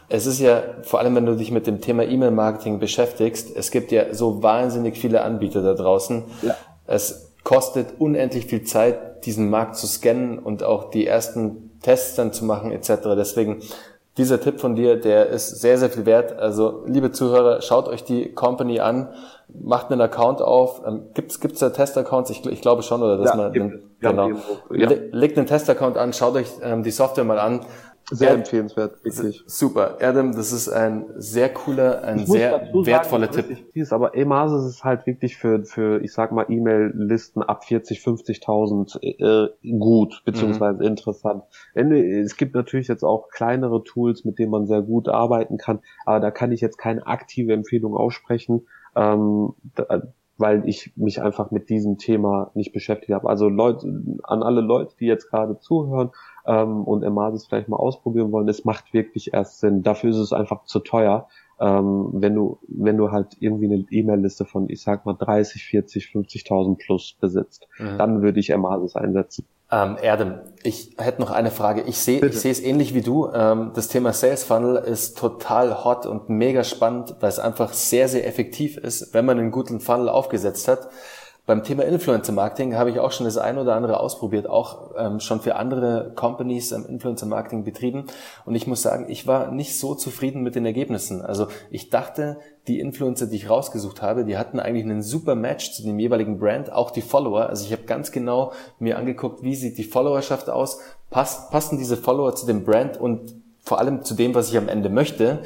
Es 0.09 0.27
ist 0.27 0.41
ja, 0.41 0.63
vor 0.83 1.01
allem 1.01 1.15
wenn 1.15 1.27
du 1.27 1.37
dich 1.37 1.51
mit 1.51 1.67
dem 1.67 1.81
Thema 1.81 2.05
E-Mail-Marketing 2.05 2.79
beschäftigst, 2.79 3.57
es 3.57 3.71
gibt 3.71 3.93
ja 3.93 4.13
so 4.13 4.43
wahnsinnig 4.43 4.99
viele 4.99 5.23
Anbieter 5.23 5.63
da 5.63 5.75
draußen. 5.75 6.25
Ja. 6.43 6.55
Es 6.87 7.33
kostet 7.45 7.99
unendlich 7.99 8.47
viel 8.47 8.65
Zeit, 8.65 9.25
diesen 9.27 9.51
Markt 9.51 9.77
zu 9.77 9.87
scannen 9.87 10.39
und 10.39 10.65
auch 10.65 10.91
die 10.91 11.07
ersten 11.07 11.79
Tests 11.81 12.17
dann 12.17 12.33
zu 12.33 12.45
machen 12.45 12.73
etc. 12.73 12.91
Deswegen 13.17 13.63
dieser 14.19 14.41
Tipp 14.41 14.61
von 14.61 14.75
dir, 14.75 15.01
der 15.01 15.29
ist 15.29 15.61
sehr, 15.61 15.79
sehr 15.79 15.89
viel 15.89 16.05
wert. 16.05 16.39
Also, 16.39 16.85
liebe 16.87 17.13
Zuhörer, 17.13 17.63
schaut 17.63 17.89
euch 17.89 18.05
die 18.05 18.33
Company 18.33 18.81
an, 18.81 19.09
macht 19.49 19.91
einen 19.91 20.01
Account 20.01 20.43
auf. 20.43 20.83
Ähm, 20.87 21.05
gibt's 21.15 21.41
gibt's 21.41 21.61
da 21.61 21.71
Testaccounts? 21.71 22.31
Ich, 22.31 22.45
ich 22.45 22.61
glaube 22.61 22.83
schon, 22.83 23.03
oder 23.03 23.17
dass 23.17 23.31
ja, 23.31 23.37
man 23.37 23.53
den, 23.53 23.91
genau. 24.01 24.31
Ja. 24.71 24.91
Legt 25.13 25.39
einen 25.39 25.47
Testaccount 25.47 25.97
an, 25.97 26.13
schaut 26.13 26.35
euch 26.35 26.49
ähm, 26.63 26.83
die 26.83 26.91
Software 26.91 27.25
mal 27.25 27.39
an. 27.39 27.61
Sehr 28.11 28.29
Erd 28.29 28.39
empfehlenswert, 28.39 29.05
wirklich. 29.05 29.43
Super. 29.47 29.99
Adam, 30.01 30.33
das 30.35 30.53
ist 30.53 30.69
ein 30.69 31.07
sehr 31.17 31.49
cooler, 31.49 32.03
ein 32.05 32.27
sehr 32.27 32.71
wertvoller 32.73 33.33
sagen, 33.33 33.49
Tipp. 33.49 33.75
Ist, 33.75 33.93
aber 33.93 34.15
Emasis 34.15 34.75
ist 34.75 34.85
halt 34.85 35.07
wirklich 35.07 35.37
für, 35.37 35.65
für, 35.65 36.03
ich 36.03 36.13
sag 36.13 36.33
mal, 36.33 36.47
E-Mail-Listen 36.49 37.43
ab 37.43 37.65
40, 37.65 38.01
50.000 38.01 38.99
äh, 39.03 39.79
gut, 39.79 40.23
beziehungsweise 40.25 40.81
mhm. 40.81 40.87
interessant. 40.89 41.45
Es 41.75 42.37
gibt 42.37 42.55
natürlich 42.55 42.89
jetzt 42.89 43.05
auch 43.05 43.29
kleinere 43.29 43.83
Tools, 43.85 44.25
mit 44.25 44.39
denen 44.39 44.51
man 44.51 44.67
sehr 44.67 44.83
gut 44.83 45.09
arbeiten 45.09 45.57
kann, 45.57 45.81
aber 46.05 46.21
da 46.21 46.31
kann 46.31 46.53
ich 46.53 46.61
jetzt 46.61 46.79
keine 46.79 47.07
aktive 47.07 47.53
Empfehlung 47.53 47.97
aussprechen. 47.97 48.67
Ähm, 48.95 49.55
da, 49.75 50.03
weil 50.39 50.69
ich 50.69 50.93
mich 50.97 51.23
einfach 51.23 51.51
mit 51.51 51.69
diesem 51.69 51.99
Thema 51.99 52.51
nicht 52.55 52.73
beschäftigt 52.73 53.13
habe. 53.13 53.29
Also 53.29 53.49
Leute, 53.49 53.87
an 54.25 54.43
alle 54.43 54.61
Leute, 54.61 54.95
die 54.99 55.07
jetzt 55.07 55.31
gerade 55.31 55.59
zuhören, 55.61 56.11
ähm, 56.47 56.85
und 56.85 57.03
Emasis 57.03 57.47
vielleicht 57.47 57.69
mal 57.69 57.77
ausprobieren 57.77 58.33
wollen, 58.33 58.49
es 58.49 58.65
macht 58.65 58.93
wirklich 58.93 59.33
erst 59.33 59.61
Sinn. 59.61 59.83
Dafür 59.83 60.11
ist 60.11 60.17
es 60.17 60.33
einfach 60.33 60.65
zu 60.65 60.81
teuer. 60.81 61.29
Ähm, 61.61 62.09
wenn 62.15 62.35
du, 62.35 62.59
wenn 62.67 62.97
du 62.97 63.13
halt 63.13 63.37
irgendwie 63.39 63.67
eine 63.67 63.85
E-Mail-Liste 63.89 64.45
von, 64.45 64.69
ich 64.69 64.83
sag 64.83 65.07
mal, 65.07 65.15
30, 65.15 65.65
40, 65.65 66.07
50.000 66.07 66.77
plus 66.77 67.17
besitzt, 67.21 67.69
mhm. 67.79 67.99
dann 67.99 68.23
würde 68.23 68.41
ich 68.41 68.51
Emasis 68.51 68.97
einsetzen. 68.97 69.47
Ähm, 69.71 69.97
Erdem, 70.03 70.41
ich 70.63 70.97
hätte 70.99 71.23
noch 71.23 71.31
eine 71.31 71.51
Frage. 71.51 71.83
Ich 71.87 71.97
sehe, 71.99 72.25
ich 72.27 72.39
sehe 72.39 72.53
es 72.53 72.61
ähnlich 72.61 72.95
wie 72.95 73.01
du. 73.01 73.31
Ähm, 73.33 73.71
das 73.75 73.89
Thema 73.89 74.13
Sales 74.13 74.45
Funnel 74.45 74.77
ist 74.77 75.17
total 75.17 75.85
hot 75.85 76.05
und 76.05 76.29
mega 76.29 76.63
spannend, 76.63 77.15
weil 77.21 77.31
es 77.31 77.39
einfach 77.39 77.73
sehr, 77.73 78.09
sehr 78.09 78.27
effektiv 78.27 78.77
ist, 78.77 79.15
wenn 79.15 79.25
man 79.25 79.39
einen 79.39 79.51
guten 79.51 79.81
Funnel 79.81 80.11
aufgesetzt 80.11 80.69
hat. 80.69 80.91
Beim 81.45 81.65
Thema 81.65 81.83
Influencer 81.83 82.33
Marketing 82.33 82.77
habe 82.77 82.91
ich 82.91 83.01
auch 83.01 83.11
schon 83.11 83.27
das 83.27 83.37
ein 83.37 83.59
oder 83.59 83.75
andere 83.75 83.99
ausprobiert, 83.99 84.49
auch 84.49 84.93
ähm, 84.97 85.19
schon 85.19 85.41
für 85.41 85.57
andere 85.57 86.13
Companies 86.15 86.71
ähm, 86.71 86.87
Influencer 86.89 87.27
Marketing 87.27 87.65
betrieben. 87.65 88.07
Und 88.45 88.55
ich 88.55 88.69
muss 88.69 88.81
sagen, 88.81 89.07
ich 89.09 89.27
war 89.27 89.51
nicht 89.51 89.77
so 89.77 89.97
zufrieden 89.97 90.43
mit 90.43 90.55
den 90.55 90.65
Ergebnissen. 90.65 91.21
Also 91.21 91.49
ich 91.69 91.91
dachte, 91.91 92.39
die 92.69 92.79
Influencer, 92.79 93.27
die 93.27 93.35
ich 93.35 93.51
rausgesucht 93.51 94.03
habe, 94.03 94.25
die 94.25 94.39
hatten 94.39 94.61
eigentlich 94.61 94.85
einen 94.85 95.03
super 95.03 95.35
Match 95.35 95.73
zu 95.73 95.83
dem 95.83 95.99
jeweiligen 95.99 96.39
Brand, 96.39 96.71
auch 96.71 96.93
die 96.93 97.03
Follower. 97.03 97.49
Also 97.49 97.67
ich 97.67 97.73
habe 97.73 97.83
ganz 97.83 98.13
genau 98.13 98.53
mir 98.79 98.97
angeguckt, 98.97 99.43
wie 99.43 99.57
sieht 99.57 99.79
die 99.79 99.85
Followerschaft 99.85 100.49
aus, 100.49 100.79
passt, 101.11 101.51
passen 101.51 101.77
diese 101.77 101.97
Follower 101.97 102.37
zu 102.37 102.47
dem 102.47 102.65
Brand 102.65 102.99
und 102.99 103.35
vor 103.65 103.81
allem 103.81 104.05
zu 104.05 104.15
dem, 104.15 104.37
was 104.37 104.49
ich 104.49 104.59
am 104.59 104.69
Ende 104.69 104.91
möchte. 104.91 105.43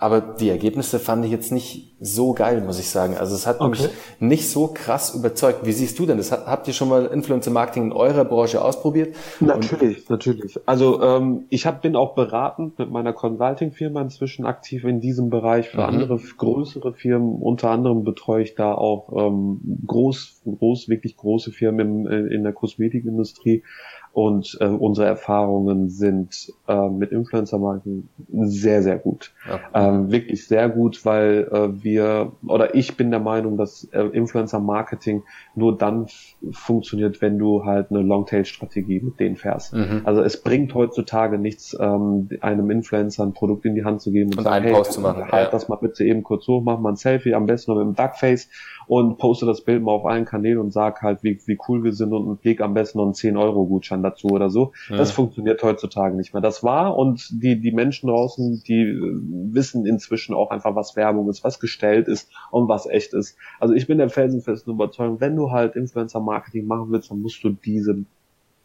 Aber 0.00 0.22
die 0.22 0.48
Ergebnisse 0.48 0.98
fand 0.98 1.26
ich 1.26 1.30
jetzt 1.30 1.52
nicht 1.52 1.94
so 2.00 2.32
geil, 2.32 2.62
muss 2.62 2.80
ich 2.80 2.88
sagen. 2.88 3.18
Also 3.18 3.34
es 3.34 3.46
hat 3.46 3.60
okay. 3.60 3.68
mich 3.68 3.88
nicht 4.18 4.48
so 4.48 4.68
krass 4.68 5.14
überzeugt. 5.14 5.66
Wie 5.66 5.72
siehst 5.72 5.98
du 5.98 6.06
denn 6.06 6.16
das? 6.16 6.32
Habt 6.32 6.66
ihr 6.68 6.72
schon 6.72 6.88
mal 6.88 7.04
Influencer 7.04 7.50
Marketing 7.50 7.84
in 7.84 7.92
eurer 7.92 8.24
Branche 8.24 8.64
ausprobiert? 8.64 9.14
Natürlich, 9.40 9.98
Und 9.98 10.10
natürlich. 10.10 10.58
Also 10.64 11.02
ähm, 11.02 11.44
ich 11.50 11.66
hab, 11.66 11.82
bin 11.82 11.96
auch 11.96 12.14
beratend 12.14 12.78
mit 12.78 12.90
meiner 12.90 13.12
Consulting-Firma 13.12 14.00
inzwischen 14.00 14.46
aktiv 14.46 14.84
in 14.84 15.02
diesem 15.02 15.28
Bereich 15.28 15.68
für 15.68 15.82
mhm. 15.82 16.00
andere 16.00 16.18
größere 16.38 16.94
Firmen. 16.94 17.34
Unter 17.34 17.68
anderem 17.70 18.02
betreue 18.02 18.42
ich 18.42 18.54
da 18.54 18.72
auch 18.72 19.12
ähm, 19.14 19.60
groß, 19.86 20.40
groß, 20.46 20.88
wirklich 20.88 21.18
große 21.18 21.52
Firmen 21.52 22.06
in, 22.06 22.26
in 22.28 22.42
der 22.42 22.54
Kosmetikindustrie. 22.54 23.64
Und 24.20 24.58
äh, 24.60 24.66
unsere 24.66 25.06
Erfahrungen 25.06 25.88
sind 25.88 26.52
äh, 26.68 26.90
mit 26.90 27.10
Influencer-Marketing 27.10 28.06
sehr, 28.28 28.82
sehr 28.82 28.98
gut. 28.98 29.32
Ja. 29.48 29.60
Ähm, 29.72 30.12
wirklich 30.12 30.46
sehr 30.46 30.68
gut, 30.68 31.06
weil 31.06 31.48
äh, 31.50 31.82
wir, 31.82 32.32
oder 32.46 32.74
ich 32.74 32.98
bin 32.98 33.10
der 33.10 33.20
Meinung, 33.20 33.56
dass 33.56 33.84
äh, 33.92 34.02
Influencer-Marketing 34.02 35.22
nur 35.54 35.78
dann 35.78 36.08
funktioniert, 36.50 37.22
wenn 37.22 37.38
du 37.38 37.64
halt 37.64 37.90
eine 37.90 38.02
Longtail-Strategie 38.02 39.00
mit 39.00 39.18
denen 39.20 39.36
fährst. 39.36 39.72
Mhm. 39.72 40.02
Also 40.04 40.20
es 40.20 40.42
bringt 40.42 40.74
heutzutage 40.74 41.38
nichts, 41.38 41.74
ähm, 41.80 42.28
einem 42.42 42.70
Influencer 42.70 43.22
ein 43.22 43.32
Produkt 43.32 43.64
in 43.64 43.74
die 43.74 43.84
Hand 43.84 44.02
zu 44.02 44.12
geben 44.12 44.32
und, 44.32 44.38
und 44.38 44.44
sagen, 44.44 44.56
einen 44.56 44.64
hey, 44.66 44.74
Post 44.74 44.92
zu 44.92 45.00
machen. 45.00 45.32
Halt 45.32 45.46
ja. 45.46 45.50
das 45.50 45.70
mal 45.70 45.76
bitte 45.76 46.04
eben 46.04 46.22
kurz 46.24 46.46
hoch, 46.46 46.60
mach 46.62 46.78
mal 46.78 46.90
ein 46.90 46.96
Selfie, 46.96 47.32
am 47.32 47.46
besten 47.46 47.70
noch 47.70 47.78
mit 47.78 47.86
dem 47.86 47.96
Duckface 47.96 48.50
und 48.86 49.16
poste 49.16 49.46
das 49.46 49.62
Bild 49.62 49.82
mal 49.82 49.92
auf 49.92 50.04
allen 50.04 50.24
Kanälen 50.24 50.58
und 50.58 50.72
sag 50.72 51.00
halt, 51.00 51.22
wie, 51.22 51.40
wie 51.46 51.56
cool 51.68 51.84
wir 51.84 51.92
sind 51.92 52.12
und 52.12 52.44
leg 52.44 52.60
am 52.60 52.74
besten 52.74 52.98
noch 52.98 53.04
einen 53.04 53.14
10-Euro-Gutschein 53.14 54.02
dazu 54.10 54.28
oder 54.28 54.50
so. 54.50 54.72
Ja. 54.88 54.96
Das 54.96 55.10
funktioniert 55.10 55.62
heutzutage 55.62 56.16
nicht 56.16 56.32
mehr. 56.34 56.42
Das 56.42 56.62
war 56.62 56.96
und 56.96 57.28
die, 57.30 57.60
die 57.60 57.72
Menschen 57.72 58.08
draußen, 58.08 58.62
die 58.66 58.82
äh, 58.82 59.20
wissen 59.52 59.86
inzwischen 59.86 60.34
auch 60.34 60.50
einfach, 60.50 60.74
was 60.74 60.96
Werbung 60.96 61.28
ist, 61.28 61.44
was 61.44 61.60
gestellt 61.60 62.08
ist 62.08 62.30
und 62.50 62.68
was 62.68 62.86
echt 62.86 63.14
ist. 63.14 63.36
Also 63.58 63.74
ich 63.74 63.86
bin 63.86 63.98
der 63.98 64.10
felsenfesten 64.10 64.74
Überzeugung, 64.74 65.20
wenn 65.20 65.36
du 65.36 65.50
halt 65.50 65.76
Influencer-Marketing 65.76 66.66
machen 66.66 66.86
willst, 66.90 67.10
dann 67.10 67.20
musst 67.20 67.42
du 67.44 67.50
diese 67.50 68.04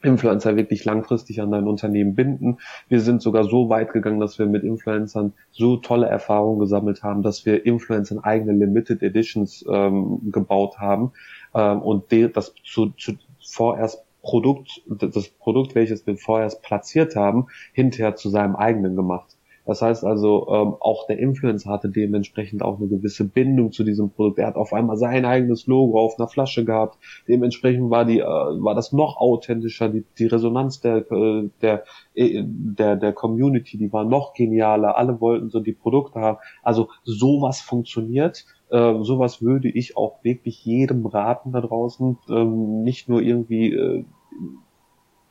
Influencer 0.05 0.55
wirklich 0.55 0.85
langfristig 0.85 1.41
an 1.41 1.51
dein 1.51 1.67
Unternehmen 1.67 2.15
binden. 2.15 2.59
Wir 2.87 3.01
sind 3.01 3.21
sogar 3.21 3.43
so 3.45 3.69
weit 3.69 3.91
gegangen, 3.91 4.19
dass 4.19 4.37
wir 4.39 4.45
mit 4.45 4.63
Influencern 4.63 5.33
so 5.51 5.77
tolle 5.77 6.07
Erfahrungen 6.07 6.59
gesammelt 6.59 7.03
haben, 7.03 7.23
dass 7.23 7.45
wir 7.45 7.65
Influencern 7.65 8.19
eigene 8.19 8.53
Limited 8.53 9.01
Editions 9.01 9.65
ähm, 9.67 10.31
gebaut 10.31 10.77
haben 10.77 11.11
ähm, 11.53 11.81
und 11.81 12.05
das 12.33 12.53
zu, 12.63 12.91
zu 12.91 13.13
vorerst 13.43 14.04
Produkt, 14.25 14.81
das 14.87 15.29
Produkt, 15.29 15.75
welches 15.75 16.05
wir 16.05 16.17
vorerst 16.17 16.61
platziert 16.63 17.15
haben, 17.15 17.47
hinterher 17.73 18.15
zu 18.15 18.29
seinem 18.29 18.55
eigenen 18.55 18.95
gemacht. 18.95 19.37
Das 19.65 19.81
heißt 19.81 20.03
also, 20.05 20.47
ähm, 20.49 20.75
auch 20.79 21.07
der 21.07 21.17
Influencer 21.17 21.71
hatte 21.71 21.89
dementsprechend 21.89 22.61
auch 22.61 22.77
eine 22.77 22.87
gewisse 22.87 23.25
Bindung 23.25 23.71
zu 23.71 23.83
diesem 23.83 24.11
Produkt. 24.11 24.37
Er 24.37 24.47
hat 24.47 24.55
auf 24.55 24.73
einmal 24.73 24.97
sein 24.97 25.25
eigenes 25.25 25.65
Logo 25.65 25.99
auf 25.99 26.19
einer 26.19 26.27
Flasche 26.27 26.65
gehabt. 26.65 26.99
Dementsprechend 27.27 27.89
war 27.89 28.05
die, 28.05 28.19
äh, 28.19 28.23
war 28.23 28.75
das 28.75 28.93
noch 28.93 29.17
authentischer. 29.17 29.89
Die, 29.89 30.05
die 30.19 30.27
Resonanz 30.27 30.81
der, 30.81 31.11
äh, 31.11 31.49
der, 31.61 31.83
äh, 32.13 32.43
der, 32.45 32.95
der 32.95 33.13
Community, 33.13 33.77
die 33.77 33.91
war 33.91 34.05
noch 34.05 34.33
genialer. 34.33 34.97
Alle 34.97 35.19
wollten 35.19 35.49
so 35.49 35.59
die 35.59 35.73
Produkte 35.73 36.19
haben. 36.19 36.37
Also 36.61 36.89
sowas 37.03 37.61
funktioniert. 37.61 38.45
Äh, 38.69 39.01
sowas 39.01 39.41
würde 39.41 39.69
ich 39.69 39.97
auch 39.97 40.23
wirklich 40.23 40.63
jedem 40.63 41.07
raten 41.07 41.51
da 41.51 41.61
draußen. 41.61 42.17
Ähm, 42.29 42.83
nicht 42.83 43.09
nur 43.09 43.21
irgendwie 43.21 43.73
äh, 43.73 44.05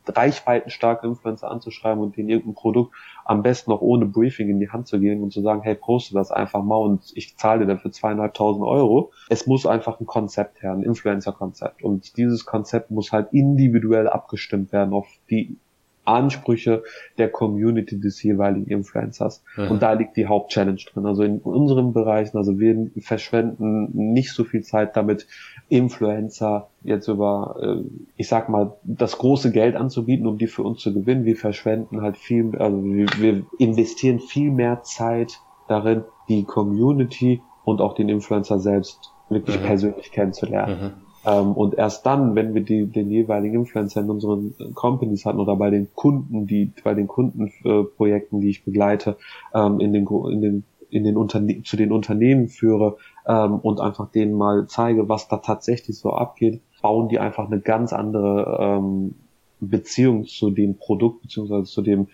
reichweitenstarke 0.06 1.06
Influencer 1.06 1.50
anzuschreiben 1.50 2.02
und 2.02 2.16
denen 2.16 2.28
irgendein 2.28 2.54
Produkt 2.54 2.94
am 3.24 3.42
besten 3.42 3.70
noch 3.70 3.80
ohne 3.80 4.06
Briefing 4.06 4.48
in 4.50 4.60
die 4.60 4.70
Hand 4.70 4.86
zu 4.86 5.00
geben 5.00 5.22
und 5.22 5.32
zu 5.32 5.40
sagen, 5.40 5.62
hey, 5.62 5.74
poste 5.74 6.14
das 6.14 6.30
einfach 6.30 6.62
mal 6.62 6.76
und 6.76 7.12
ich 7.14 7.36
zahle 7.36 7.60
dir 7.60 7.74
dafür 7.74 7.90
zweieinhalbtausend 7.90 8.64
Euro. 8.66 9.12
Es 9.28 9.46
muss 9.46 9.66
einfach 9.66 10.00
ein 10.00 10.06
Konzept 10.06 10.62
her, 10.62 10.72
ein 10.72 10.82
Influencer-Konzept. 10.82 11.82
Und 11.82 12.16
dieses 12.16 12.44
Konzept 12.44 12.90
muss 12.90 13.12
halt 13.12 13.32
individuell 13.32 14.08
abgestimmt 14.08 14.72
werden 14.72 14.92
auf 14.92 15.08
die 15.30 15.56
Ansprüche 16.04 16.82
der 17.18 17.30
Community 17.30 17.98
des 17.98 18.22
jeweiligen 18.22 18.66
Influencers. 18.66 19.42
Mhm. 19.56 19.70
Und 19.70 19.82
da 19.82 19.92
liegt 19.92 20.16
die 20.16 20.26
Hauptchallenge 20.26 20.84
drin. 20.92 21.06
Also 21.06 21.22
in 21.22 21.38
unseren 21.38 21.92
Bereichen, 21.92 22.36
also 22.36 22.58
wir 22.58 22.90
verschwenden 22.98 24.12
nicht 24.12 24.32
so 24.32 24.44
viel 24.44 24.62
Zeit 24.62 24.96
damit, 24.96 25.26
Influencer 25.68 26.68
jetzt 26.82 27.08
über, 27.08 27.56
äh, 27.60 27.84
ich 28.16 28.28
sag 28.28 28.48
mal, 28.48 28.76
das 28.84 29.18
große 29.18 29.50
Geld 29.50 29.76
anzubieten, 29.76 30.26
um 30.26 30.38
die 30.38 30.46
für 30.46 30.62
uns 30.62 30.80
zu 30.80 30.92
gewinnen. 30.92 31.24
Wir 31.24 31.36
verschwenden 31.36 32.02
halt 32.02 32.16
viel, 32.16 32.56
also 32.56 32.82
wir 32.84 33.44
investieren 33.58 34.20
viel 34.20 34.50
mehr 34.50 34.82
Zeit 34.82 35.40
darin, 35.68 36.04
die 36.28 36.44
Community 36.44 37.40
und 37.64 37.80
auch 37.80 37.94
den 37.94 38.08
Influencer 38.08 38.58
selbst 38.58 39.12
wirklich 39.28 39.58
mhm. 39.58 39.64
persönlich 39.64 40.12
kennenzulernen. 40.12 40.82
Mhm. 40.82 41.04
Ähm, 41.26 41.52
und 41.52 41.74
erst 41.74 42.04
dann, 42.04 42.34
wenn 42.34 42.54
wir 42.54 42.62
die, 42.62 42.86
den 42.86 43.10
jeweiligen 43.10 43.54
Influencer 43.54 44.00
in 44.00 44.10
unseren 44.10 44.54
Companies 44.74 45.24
hatten 45.24 45.40
oder 45.40 45.56
bei 45.56 45.70
den 45.70 45.88
Kunden, 45.94 46.46
die, 46.46 46.70
bei 46.82 46.94
den 46.94 47.08
Kundenprojekten, 47.08 48.40
die 48.40 48.50
ich 48.50 48.64
begleite, 48.64 49.16
ähm, 49.54 49.80
in 49.80 49.92
den, 49.92 50.06
in 50.06 50.42
den, 50.42 50.64
in 50.94 51.02
den 51.02 51.16
Unterne 51.16 51.62
zu 51.64 51.76
den 51.76 51.90
Unternehmen 51.90 52.48
führe 52.48 52.96
ähm, 53.26 53.56
und 53.56 53.80
einfach 53.80 54.10
denen 54.12 54.32
mal 54.32 54.66
zeige, 54.68 55.08
was 55.08 55.26
da 55.26 55.38
tatsächlich 55.38 55.98
so 55.98 56.12
abgeht, 56.12 56.62
bauen 56.82 57.08
die 57.08 57.18
einfach 57.18 57.46
eine 57.46 57.60
ganz 57.60 57.92
andere 57.92 58.58
ähm, 58.60 59.16
Beziehung 59.58 60.24
zu 60.26 60.50
dem 60.50 60.76
Produkt 60.76 61.22
beziehungsweise 61.22 61.64
zu 61.64 61.82
dem 61.82 62.06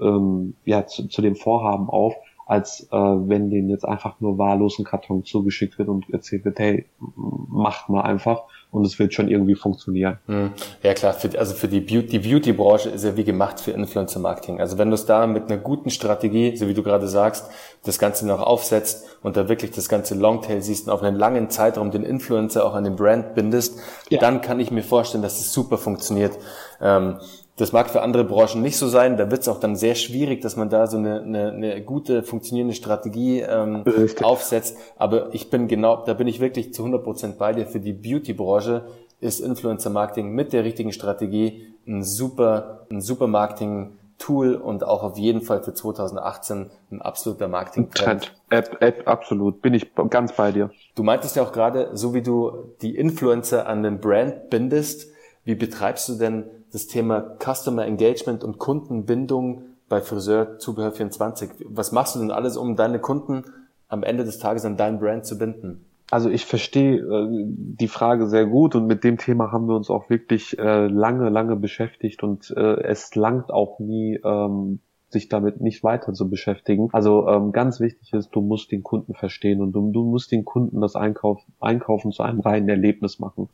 ähm, 0.00 0.54
ja 0.64 0.86
zu, 0.86 1.06
zu 1.08 1.20
dem 1.20 1.36
Vorhaben 1.36 1.90
auf, 1.90 2.14
als 2.46 2.88
äh, 2.90 2.96
wenn 2.96 3.50
denen 3.50 3.68
jetzt 3.68 3.84
einfach 3.84 4.18
nur 4.20 4.38
wahllos 4.38 4.78
ein 4.78 4.86
Karton 4.86 5.24
zugeschickt 5.24 5.78
wird 5.78 5.90
und 5.90 6.08
erzählt 6.10 6.46
wird, 6.46 6.58
hey, 6.58 6.86
macht 7.16 7.90
mal 7.90 8.02
einfach 8.02 8.44
und 8.74 8.84
es 8.84 8.98
wird 8.98 9.14
schon 9.14 9.28
irgendwie 9.28 9.54
funktionieren. 9.54 10.18
Hm. 10.26 10.50
Ja 10.82 10.94
klar, 10.94 11.14
für, 11.14 11.38
also 11.38 11.54
für 11.54 11.68
die 11.68 11.80
Beauty, 11.80 12.18
die 12.18 12.18
Beauty-Branche 12.18 12.90
ist 12.90 13.04
ja 13.04 13.16
wie 13.16 13.22
gemacht 13.22 13.60
für 13.60 13.70
Influencer-Marketing. 13.70 14.60
Also 14.60 14.78
wenn 14.78 14.88
du 14.88 14.94
es 14.94 15.06
da 15.06 15.26
mit 15.28 15.44
einer 15.44 15.58
guten 15.58 15.90
Strategie, 15.90 16.56
so 16.56 16.68
wie 16.68 16.74
du 16.74 16.82
gerade 16.82 17.06
sagst, 17.06 17.48
das 17.84 18.00
Ganze 18.00 18.26
noch 18.26 18.40
aufsetzt 18.40 19.06
und 19.22 19.36
da 19.36 19.48
wirklich 19.48 19.70
das 19.70 19.88
ganze 19.88 20.16
Longtail 20.16 20.60
siehst 20.60 20.88
und 20.88 20.92
auf 20.92 21.02
einen 21.02 21.16
langen 21.16 21.50
Zeitraum 21.50 21.92
den 21.92 22.02
Influencer 22.02 22.66
auch 22.66 22.74
an 22.74 22.82
den 22.82 22.96
Brand 22.96 23.34
bindest, 23.36 23.78
ja. 24.10 24.18
dann 24.18 24.40
kann 24.40 24.58
ich 24.58 24.72
mir 24.72 24.82
vorstellen, 24.82 25.22
dass 25.22 25.38
es 25.38 25.52
super 25.52 25.78
funktioniert. 25.78 26.36
Ähm, 26.80 27.18
das 27.56 27.72
mag 27.72 27.88
für 27.88 28.02
andere 28.02 28.24
Branchen 28.24 28.62
nicht 28.62 28.76
so 28.76 28.88
sein. 28.88 29.16
Da 29.16 29.30
wird 29.30 29.42
es 29.42 29.48
auch 29.48 29.60
dann 29.60 29.76
sehr 29.76 29.94
schwierig, 29.94 30.40
dass 30.40 30.56
man 30.56 30.70
da 30.70 30.88
so 30.88 30.96
eine, 30.96 31.22
eine, 31.22 31.52
eine 31.52 31.82
gute, 31.82 32.24
funktionierende 32.24 32.74
Strategie 32.74 33.40
ähm, 33.40 33.84
aufsetzt. 34.22 34.76
Aber 34.96 35.32
ich 35.32 35.50
bin 35.50 35.68
genau, 35.68 36.04
da 36.04 36.14
bin 36.14 36.26
ich 36.26 36.40
wirklich 36.40 36.74
zu 36.74 36.82
100 36.82 37.04
Prozent 37.04 37.38
bei 37.38 37.52
dir. 37.52 37.66
Für 37.66 37.78
die 37.78 37.92
Beauty-Branche 37.92 38.86
ist 39.20 39.40
Influencer-Marketing 39.40 40.30
mit 40.30 40.52
der 40.52 40.64
richtigen 40.64 40.92
Strategie 40.92 41.74
ein 41.86 42.02
super, 42.02 42.86
ein 42.90 43.00
super 43.00 43.28
Marketing-Tool 43.28 44.56
und 44.56 44.82
auch 44.82 45.04
auf 45.04 45.16
jeden 45.16 45.40
Fall 45.40 45.62
für 45.62 45.74
2018 45.74 46.70
ein 46.90 47.02
absoluter 47.02 47.46
Marketing-Trend. 47.46 48.34
App, 48.50 48.76
App, 48.80 49.06
absolut. 49.06 49.62
Bin 49.62 49.74
ich 49.74 49.94
ganz 50.10 50.32
bei 50.32 50.50
dir. 50.50 50.70
Du 50.96 51.04
meintest 51.04 51.36
ja 51.36 51.44
auch 51.44 51.52
gerade, 51.52 51.90
so 51.92 52.14
wie 52.14 52.22
du 52.22 52.74
die 52.82 52.96
Influencer 52.96 53.68
an 53.68 53.84
den 53.84 54.00
Brand 54.00 54.50
bindest, 54.50 55.08
wie 55.44 55.54
betreibst 55.54 56.08
du 56.08 56.14
denn 56.14 56.44
das 56.74 56.88
Thema 56.88 57.36
Customer 57.38 57.86
Engagement 57.86 58.42
und 58.42 58.58
Kundenbindung 58.58 59.62
bei 59.88 60.00
Friseur 60.00 60.58
Zubehör 60.58 60.90
24. 60.90 61.50
Was 61.68 61.92
machst 61.92 62.16
du 62.16 62.18
denn 62.18 62.32
alles, 62.32 62.56
um 62.56 62.74
deine 62.74 62.98
Kunden 62.98 63.44
am 63.88 64.02
Ende 64.02 64.24
des 64.24 64.40
Tages 64.40 64.64
an 64.64 64.76
dein 64.76 64.98
Brand 64.98 65.24
zu 65.24 65.38
binden? 65.38 65.84
Also 66.10 66.28
ich 66.28 66.44
verstehe 66.46 66.96
äh, 66.96 67.28
die 67.46 67.88
Frage 67.88 68.26
sehr 68.26 68.46
gut 68.46 68.74
und 68.74 68.86
mit 68.86 69.04
dem 69.04 69.18
Thema 69.18 69.52
haben 69.52 69.68
wir 69.68 69.76
uns 69.76 69.88
auch 69.88 70.10
wirklich 70.10 70.58
äh, 70.58 70.86
lange, 70.88 71.30
lange 71.30 71.54
beschäftigt 71.54 72.24
und 72.24 72.52
äh, 72.56 72.82
es 72.82 73.14
langt 73.14 73.50
auch 73.52 73.78
nie, 73.78 74.20
ähm, 74.24 74.80
sich 75.14 75.30
damit 75.30 75.62
nicht 75.62 75.82
weiter 75.82 76.12
zu 76.12 76.28
beschäftigen. 76.28 76.90
Also 76.92 77.26
ähm, 77.26 77.52
ganz 77.52 77.80
wichtig 77.80 78.12
ist, 78.12 78.28
du 78.32 78.42
musst 78.42 78.70
den 78.70 78.82
Kunden 78.82 79.14
verstehen 79.14 79.62
und 79.62 79.72
du, 79.72 79.90
du 79.90 80.04
musst 80.04 80.30
den 80.30 80.44
Kunden 80.44 80.82
das 80.82 80.94
Einkauf, 80.94 81.40
Einkaufen 81.60 82.12
zu 82.12 82.22
einem 82.22 82.40
reinen 82.40 82.68
Erlebnis 82.68 83.18
machen. 83.18 83.48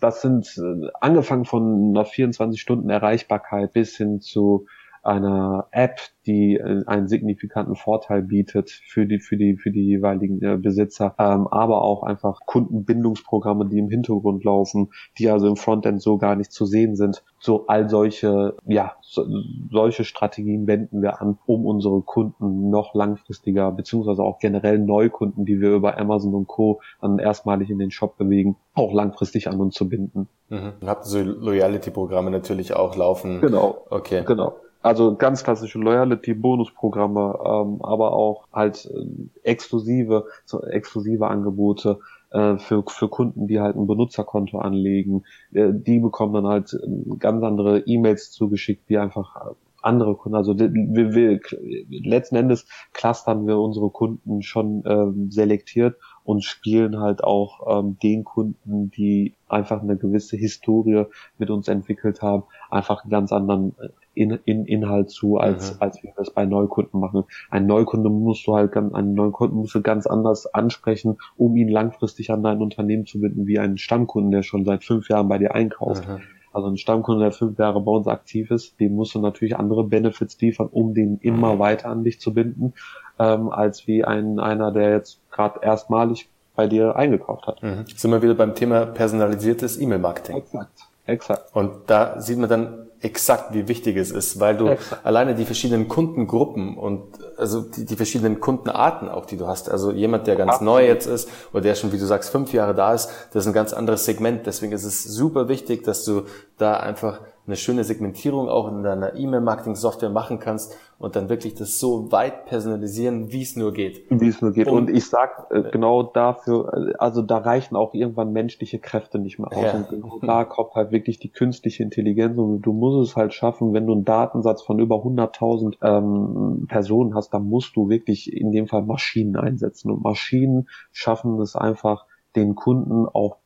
Das 0.00 0.22
sind 0.22 0.46
äh, 0.56 0.88
angefangen 1.00 1.44
von 1.44 1.90
einer 1.90 2.06
24 2.06 2.60
Stunden 2.60 2.88
Erreichbarkeit 2.88 3.74
bis 3.74 3.96
hin 3.96 4.20
zu 4.20 4.66
einer 5.02 5.66
App, 5.72 6.00
die 6.26 6.56
äh, 6.56 6.84
einen 6.86 7.08
signifikanten 7.08 7.74
Vorteil 7.74 8.22
bietet 8.22 8.70
für 8.70 9.06
die 9.06 9.18
für 9.18 9.36
die 9.36 9.56
für 9.56 9.70
die 9.70 9.84
jeweiligen 9.84 10.40
äh, 10.42 10.56
Besitzer, 10.56 11.14
ähm, 11.18 11.48
aber 11.48 11.82
auch 11.82 12.04
einfach 12.04 12.40
Kundenbindungsprogramme, 12.46 13.66
die 13.66 13.78
im 13.78 13.88
Hintergrund 13.88 14.44
laufen, 14.44 14.92
die 15.18 15.28
also 15.28 15.48
im 15.48 15.56
Frontend 15.56 16.00
so 16.00 16.18
gar 16.18 16.36
nicht 16.36 16.52
zu 16.52 16.66
sehen 16.66 16.94
sind. 16.94 17.24
So 17.40 17.66
all 17.66 17.88
solche 17.88 18.54
ja 18.64 18.92
so, 19.00 19.26
solche 19.70 20.04
Strategien 20.04 20.66
wenden 20.68 21.02
wir 21.02 21.20
an, 21.20 21.38
um 21.46 21.66
unsere 21.66 22.00
Kunden 22.02 22.70
noch 22.70 22.94
langfristiger 22.94 23.72
beziehungsweise 23.72 24.22
auch 24.22 24.38
generell 24.38 24.78
Neukunden, 24.78 25.44
die 25.44 25.60
wir 25.60 25.70
über 25.70 25.98
Amazon 25.98 26.34
und 26.34 26.46
Co. 26.46 26.80
dann 27.00 27.18
erstmalig 27.18 27.70
in 27.70 27.78
den 27.78 27.90
Shop 27.90 28.16
bewegen, 28.16 28.56
auch 28.74 28.92
langfristig 28.92 29.48
an 29.48 29.60
uns 29.60 29.74
zu 29.74 29.88
binden. 29.88 30.28
Mhm. 30.48 30.74
Habt 30.86 31.06
so 31.06 31.20
Loyalty-Programme 31.20 32.30
natürlich 32.30 32.74
auch 32.74 32.96
laufen? 32.96 33.40
Genau. 33.40 33.86
Okay. 33.90 34.22
Genau. 34.24 34.54
Also 34.82 35.16
ganz 35.16 35.44
klassische 35.44 35.78
Loyalty-Bonusprogramme, 35.78 37.38
ähm, 37.44 37.82
aber 37.82 38.12
auch 38.12 38.48
halt 38.52 38.86
äh, 38.86 39.48
exklusive, 39.48 40.26
so 40.44 40.62
exklusive 40.62 41.28
Angebote 41.28 42.00
äh, 42.30 42.58
für, 42.58 42.82
für 42.88 43.08
Kunden, 43.08 43.46
die 43.46 43.60
halt 43.60 43.76
ein 43.76 43.86
Benutzerkonto 43.86 44.58
anlegen. 44.58 45.24
Äh, 45.52 45.70
die 45.72 46.00
bekommen 46.00 46.34
dann 46.34 46.46
halt 46.46 46.74
äh, 46.74 47.16
ganz 47.18 47.44
andere 47.44 47.80
E-Mails 47.80 48.32
zugeschickt, 48.32 48.88
wie 48.88 48.98
einfach 48.98 49.54
andere 49.82 50.14
Kunden. 50.14 50.36
Also 50.36 50.58
wir, 50.58 50.70
wir, 50.72 51.40
letzten 51.88 52.36
Endes 52.36 52.66
clustern 52.92 53.46
wir 53.46 53.58
unsere 53.58 53.90
Kunden 53.90 54.42
schon 54.42 54.82
ähm, 54.86 55.30
selektiert 55.30 55.96
und 56.24 56.44
spielen 56.44 57.00
halt 57.00 57.24
auch 57.24 57.80
ähm, 57.80 57.98
den 58.02 58.24
Kunden, 58.24 58.90
die 58.90 59.34
einfach 59.48 59.82
eine 59.82 59.96
gewisse 59.96 60.36
Historie 60.36 61.04
mit 61.38 61.50
uns 61.50 61.68
entwickelt 61.68 62.22
haben, 62.22 62.44
einfach 62.70 63.02
einen 63.02 63.10
ganz 63.10 63.32
anderen 63.32 63.74
äh, 63.78 63.88
in, 64.14 64.38
in 64.44 64.64
Inhalt 64.66 65.10
zu, 65.10 65.38
als, 65.38 65.74
mhm. 65.74 65.76
als 65.80 66.02
wir 66.02 66.12
das 66.16 66.30
bei 66.30 66.44
Neukunden 66.44 67.00
machen. 67.00 67.24
Ein 67.50 67.66
Neukunde 67.66 68.10
musst 68.10 68.46
du 68.46 68.54
halt 68.54 68.72
ganz, 68.72 68.94
einen 68.94 69.14
Neukunden 69.14 69.58
musst 69.58 69.74
du 69.74 69.82
ganz 69.82 70.06
anders 70.06 70.46
ansprechen, 70.52 71.18
um 71.36 71.56
ihn 71.56 71.68
langfristig 71.68 72.30
an 72.30 72.42
dein 72.42 72.60
Unternehmen 72.60 73.06
zu 73.06 73.20
binden, 73.20 73.46
wie 73.46 73.58
einen 73.58 73.78
Stammkunden, 73.78 74.30
der 74.30 74.42
schon 74.42 74.64
seit 74.64 74.84
fünf 74.84 75.08
Jahren 75.08 75.28
bei 75.28 75.38
dir 75.38 75.54
einkauft. 75.54 76.06
Mhm. 76.08 76.20
Also 76.52 76.68
ein 76.68 76.76
Stammkunde, 76.76 77.22
der 77.22 77.32
fünf 77.32 77.58
Jahre 77.58 77.80
bei 77.80 77.92
uns 77.92 78.06
aktiv 78.06 78.50
ist, 78.50 78.78
dem 78.78 78.94
musst 78.94 79.14
du 79.14 79.20
natürlich 79.20 79.56
andere 79.56 79.84
Benefits 79.84 80.38
liefern, 80.40 80.68
um 80.70 80.92
den 80.92 81.18
immer 81.18 81.54
mhm. 81.54 81.58
weiter 81.58 81.88
an 81.88 82.04
dich 82.04 82.20
zu 82.20 82.34
binden, 82.34 82.74
ähm, 83.18 83.48
als 83.48 83.86
wie 83.86 84.04
ein 84.04 84.38
einer, 84.38 84.70
der 84.70 84.90
jetzt 84.90 85.20
gerade 85.30 85.60
erstmalig 85.62 86.28
bei 86.54 86.66
dir 86.66 86.96
eingekauft 86.96 87.46
hat. 87.46 87.62
Mhm. 87.62 87.84
Sind 87.94 88.10
wir 88.10 88.22
wieder 88.22 88.34
beim 88.34 88.54
Thema 88.54 88.84
personalisiertes 88.84 89.80
E-Mail-Marketing. 89.80 90.36
Exakt. 90.36 90.80
Exakt. 91.06 91.56
Und 91.56 91.72
da 91.86 92.20
sieht 92.20 92.38
man 92.38 92.48
dann 92.48 92.86
exakt, 93.02 93.52
wie 93.52 93.68
wichtig 93.68 93.96
es 93.96 94.10
ist, 94.10 94.38
weil 94.40 94.56
du 94.56 94.68
exakt. 94.68 95.04
alleine 95.04 95.34
die 95.34 95.44
verschiedenen 95.44 95.88
Kundengruppen 95.88 96.76
und 96.76 97.02
also 97.36 97.60
die, 97.60 97.84
die, 97.84 97.96
verschiedenen 97.96 98.40
Kundenarten 98.40 99.08
auch, 99.08 99.26
die 99.26 99.36
du 99.36 99.46
hast. 99.46 99.68
Also 99.70 99.90
jemand, 99.90 100.26
der 100.26 100.36
ganz 100.36 100.52
Absolut. 100.52 100.74
neu 100.74 100.86
jetzt 100.86 101.06
ist 101.06 101.28
oder 101.52 101.62
der 101.62 101.74
schon, 101.74 101.92
wie 101.92 101.98
du 101.98 102.06
sagst, 102.06 102.30
fünf 102.30 102.52
Jahre 102.52 102.74
da 102.74 102.94
ist, 102.94 103.10
das 103.32 103.44
ist 103.44 103.46
ein 103.48 103.52
ganz 103.52 103.72
anderes 103.72 104.04
Segment. 104.04 104.46
Deswegen 104.46 104.72
ist 104.72 104.84
es 104.84 105.02
super 105.02 105.48
wichtig, 105.48 105.82
dass 105.82 106.04
du 106.04 106.22
da 106.58 106.74
einfach 106.74 107.20
eine 107.46 107.56
schöne 107.56 107.82
Segmentierung 107.82 108.48
auch 108.48 108.68
in 108.68 108.84
deiner 108.84 109.16
E-Mail-Marketing-Software 109.16 110.10
machen 110.10 110.38
kannst 110.38 110.76
und 110.98 111.16
dann 111.16 111.28
wirklich 111.28 111.54
das 111.54 111.80
so 111.80 112.12
weit 112.12 112.46
personalisieren, 112.46 113.32
wie 113.32 113.42
es 113.42 113.56
nur 113.56 113.72
geht. 113.72 114.04
Wie 114.10 114.28
es 114.28 114.40
nur 114.40 114.52
geht. 114.52 114.68
Und, 114.68 114.88
und 114.88 114.96
ich 114.96 115.08
sag 115.08 115.48
äh, 115.50 115.62
genau 115.72 116.04
dafür, 116.04 116.72
äh, 116.72 116.94
also 116.98 117.20
da 117.20 117.38
reichen 117.38 117.74
auch 117.74 117.94
irgendwann 117.94 118.32
menschliche 118.32 118.78
Kräfte 118.78 119.18
nicht 119.18 119.40
mehr 119.40 119.48
aus. 119.48 119.64
Ja. 119.64 119.72
Und 119.72 119.88
genau 119.88 120.20
da 120.22 120.44
kommt 120.44 120.74
halt 120.74 120.92
wirklich 120.92 121.18
die 121.18 121.30
künstliche 121.30 121.82
Intelligenz 121.82 122.38
und 122.38 122.62
du 122.62 122.72
musst 122.72 123.10
es 123.10 123.16
halt 123.16 123.34
schaffen, 123.34 123.72
wenn 123.72 123.86
du 123.86 123.92
einen 123.92 124.04
Datensatz 124.04 124.62
von 124.62 124.78
über 124.78 124.96
100.000 124.96 125.78
ähm, 125.82 126.66
Personen 126.68 127.16
hast, 127.16 127.34
dann 127.34 127.48
musst 127.48 127.74
du 127.74 127.88
wirklich 127.88 128.32
in 128.32 128.52
dem 128.52 128.68
Fall 128.68 128.82
Maschinen 128.82 129.34
einsetzen. 129.34 129.90
Und 129.90 130.04
Maschinen 130.04 130.68
schaffen 130.92 131.40
es 131.40 131.56
einfach, 131.56 132.06
den 132.36 132.54
Kunden 132.54 133.06
auch 133.06 133.41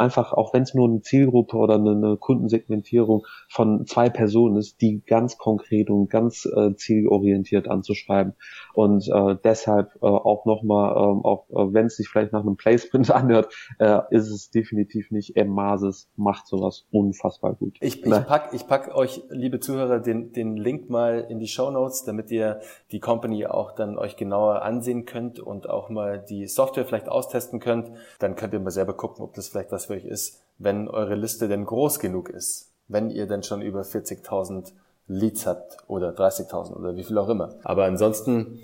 einfach, 0.00 0.32
auch 0.32 0.52
wenn 0.54 0.62
es 0.62 0.74
nur 0.74 0.88
eine 0.88 1.02
Zielgruppe 1.02 1.56
oder 1.56 1.74
eine, 1.74 1.90
eine, 1.90 2.16
Kundensegmentierung 2.16 3.26
von 3.48 3.86
zwei 3.86 4.08
Personen 4.08 4.56
ist, 4.56 4.80
die 4.80 5.02
ganz 5.06 5.38
konkret 5.38 5.90
und 5.90 6.08
ganz 6.08 6.46
äh, 6.46 6.74
zielorientiert 6.74 7.68
anzuschreiben. 7.68 8.34
Und 8.74 9.08
äh, 9.08 9.36
deshalb 9.44 9.94
äh, 9.96 10.06
auch 10.06 10.46
nochmal, 10.46 10.92
äh, 10.92 11.26
auch 11.26 11.46
äh, 11.50 11.72
wenn 11.74 11.86
es 11.86 11.96
sich 11.96 12.08
vielleicht 12.08 12.32
nach 12.32 12.40
einem 12.40 12.56
Placement 12.56 13.10
anhört, 13.14 13.52
äh, 13.78 14.00
ist 14.10 14.30
es 14.30 14.50
definitiv 14.50 15.10
nicht 15.10 15.36
M. 15.36 15.50
Mases 15.50 16.08
macht 16.16 16.46
sowas 16.46 16.86
unfassbar 16.90 17.54
gut. 17.54 17.76
Ich, 17.80 18.04
ich 18.04 18.10
pack, 18.10 18.50
ich 18.52 18.66
pack 18.66 18.94
euch, 18.94 19.22
liebe 19.28 19.60
Zuhörer, 19.60 20.00
den, 20.00 20.32
den 20.32 20.56
Link 20.56 20.88
mal 20.88 21.26
in 21.28 21.38
die 21.38 21.48
Show 21.48 21.70
Notes, 21.70 22.04
damit 22.04 22.30
ihr 22.30 22.60
die 22.90 23.00
Company 23.00 23.46
auch 23.46 23.72
dann 23.72 23.98
euch 23.98 24.16
genauer 24.16 24.62
ansehen 24.62 25.04
könnt 25.04 25.40
und 25.40 25.68
auch 25.68 25.90
mal 25.90 26.18
die 26.18 26.46
Software 26.46 26.86
vielleicht 26.86 27.08
austesten 27.08 27.60
könnt. 27.60 27.90
Dann 28.18 28.36
könnt 28.36 28.54
ihr 28.54 28.60
mal 28.60 28.70
selber 28.70 28.94
gucken, 28.94 29.22
ob 29.24 29.34
das 29.34 29.48
vielleicht 29.48 29.72
was 29.72 29.89
für 29.90 29.96
euch 29.96 30.04
ist, 30.04 30.40
wenn 30.58 30.88
eure 30.88 31.16
Liste 31.16 31.48
denn 31.48 31.66
groß 31.66 31.98
genug 31.98 32.28
ist. 32.28 32.68
Wenn 32.88 33.10
ihr 33.10 33.26
denn 33.26 33.42
schon 33.42 33.62
über 33.62 33.82
40.000 33.82 34.72
Leads 35.06 35.46
habt 35.46 35.78
oder 35.88 36.10
30.000 36.10 36.76
oder 36.76 36.96
wie 36.96 37.04
viel 37.04 37.18
auch 37.18 37.28
immer. 37.28 37.54
Aber 37.64 37.84
ansonsten 37.84 38.60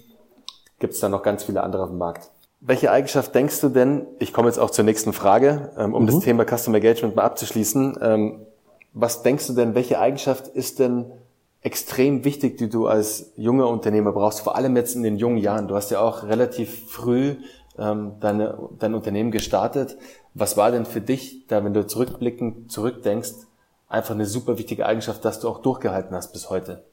gibt 0.79 0.95
es 0.95 1.01
da 1.01 1.09
noch 1.09 1.23
ganz 1.23 1.45
viele 1.45 1.63
andere 1.63 1.85
auf 1.85 1.91
dem 1.91 1.99
Markt. 1.99 2.31
Welche 2.61 2.91
Eigenschaft 2.91 3.35
denkst 3.35 3.61
du 3.61 3.69
denn, 3.69 4.07
ich 4.19 4.33
komme 4.33 4.49
jetzt 4.49 4.59
auch 4.59 4.71
zur 4.71 4.85
nächsten 4.85 5.13
Frage, 5.13 5.71
ähm, 5.77 5.95
um 5.95 6.05
mhm. 6.05 6.07
das 6.07 6.21
Thema 6.21 6.45
Customer 6.45 6.79
Engagement 6.79 7.17
mal 7.17 7.23
abzuschließen. 7.23 7.99
Ähm, 8.01 8.47
was 8.93 9.23
denkst 9.23 9.47
du 9.49 9.53
denn, 9.53 9.75
welche 9.75 9.99
Eigenschaft 9.99 10.49
ist 10.49 10.79
denn 10.79 11.07
extrem 11.61 12.25
wichtig, 12.25 12.57
die 12.59 12.69
du 12.69 12.87
als 12.87 13.33
junger 13.37 13.69
Unternehmer 13.69 14.13
brauchst, 14.13 14.41
vor 14.41 14.57
allem 14.57 14.77
jetzt 14.77 14.95
in 14.95 15.03
den 15.03 15.17
jungen 15.17 15.39
Jahren? 15.39 15.69
Du 15.69 15.75
hast 15.75 15.91
ja 15.91 16.01
auch 16.01 16.25
relativ 16.25 16.91
früh 16.91 17.37
ähm, 17.79 18.13
deine, 18.21 18.59
dein 18.79 18.95
Unternehmen 18.95 19.31
gestartet. 19.31 19.97
Was 20.35 20.57
war 20.57 20.71
denn 20.71 20.87
für 20.87 21.01
dich, 21.01 21.47
da 21.47 21.65
wenn 21.65 21.75
du 21.75 21.87
zurückblicken, 21.87 22.69
zurückdenkst, 22.69 23.35
einfach 23.89 24.15
eine 24.15 24.27
super 24.27 24.59
wichtige 24.59 24.87
Eigenschaft, 24.87 25.25
dass 25.25 25.41
du 25.41 25.49
auch 25.49 25.63
durchgehalten 25.63 26.15
hast 26.15 26.33
bis 26.33 26.51
heute? 26.51 26.85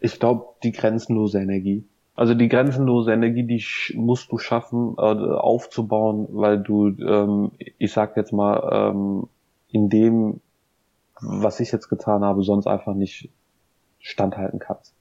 Ich 0.00 0.18
glaube, 0.18 0.46
die 0.62 0.72
grenzenlose 0.72 1.40
Energie. 1.40 1.84
Also 2.14 2.34
die 2.34 2.48
grenzenlose 2.48 3.12
Energie, 3.12 3.44
die 3.44 3.64
musst 3.96 4.30
du 4.30 4.38
schaffen, 4.38 4.96
äh, 4.98 5.00
aufzubauen, 5.00 6.26
weil 6.30 6.58
du, 6.58 6.88
ähm, 6.88 7.52
ich 7.78 7.92
sag 7.92 8.16
jetzt 8.16 8.32
mal, 8.32 8.90
ähm, 8.90 9.28
in 9.68 9.88
dem, 9.88 10.40
was 11.20 11.60
ich 11.60 11.72
jetzt 11.72 11.88
getan 11.88 12.22
habe, 12.22 12.42
sonst 12.42 12.66
einfach 12.66 12.94
nicht 12.94 13.30
standhalten 14.00 14.58
kannst 14.58 14.94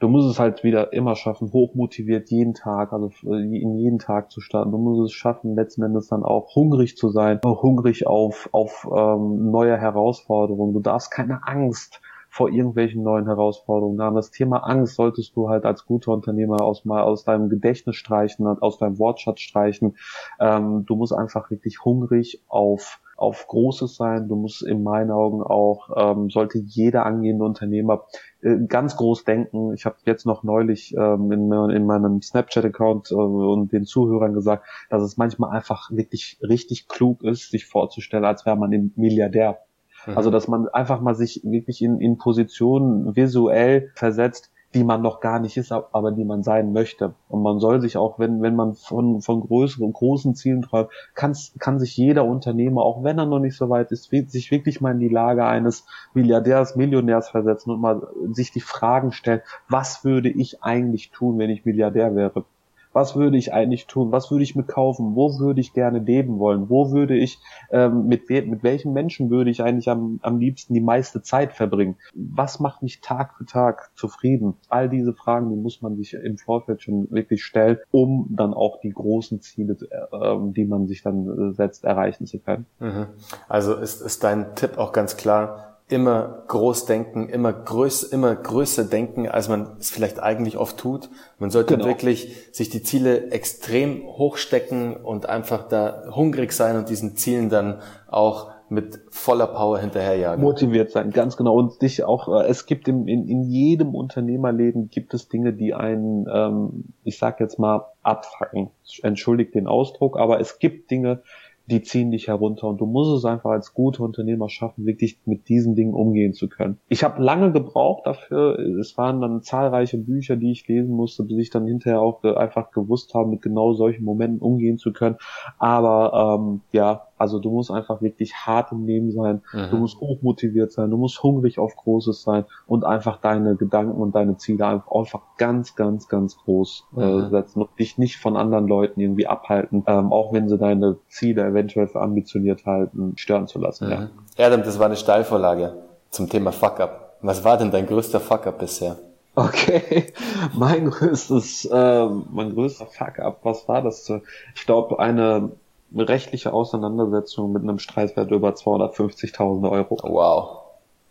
du 0.00 0.08
musst 0.08 0.28
es 0.28 0.40
halt 0.40 0.64
wieder 0.64 0.92
immer 0.92 1.14
schaffen, 1.14 1.52
hochmotiviert 1.52 2.30
jeden 2.30 2.54
Tag, 2.54 2.92
also 2.92 3.10
in 3.30 3.76
jeden 3.76 3.98
Tag 3.98 4.30
zu 4.30 4.40
starten. 4.40 4.72
Du 4.72 4.78
musst 4.78 5.12
es 5.12 5.12
schaffen, 5.12 5.54
letzten 5.54 5.82
Endes 5.82 6.08
dann 6.08 6.24
auch 6.24 6.54
hungrig 6.54 6.96
zu 6.96 7.10
sein, 7.10 7.38
auch 7.44 7.62
hungrig 7.62 8.06
auf, 8.06 8.48
auf 8.52 8.88
ähm, 8.90 9.50
neue 9.50 9.76
Herausforderungen. 9.76 10.72
Du 10.72 10.80
darfst 10.80 11.10
keine 11.10 11.46
Angst 11.46 12.00
vor 12.30 12.48
irgendwelchen 12.48 13.02
neuen 13.02 13.26
Herausforderungen 13.26 14.00
haben. 14.00 14.14
Das 14.14 14.30
Thema 14.30 14.58
Angst 14.58 14.94
solltest 14.94 15.34
du 15.36 15.48
halt 15.48 15.64
als 15.64 15.84
guter 15.84 16.12
Unternehmer 16.12 16.62
aus 16.62 16.84
mal 16.84 17.02
aus 17.02 17.24
deinem 17.24 17.48
Gedächtnis 17.48 17.96
streichen, 17.96 18.46
aus 18.46 18.78
deinem 18.78 18.98
Wortschatz 18.98 19.40
streichen. 19.40 19.96
Ähm, 20.38 20.86
du 20.86 20.94
musst 20.94 21.12
einfach 21.12 21.50
wirklich 21.50 21.84
hungrig 21.84 22.40
auf 22.48 23.00
auf 23.20 23.46
Großes 23.46 23.96
sein. 23.96 24.28
Du 24.28 24.36
musst 24.36 24.62
in 24.62 24.82
meinen 24.82 25.10
Augen 25.10 25.42
auch, 25.42 25.90
ähm, 25.94 26.30
sollte 26.30 26.58
jeder 26.58 27.04
angehende 27.04 27.44
Unternehmer 27.44 28.06
äh, 28.40 28.56
ganz 28.66 28.96
groß 28.96 29.24
denken. 29.24 29.74
Ich 29.74 29.84
habe 29.84 29.96
jetzt 30.06 30.24
noch 30.24 30.42
neulich 30.42 30.94
ähm, 30.96 31.30
in, 31.30 31.52
in 31.52 31.84
meinem 31.84 32.22
Snapchat-Account 32.22 33.10
äh, 33.10 33.14
und 33.14 33.72
den 33.72 33.84
Zuhörern 33.84 34.32
gesagt, 34.32 34.66
dass 34.88 35.02
es 35.02 35.18
manchmal 35.18 35.50
einfach 35.50 35.90
wirklich 35.90 36.38
richtig 36.42 36.88
klug 36.88 37.22
ist, 37.22 37.50
sich 37.50 37.66
vorzustellen, 37.66 38.24
als 38.24 38.46
wäre 38.46 38.56
man 38.56 38.72
ein 38.72 38.92
Milliardär. 38.96 39.58
Mhm. 40.06 40.16
Also 40.16 40.30
dass 40.30 40.48
man 40.48 40.68
einfach 40.68 41.02
mal 41.02 41.14
sich 41.14 41.42
wirklich 41.44 41.82
in, 41.82 42.00
in 42.00 42.16
Positionen 42.16 43.16
visuell 43.16 43.90
versetzt, 43.96 44.50
die 44.74 44.84
man 44.84 45.02
noch 45.02 45.20
gar 45.20 45.40
nicht 45.40 45.56
ist, 45.56 45.72
aber 45.72 46.12
die 46.12 46.24
man 46.24 46.42
sein 46.42 46.72
möchte. 46.72 47.14
Und 47.28 47.42
man 47.42 47.58
soll 47.58 47.80
sich 47.80 47.96
auch, 47.96 48.18
wenn, 48.18 48.40
wenn 48.40 48.54
man 48.54 48.74
von, 48.74 49.20
von 49.20 49.40
größeren, 49.40 49.92
großen 49.92 50.34
Zielen 50.34 50.62
träumt, 50.62 50.90
kann, 51.14 51.36
kann 51.58 51.80
sich 51.80 51.96
jeder 51.96 52.24
Unternehmer, 52.24 52.82
auch 52.82 53.02
wenn 53.02 53.18
er 53.18 53.26
noch 53.26 53.40
nicht 53.40 53.56
so 53.56 53.68
weit 53.68 53.90
ist, 53.90 54.10
sich 54.10 54.50
wirklich 54.50 54.80
mal 54.80 54.92
in 54.92 55.00
die 55.00 55.08
Lage 55.08 55.44
eines 55.44 55.86
Milliardärs, 56.14 56.76
Millionärs 56.76 57.30
versetzen 57.30 57.72
und 57.72 57.80
mal 57.80 58.06
sich 58.32 58.52
die 58.52 58.60
Fragen 58.60 59.10
stellen, 59.12 59.40
was 59.68 60.04
würde 60.04 60.28
ich 60.28 60.62
eigentlich 60.62 61.10
tun, 61.10 61.38
wenn 61.38 61.50
ich 61.50 61.64
Milliardär 61.64 62.14
wäre? 62.14 62.44
Was 62.92 63.16
würde 63.16 63.36
ich 63.36 63.52
eigentlich 63.52 63.86
tun, 63.86 64.12
was 64.12 64.30
würde 64.30 64.44
ich 64.44 64.56
mir 64.56 64.64
kaufen, 64.64 65.14
wo 65.14 65.38
würde 65.38 65.60
ich 65.60 65.72
gerne 65.72 65.98
leben 65.98 66.38
wollen, 66.38 66.68
wo 66.68 66.90
würde 66.90 67.16
ich, 67.16 67.38
ähm, 67.70 68.06
mit, 68.06 68.28
mit 68.28 68.62
welchen 68.62 68.92
Menschen 68.92 69.30
würde 69.30 69.50
ich 69.50 69.62
eigentlich 69.62 69.88
am, 69.88 70.18
am 70.22 70.38
liebsten 70.38 70.74
die 70.74 70.80
meiste 70.80 71.22
Zeit 71.22 71.52
verbringen, 71.52 71.96
was 72.14 72.60
macht 72.60 72.82
mich 72.82 73.00
Tag 73.00 73.36
für 73.36 73.46
Tag 73.46 73.90
zufrieden. 73.94 74.54
All 74.68 74.88
diese 74.88 75.12
Fragen, 75.12 75.50
die 75.50 75.56
muss 75.56 75.82
man 75.82 75.96
sich 75.96 76.14
im 76.14 76.38
Vorfeld 76.38 76.82
schon 76.82 77.10
wirklich 77.10 77.44
stellen, 77.44 77.78
um 77.90 78.26
dann 78.30 78.54
auch 78.54 78.80
die 78.80 78.90
großen 78.90 79.40
Ziele, 79.40 79.76
äh, 79.90 80.52
die 80.52 80.64
man 80.64 80.86
sich 80.86 81.02
dann 81.02 81.50
äh, 81.50 81.54
setzt, 81.54 81.84
erreichen 81.84 82.26
zu 82.26 82.38
können. 82.38 82.66
Mhm. 82.78 83.06
Also 83.48 83.74
ist, 83.74 84.00
ist 84.00 84.24
dein 84.24 84.54
Tipp 84.54 84.78
auch 84.78 84.92
ganz 84.92 85.16
klar, 85.16 85.69
immer 85.90 86.44
groß 86.48 86.86
denken, 86.86 87.28
immer 87.28 87.52
größ, 87.52 88.04
immer 88.04 88.34
größer 88.34 88.84
denken, 88.84 89.28
als 89.28 89.48
man 89.48 89.76
es 89.78 89.90
vielleicht 89.90 90.20
eigentlich 90.20 90.56
oft 90.56 90.78
tut. 90.78 91.10
Man 91.38 91.50
sollte 91.50 91.74
genau. 91.74 91.88
wirklich 91.88 92.36
sich 92.52 92.70
die 92.70 92.82
Ziele 92.82 93.30
extrem 93.30 94.04
hochstecken 94.04 94.96
und 94.96 95.28
einfach 95.28 95.68
da 95.68 96.04
hungrig 96.14 96.52
sein 96.52 96.76
und 96.76 96.88
diesen 96.88 97.16
Zielen 97.16 97.48
dann 97.48 97.80
auch 98.08 98.50
mit 98.70 99.00
voller 99.10 99.48
Power 99.48 99.80
hinterherjagen. 99.80 100.42
Motiviert 100.42 100.92
sein, 100.92 101.10
ganz 101.10 101.36
genau. 101.36 101.54
Und 101.54 101.82
dich 101.82 102.04
auch, 102.04 102.28
äh, 102.28 102.46
es 102.46 102.66
gibt 102.66 102.86
im, 102.86 103.08
in, 103.08 103.26
in 103.26 103.42
jedem 103.42 103.96
Unternehmerleben 103.96 104.90
gibt 104.90 105.12
es 105.12 105.28
Dinge, 105.28 105.52
die 105.52 105.74
einen, 105.74 106.26
ähm, 106.32 106.84
ich 107.02 107.18
sag 107.18 107.40
jetzt 107.40 107.58
mal, 107.58 107.86
abfacken. 108.02 108.70
Entschuldigt 109.02 109.56
den 109.56 109.66
Ausdruck, 109.66 110.16
aber 110.16 110.40
es 110.40 110.60
gibt 110.60 110.90
Dinge, 110.90 111.22
die 111.70 111.82
ziehen 111.82 112.10
dich 112.10 112.28
herunter 112.28 112.68
und 112.68 112.80
du 112.80 112.86
musst 112.86 113.16
es 113.16 113.24
einfach 113.24 113.50
als 113.50 113.74
guter 113.74 114.02
Unternehmer 114.02 114.48
schaffen, 114.48 114.86
wirklich 114.86 115.18
mit 115.24 115.48
diesen 115.48 115.74
Dingen 115.74 115.94
umgehen 115.94 116.34
zu 116.34 116.48
können. 116.48 116.78
Ich 116.88 117.04
habe 117.04 117.22
lange 117.22 117.52
gebraucht 117.52 118.06
dafür. 118.06 118.58
Es 118.58 118.96
waren 118.98 119.20
dann 119.20 119.42
zahlreiche 119.42 119.98
Bücher, 119.98 120.36
die 120.36 120.52
ich 120.52 120.66
lesen 120.66 120.94
musste, 120.94 121.24
bis 121.24 121.38
ich 121.38 121.50
dann 121.50 121.66
hinterher 121.66 122.00
auch 122.00 122.22
einfach 122.24 122.70
gewusst 122.72 123.14
habe, 123.14 123.30
mit 123.30 123.42
genau 123.42 123.72
solchen 123.72 124.04
Momenten 124.04 124.40
umgehen 124.40 124.78
zu 124.78 124.92
können. 124.92 125.16
Aber 125.58 126.38
ähm, 126.40 126.60
ja, 126.72 127.06
also 127.20 127.38
du 127.38 127.50
musst 127.50 127.70
einfach 127.70 128.00
wirklich 128.00 128.34
hart 128.34 128.72
im 128.72 128.86
Leben 128.86 129.12
sein, 129.12 129.42
mhm. 129.52 129.70
du 129.70 129.76
musst 129.76 130.00
hochmotiviert 130.00 130.72
sein, 130.72 130.90
du 130.90 130.96
musst 130.96 131.22
hungrig 131.22 131.58
auf 131.58 131.76
Großes 131.76 132.22
sein 132.22 132.46
und 132.66 132.84
einfach 132.84 133.20
deine 133.20 133.56
Gedanken 133.56 134.00
und 134.00 134.14
deine 134.14 134.38
Ziele 134.38 134.66
einfach 134.66 135.20
ganz, 135.36 135.76
ganz, 135.76 136.08
ganz 136.08 136.38
groß 136.38 136.86
äh, 136.96 137.00
mhm. 137.00 137.30
setzen 137.30 137.60
und 137.60 137.78
dich 137.78 137.98
nicht 137.98 138.16
von 138.16 138.36
anderen 138.36 138.66
Leuten 138.66 139.00
irgendwie 139.00 139.26
abhalten, 139.26 139.84
ähm, 139.86 140.12
auch 140.12 140.32
wenn 140.32 140.48
sie 140.48 140.56
deine 140.56 140.96
Ziele 141.08 141.46
eventuell 141.46 141.88
für 141.88 142.00
ambitioniert 142.00 142.64
halten, 142.64 143.12
stören 143.16 143.46
zu 143.46 143.58
lassen. 143.58 143.86
Mhm. 143.86 144.08
Ja. 144.38 144.46
Adam, 144.46 144.62
das 144.62 144.78
war 144.78 144.86
eine 144.86 144.96
Steilvorlage 144.96 145.74
zum 146.08 146.28
Thema 146.28 146.52
Fuck-Up. 146.52 147.18
Was 147.20 147.44
war 147.44 147.58
denn 147.58 147.70
dein 147.70 147.86
größter 147.86 148.20
Fuck-Up 148.20 148.58
bisher? 148.58 148.96
Okay, 149.34 150.12
mein 150.54 150.90
größtes, 150.90 151.66
äh, 151.66 152.06
mein 152.30 152.54
größter 152.54 152.86
Fuck-up, 152.86 153.40
was 153.42 153.68
war 153.68 153.82
das? 153.82 154.10
Ich 154.54 154.66
glaube, 154.66 154.98
eine 154.98 155.52
rechtliche 155.96 156.52
Auseinandersetzung 156.52 157.52
mit 157.52 157.62
einem 157.62 157.78
Streitwert 157.78 158.30
über 158.30 158.50
250.000 158.50 159.70
Euro. 159.70 159.98
Wow. 160.02 160.58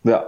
Ja. 0.04 0.26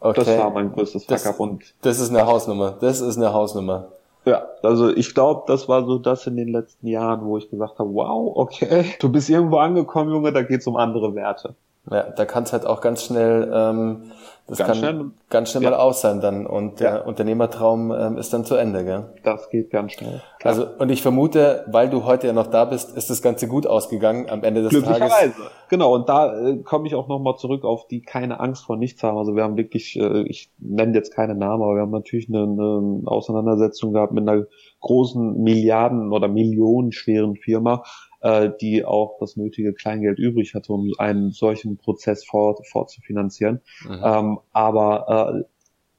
Okay. 0.00 0.24
Das 0.24 0.38
war 0.38 0.50
mein 0.50 0.72
größtes 0.72 1.04
Fuck-up 1.04 1.40
und. 1.40 1.74
Das 1.82 1.98
ist 2.00 2.10
eine 2.10 2.26
Hausnummer. 2.26 2.76
Das 2.80 3.00
ist 3.00 3.16
eine 3.16 3.32
Hausnummer. 3.32 3.88
Ja, 4.24 4.44
also 4.62 4.88
ich 4.94 5.14
glaube, 5.14 5.44
das 5.46 5.68
war 5.68 5.86
so 5.86 5.98
das 5.98 6.26
in 6.26 6.36
den 6.36 6.48
letzten 6.48 6.88
Jahren, 6.88 7.24
wo 7.24 7.38
ich 7.38 7.48
gesagt 7.48 7.78
habe, 7.78 7.94
wow, 7.94 8.32
okay, 8.34 8.84
du 8.98 9.08
bist 9.08 9.30
irgendwo 9.30 9.58
angekommen, 9.58 10.10
Junge, 10.10 10.32
da 10.32 10.42
geht's 10.42 10.66
um 10.66 10.76
andere 10.76 11.14
Werte. 11.14 11.54
Ja, 11.90 12.02
da 12.10 12.24
kann 12.24 12.42
es 12.42 12.52
halt 12.52 12.66
auch 12.66 12.80
ganz 12.80 13.04
schnell, 13.04 13.48
ähm, 13.54 14.10
das 14.48 14.58
ganz 14.58 14.68
kann 14.68 14.78
schnell, 14.78 15.04
ganz 15.30 15.50
schnell 15.50 15.62
ja. 15.62 15.70
mal 15.70 15.76
aus 15.76 16.00
sein 16.00 16.20
dann 16.20 16.44
und 16.44 16.80
der 16.80 16.94
ja. 16.94 17.00
Unternehmertraum 17.02 17.92
ähm, 17.92 18.18
ist 18.18 18.32
dann 18.32 18.44
zu 18.44 18.56
Ende, 18.56 18.84
gell? 18.84 19.04
Das 19.22 19.50
geht 19.50 19.70
ganz 19.70 19.92
schnell. 19.92 20.20
Klar. 20.40 20.54
Also 20.54 20.66
und 20.78 20.90
ich 20.90 21.02
vermute, 21.02 21.64
weil 21.68 21.88
du 21.88 22.04
heute 22.04 22.26
ja 22.26 22.32
noch 22.32 22.48
da 22.48 22.64
bist, 22.64 22.96
ist 22.96 23.08
das 23.08 23.22
Ganze 23.22 23.46
gut 23.46 23.68
ausgegangen 23.68 24.28
am 24.28 24.42
Ende 24.42 24.62
des 24.62 24.70
Glücklicherweise. 24.70 25.32
Tages. 25.32 25.36
Genau. 25.68 25.94
Und 25.94 26.08
da 26.08 26.36
äh, 26.36 26.56
komme 26.58 26.88
ich 26.88 26.96
auch 26.96 27.06
noch 27.06 27.20
mal 27.20 27.36
zurück 27.36 27.64
auf 27.64 27.86
die 27.86 28.02
keine 28.02 28.40
Angst 28.40 28.64
vor 28.64 28.76
nichts 28.76 29.02
haben. 29.04 29.16
Also 29.16 29.36
wir 29.36 29.44
haben 29.44 29.56
wirklich, 29.56 29.96
äh, 29.96 30.22
ich 30.22 30.50
nenne 30.58 30.92
jetzt 30.94 31.14
keine 31.14 31.36
Namen, 31.36 31.62
aber 31.62 31.76
wir 31.76 31.82
haben 31.82 31.92
natürlich 31.92 32.28
eine, 32.28 32.42
eine 32.42 33.02
Auseinandersetzung 33.04 33.92
gehabt 33.92 34.12
mit 34.12 34.28
einer 34.28 34.44
großen 34.80 35.40
Milliarden 35.40 36.12
oder 36.12 36.26
Millionen 36.26 36.90
schweren 36.90 37.36
Firma 37.36 37.84
äh, 38.26 38.50
die 38.60 38.84
auch 38.84 39.18
das 39.20 39.36
nötige 39.36 39.72
Kleingeld 39.72 40.18
übrig 40.18 40.54
hatte, 40.54 40.72
um 40.72 40.92
einen 40.98 41.30
solchen 41.30 41.76
Prozess 41.76 42.24
fort, 42.24 42.66
fortzufinanzieren. 42.66 43.60
Mhm. 43.84 44.00
Ähm, 44.02 44.38
aber 44.52 45.44
äh, 45.44 45.44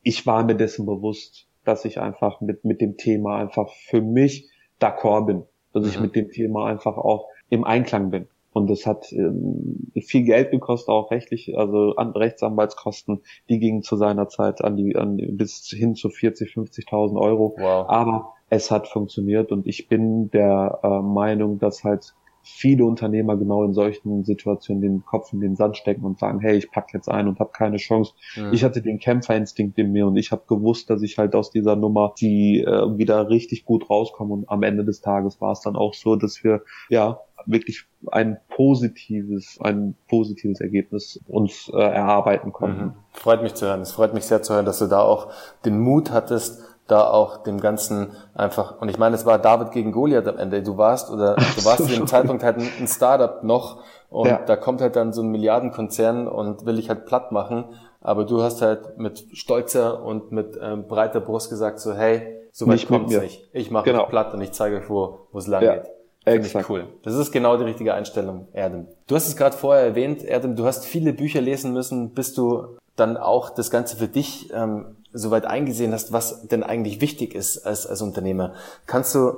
ich 0.03 0.25
war 0.27 0.43
mir 0.43 0.55
dessen 0.55 0.85
bewusst, 0.85 1.47
dass 1.63 1.85
ich 1.85 1.99
einfach 2.01 2.41
mit, 2.41 2.65
mit 2.65 2.81
dem 2.81 2.97
Thema 2.97 3.37
einfach 3.37 3.71
für 3.71 4.01
mich 4.01 4.49
d'accord 4.81 5.25
bin, 5.25 5.43
dass 5.73 5.83
mhm. 5.83 5.89
ich 5.89 5.99
mit 6.01 6.15
dem 6.15 6.31
Thema 6.31 6.65
einfach 6.65 6.97
auch 6.97 7.29
im 7.49 7.63
Einklang 7.63 8.11
bin. 8.11 8.27
Und 8.51 8.69
das 8.69 8.85
hat 8.85 9.11
ähm, 9.13 9.91
viel 10.01 10.23
Geld 10.23 10.51
gekostet, 10.51 10.89
auch 10.89 11.11
rechtlich, 11.11 11.57
also 11.57 11.95
an 11.95 12.11
Rechtsanwaltskosten, 12.11 13.21
die 13.49 13.59
gingen 13.59 13.83
zu 13.83 13.95
seiner 13.95 14.27
Zeit 14.27 14.63
an 14.63 14.75
die, 14.75 14.95
an 14.95 15.17
bis 15.37 15.67
hin 15.67 15.95
zu 15.95 16.09
40, 16.09 16.55
50.000 16.55 17.21
Euro. 17.21 17.55
Wow. 17.57 17.85
Aber 17.87 18.33
es 18.49 18.71
hat 18.71 18.87
funktioniert 18.87 19.51
und 19.51 19.67
ich 19.67 19.87
bin 19.87 20.29
der 20.31 20.79
äh, 20.83 21.01
Meinung, 21.01 21.59
dass 21.59 21.83
halt 21.83 22.13
viele 22.47 22.85
Unternehmer 22.85 23.35
genau 23.35 23.63
in 23.63 23.73
solchen 23.73 24.23
Situationen 24.23 24.81
den 24.81 25.05
Kopf 25.05 25.33
in 25.33 25.41
den 25.41 25.55
Sand 25.55 25.75
stecken 25.75 26.05
und 26.05 26.17
sagen, 26.17 26.39
hey, 26.39 26.57
ich 26.57 26.71
pack 26.71 26.93
jetzt 26.93 27.09
ein 27.09 27.27
und 27.27 27.39
habe 27.39 27.51
keine 27.51 27.77
Chance. 27.77 28.13
Mhm. 28.37 28.53
Ich 28.53 28.63
hatte 28.63 28.81
den 28.81 28.99
Kämpferinstinkt 28.99 29.77
in 29.77 29.91
mir 29.91 30.07
und 30.07 30.15
ich 30.15 30.31
habe 30.31 30.43
gewusst, 30.47 30.89
dass 30.89 31.01
ich 31.01 31.17
halt 31.17 31.35
aus 31.35 31.51
dieser 31.51 31.75
Nummer 31.75 32.13
die 32.19 32.61
äh, 32.61 32.97
wieder 32.97 33.29
richtig 33.29 33.65
gut 33.65 33.89
rauskomme 33.89 34.33
und 34.33 34.49
am 34.49 34.63
Ende 34.63 34.85
des 34.85 35.01
Tages 35.01 35.41
war 35.41 35.51
es 35.51 35.59
dann 35.59 35.75
auch 35.75 35.93
so, 35.93 36.15
dass 36.15 36.43
wir 36.43 36.61
ja 36.89 37.19
wirklich 37.45 37.85
ein 38.11 38.37
positives, 38.49 39.59
ein 39.61 39.95
positives 40.07 40.61
Ergebnis 40.61 41.19
uns 41.27 41.69
äh, 41.73 41.77
erarbeiten 41.77 42.53
konnten. 42.53 42.85
Mhm. 42.85 42.93
Freut 43.11 43.41
mich 43.41 43.55
zu 43.55 43.65
hören. 43.65 43.81
Es 43.81 43.91
freut 43.91 44.13
mich 44.13 44.23
sehr 44.23 44.41
zu 44.41 44.53
hören, 44.53 44.65
dass 44.65 44.79
du 44.79 44.87
da 44.87 45.01
auch 45.01 45.31
den 45.65 45.79
Mut 45.79 46.11
hattest, 46.11 46.63
da 46.87 47.09
auch 47.09 47.43
dem 47.43 47.59
Ganzen 47.59 48.11
einfach, 48.33 48.81
und 48.81 48.89
ich 48.89 48.97
meine, 48.97 49.15
es 49.15 49.25
war 49.25 49.39
David 49.39 49.71
gegen 49.71 49.91
Goliath 49.91 50.27
am 50.27 50.37
Ende. 50.37 50.63
Du 50.63 50.77
warst 50.77 51.11
oder 51.11 51.35
du 51.35 51.65
warst 51.65 51.85
zu 51.85 51.93
dem 51.93 52.07
Zeitpunkt 52.07 52.43
halt 52.43 52.57
ein, 52.57 52.87
Startup 52.87 53.43
noch 53.43 53.83
und 54.09 54.27
ja. 54.27 54.39
da 54.45 54.55
kommt 54.55 54.81
halt 54.81 54.95
dann 54.95 55.13
so 55.13 55.21
ein 55.21 55.29
Milliardenkonzern 55.29 56.27
und 56.27 56.65
will 56.65 56.79
ich 56.79 56.89
halt 56.89 57.05
platt 57.05 57.31
machen. 57.31 57.65
Aber 58.01 58.25
du 58.25 58.41
hast 58.41 58.61
halt 58.61 58.97
mit 58.97 59.25
stolzer 59.33 60.03
und 60.03 60.31
mit 60.31 60.57
ähm, 60.61 60.87
breiter 60.87 61.19
Brust 61.19 61.49
gesagt 61.49 61.79
so, 61.79 61.93
hey, 61.93 62.37
so 62.51 62.67
weit 62.67 62.87
kommt 62.87 63.11
es 63.11 63.21
nicht. 63.21 63.49
Ich 63.51 63.69
mache 63.69 63.85
genau. 63.85 64.05
platt 64.05 64.33
und 64.33 64.41
ich 64.41 64.51
zeige 64.53 64.77
euch, 64.77 64.89
wo 64.89 65.27
es 65.33 65.47
lang 65.47 65.63
ja. 65.63 65.75
geht. 65.75 65.87
Finde 66.23 66.47
ich 66.47 66.69
cool. 66.69 66.87
Das 67.03 67.15
ist 67.15 67.31
genau 67.31 67.55
die 67.55 67.63
richtige 67.63 67.93
Einstellung, 67.93 68.47
Erdem. 68.51 68.87
Du 69.07 69.15
hast 69.15 69.27
es 69.27 69.37
gerade 69.37 69.55
vorher 69.55 69.85
erwähnt, 69.85 70.23
Erdem, 70.23 70.55
du 70.55 70.65
hast 70.65 70.85
viele 70.85 71.13
Bücher 71.13 71.39
lesen 71.39 71.71
müssen, 71.71 72.13
bis 72.13 72.33
du 72.33 72.77
dann 72.97 73.15
auch 73.15 73.51
das 73.51 73.71
Ganze 73.71 73.95
für 73.95 74.07
dich 74.07 74.51
ähm, 74.53 74.97
soweit 75.13 75.45
eingesehen 75.45 75.93
hast, 75.93 76.11
was 76.11 76.47
denn 76.47 76.63
eigentlich 76.63 76.99
wichtig 76.99 77.33
ist 77.33 77.59
als, 77.59 77.87
als 77.87 78.01
Unternehmer. 78.01 78.53
Kannst 78.85 79.15
du 79.15 79.33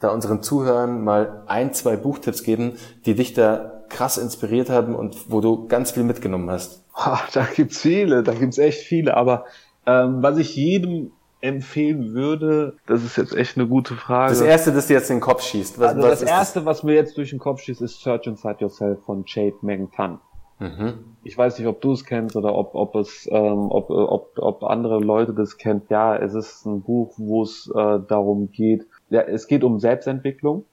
da 0.00 0.08
unseren 0.08 0.42
Zuhörern 0.42 1.04
mal 1.04 1.42
ein, 1.46 1.74
zwei 1.74 1.96
Buchtipps 1.96 2.42
geben, 2.42 2.76
die 3.04 3.14
dich 3.14 3.34
da 3.34 3.82
krass 3.88 4.16
inspiriert 4.16 4.70
haben 4.70 4.94
und 4.94 5.30
wo 5.30 5.40
du 5.40 5.68
ganz 5.68 5.90
viel 5.90 6.04
mitgenommen 6.04 6.50
hast? 6.50 6.82
da 7.34 7.46
gibt's 7.54 7.80
viele, 7.80 8.22
da 8.22 8.32
gibt's 8.32 8.58
echt 8.58 8.80
viele, 8.80 9.16
aber 9.16 9.44
ähm, 9.86 10.22
was 10.22 10.38
ich 10.38 10.56
jedem 10.56 11.12
empfehlen 11.40 12.14
würde, 12.14 12.76
das 12.86 13.02
ist 13.02 13.16
jetzt 13.16 13.34
echt 13.34 13.56
eine 13.56 13.66
gute 13.66 13.94
Frage. 13.94 14.32
Das 14.32 14.40
erste, 14.40 14.72
das 14.72 14.86
dir 14.86 14.94
jetzt 14.94 15.10
in 15.10 15.16
den 15.16 15.22
Kopf 15.22 15.42
schießt. 15.42 15.78
Was, 15.78 15.88
also 15.88 16.02
was 16.02 16.20
das 16.20 16.28
erste, 16.28 16.60
das? 16.60 16.66
was 16.66 16.82
mir 16.84 16.94
jetzt 16.94 17.16
durch 17.18 17.30
den 17.30 17.40
Kopf 17.40 17.60
schießt, 17.62 17.82
ist 17.82 18.00
Search 18.00 18.26
Inside 18.28 18.58
Yourself 18.60 19.04
von 19.04 19.24
Jade 19.26 19.56
Meng 19.60 19.90
Tan. 19.90 20.20
Mhm. 20.60 21.11
Ich 21.24 21.38
weiß 21.38 21.58
nicht, 21.58 21.68
ob 21.68 21.80
du 21.80 21.92
es 21.92 22.04
kennst 22.04 22.36
oder 22.36 22.54
ob, 22.54 22.74
ob 22.74 22.96
es, 22.96 23.28
ähm, 23.30 23.70
ob, 23.70 23.90
ob, 23.90 24.38
ob 24.38 24.64
andere 24.64 24.98
Leute 24.98 25.34
das 25.34 25.56
kennen. 25.56 25.82
Ja, 25.88 26.16
es 26.16 26.34
ist 26.34 26.66
ein 26.66 26.82
Buch, 26.82 27.14
wo 27.16 27.42
es 27.42 27.70
äh, 27.74 28.00
darum 28.08 28.50
geht. 28.50 28.86
Ja, 29.10 29.22
es 29.22 29.46
geht 29.46 29.62
um 29.62 29.78
Selbstentwicklung. 29.78 30.64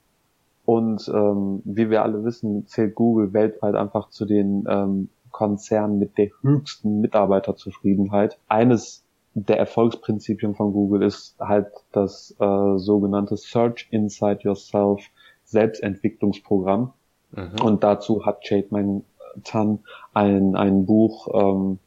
Und 0.64 1.08
ähm, 1.12 1.62
wie 1.64 1.90
wir 1.90 2.02
alle 2.02 2.24
wissen, 2.24 2.66
zählt 2.66 2.94
Google 2.94 3.32
weltweit 3.32 3.74
einfach 3.74 4.10
zu 4.10 4.24
den 4.24 4.64
ähm, 4.68 5.08
Konzernen 5.30 5.98
mit 5.98 6.18
der 6.18 6.28
höchsten 6.42 7.00
Mitarbeiterzufriedenheit. 7.00 8.38
Eines 8.48 9.04
der 9.34 9.58
Erfolgsprinzipien 9.58 10.54
von 10.54 10.72
Google 10.72 11.02
ist 11.02 11.36
halt 11.38 11.68
das 11.92 12.34
äh, 12.40 12.78
sogenannte 12.78 13.36
Search 13.36 13.88
Inside 13.90 14.40
Yourself 14.42 15.02
Selbstentwicklungsprogramm. 15.44 16.92
Mhm. 17.32 17.56
Und 17.62 17.84
dazu 17.84 18.26
hat 18.26 18.48
Jade 18.48 18.68
mein 18.70 19.04
Tan 19.44 19.80
ein, 20.12 20.56
ein 20.56 20.86
Buch 20.86 21.28
ähm, 21.32 21.78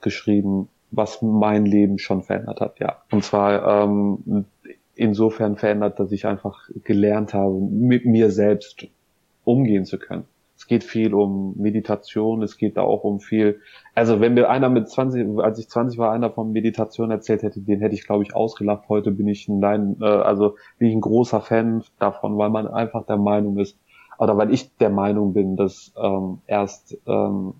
geschrieben, 0.00 0.68
was 0.90 1.22
mein 1.22 1.64
Leben 1.64 1.98
schon 1.98 2.22
verändert 2.22 2.60
hat, 2.60 2.78
ja. 2.78 2.98
Und 3.10 3.24
zwar 3.24 3.84
ähm, 3.84 4.44
insofern 4.94 5.56
verändert, 5.56 5.98
dass 5.98 6.12
ich 6.12 6.26
einfach 6.26 6.68
gelernt 6.84 7.34
habe, 7.34 7.58
mit 7.60 8.04
mir 8.04 8.30
selbst 8.30 8.86
umgehen 9.44 9.84
zu 9.84 9.98
können. 9.98 10.24
Es 10.56 10.68
geht 10.68 10.84
viel 10.84 11.12
um 11.12 11.54
Meditation, 11.56 12.42
es 12.42 12.56
geht 12.56 12.76
da 12.76 12.82
auch 12.82 13.02
um 13.02 13.18
viel, 13.18 13.58
also 13.96 14.20
wenn 14.20 14.34
mir 14.34 14.48
einer 14.48 14.68
mit 14.68 14.88
20, 14.88 15.40
als 15.40 15.58
ich 15.58 15.68
20 15.68 15.98
war, 15.98 16.12
einer 16.12 16.30
von 16.30 16.52
Meditation 16.52 17.10
erzählt 17.10 17.42
hätte, 17.42 17.60
den 17.60 17.80
hätte 17.80 17.94
ich 17.94 18.06
glaube 18.06 18.22
ich 18.22 18.36
ausgelacht. 18.36 18.88
Heute 18.88 19.10
bin 19.10 19.26
ich 19.26 19.48
ein, 19.48 19.58
nein, 19.58 19.96
äh, 20.00 20.04
also 20.04 20.56
bin 20.78 20.88
ich 20.88 20.94
ein 20.94 21.00
großer 21.00 21.40
Fan 21.40 21.82
davon, 21.98 22.38
weil 22.38 22.50
man 22.50 22.68
einfach 22.68 23.04
der 23.06 23.16
Meinung 23.16 23.58
ist, 23.58 23.76
oder 24.18 24.36
weil 24.36 24.54
ich 24.54 24.76
der 24.76 24.90
Meinung 24.90 25.32
bin, 25.32 25.56
dass 25.56 25.92
ähm, 25.96 26.38
erst 26.46 26.96
ähm, 27.08 27.54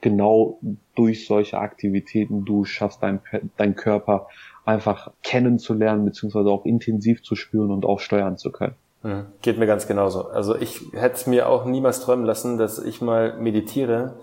genau 0.00 0.58
durch 0.94 1.26
solche 1.26 1.58
Aktivitäten 1.58 2.44
du 2.44 2.64
schaffst, 2.64 3.02
dein, 3.02 3.20
dein 3.56 3.76
Körper 3.76 4.28
einfach 4.64 5.10
kennenzulernen, 5.22 6.04
beziehungsweise 6.04 6.48
auch 6.50 6.64
intensiv 6.64 7.22
zu 7.22 7.34
spüren 7.34 7.70
und 7.70 7.84
auch 7.84 8.00
steuern 8.00 8.36
zu 8.36 8.52
können. 8.52 8.74
Mhm. 9.02 9.26
Geht 9.42 9.58
mir 9.58 9.66
ganz 9.66 9.86
genauso. 9.86 10.28
Also 10.28 10.56
ich 10.56 10.80
hätte 10.92 11.16
es 11.16 11.26
mir 11.26 11.48
auch 11.48 11.64
niemals 11.64 12.00
träumen 12.00 12.24
lassen, 12.24 12.58
dass 12.58 12.78
ich 12.78 13.00
mal 13.00 13.36
meditiere. 13.38 14.16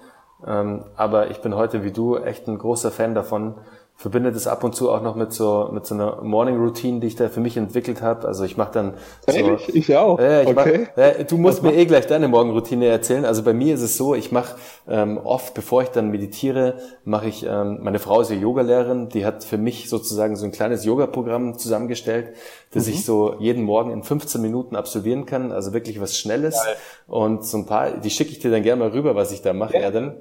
Ähm, 0.46 0.84
aber 0.96 1.32
ich 1.32 1.42
bin 1.42 1.56
heute 1.56 1.84
wie 1.84 1.92
du 1.92 2.18
echt 2.18 2.48
ein 2.48 2.60
großer 2.60 2.92
Fan 2.92 3.16
davon, 3.16 3.56
verbinde 4.00 4.32
das 4.32 4.46
ab 4.46 4.64
und 4.64 4.76
zu 4.76 4.92
auch 4.92 5.02
noch 5.02 5.16
mit 5.16 5.34
so 5.34 5.70
mit 5.74 5.88
so 5.88 5.96
einer 5.96 6.22
Morning 6.22 6.58
Routine, 6.58 7.00
die 7.00 7.08
ich 7.08 7.16
da 7.16 7.30
für 7.30 7.40
mich 7.40 7.58
entwickelt 7.58 8.04
habe. 8.04 8.28
Also 8.28 8.44
ich 8.44 8.56
mache 8.56 8.72
dann 8.72 8.94
Ehrlich? 9.26 9.66
so, 9.66 9.74
ich 9.74 9.98
auch. 9.98 10.20
Äh, 10.20 10.44
ich 10.44 10.50
okay. 10.50 10.88
Mach, 10.96 11.04
äh, 11.04 11.26
du 11.26 11.38
musst 11.38 11.64
mir 11.64 11.74
eh 11.74 11.86
gleich 11.86 12.06
deine 12.06 12.28
Morgenroutine 12.28 12.86
erzählen. 12.86 13.26
Also 13.26 13.42
bei 13.42 13.54
mir 13.54 13.74
ist 13.74 13.82
es 13.82 13.98
so, 13.98 14.14
ich 14.14 14.32
mache 14.32 14.56
ähm, 14.88 15.18
oft, 15.18 15.56
bevor 15.56 15.82
ich 15.82 15.90
dann 15.90 16.12
meditiere, 16.12 16.76
mache 17.06 17.28
ich. 17.28 17.44
Ähm, 17.44 17.80
meine 17.82 17.98
Frau 17.98 18.22
ist 18.22 18.30
ja 18.30 18.36
Yogalehrerin, 18.36 19.10
die 19.10 19.26
hat 19.26 19.44
für 19.44 19.58
mich 19.58 19.90
sozusagen 19.90 20.36
so 20.36 20.46
ein 20.46 20.52
kleines 20.52 20.86
Yoga-Programm 20.86 21.58
zusammengestellt, 21.58 22.36
das 22.72 22.86
mhm. 22.86 22.94
ich 22.94 23.06
so 23.06 23.36
jeden 23.40 23.64
Morgen 23.64 23.92
in 23.92 24.04
15 24.04 24.42
Minuten 24.42 24.76
absolvieren 24.76 25.26
kann. 25.26 25.52
Also 25.52 25.74
wirklich 25.74 26.00
was 26.00 26.18
Schnelles 26.18 26.56
Geil. 26.64 26.76
und 27.08 27.46
so 27.46 27.58
ein 27.58 27.66
paar. 27.66 27.92
Die 27.98 28.10
schicke 28.10 28.32
ich 28.32 28.40
dir 28.40 28.52
dann 28.52 28.62
gerne 28.62 28.84
mal 28.84 28.90
rüber, 28.90 29.16
was 29.16 29.32
ich 29.32 29.42
da 29.42 29.54
mache, 29.54 29.74
ja. 29.74 29.82
Erdem. 29.82 30.18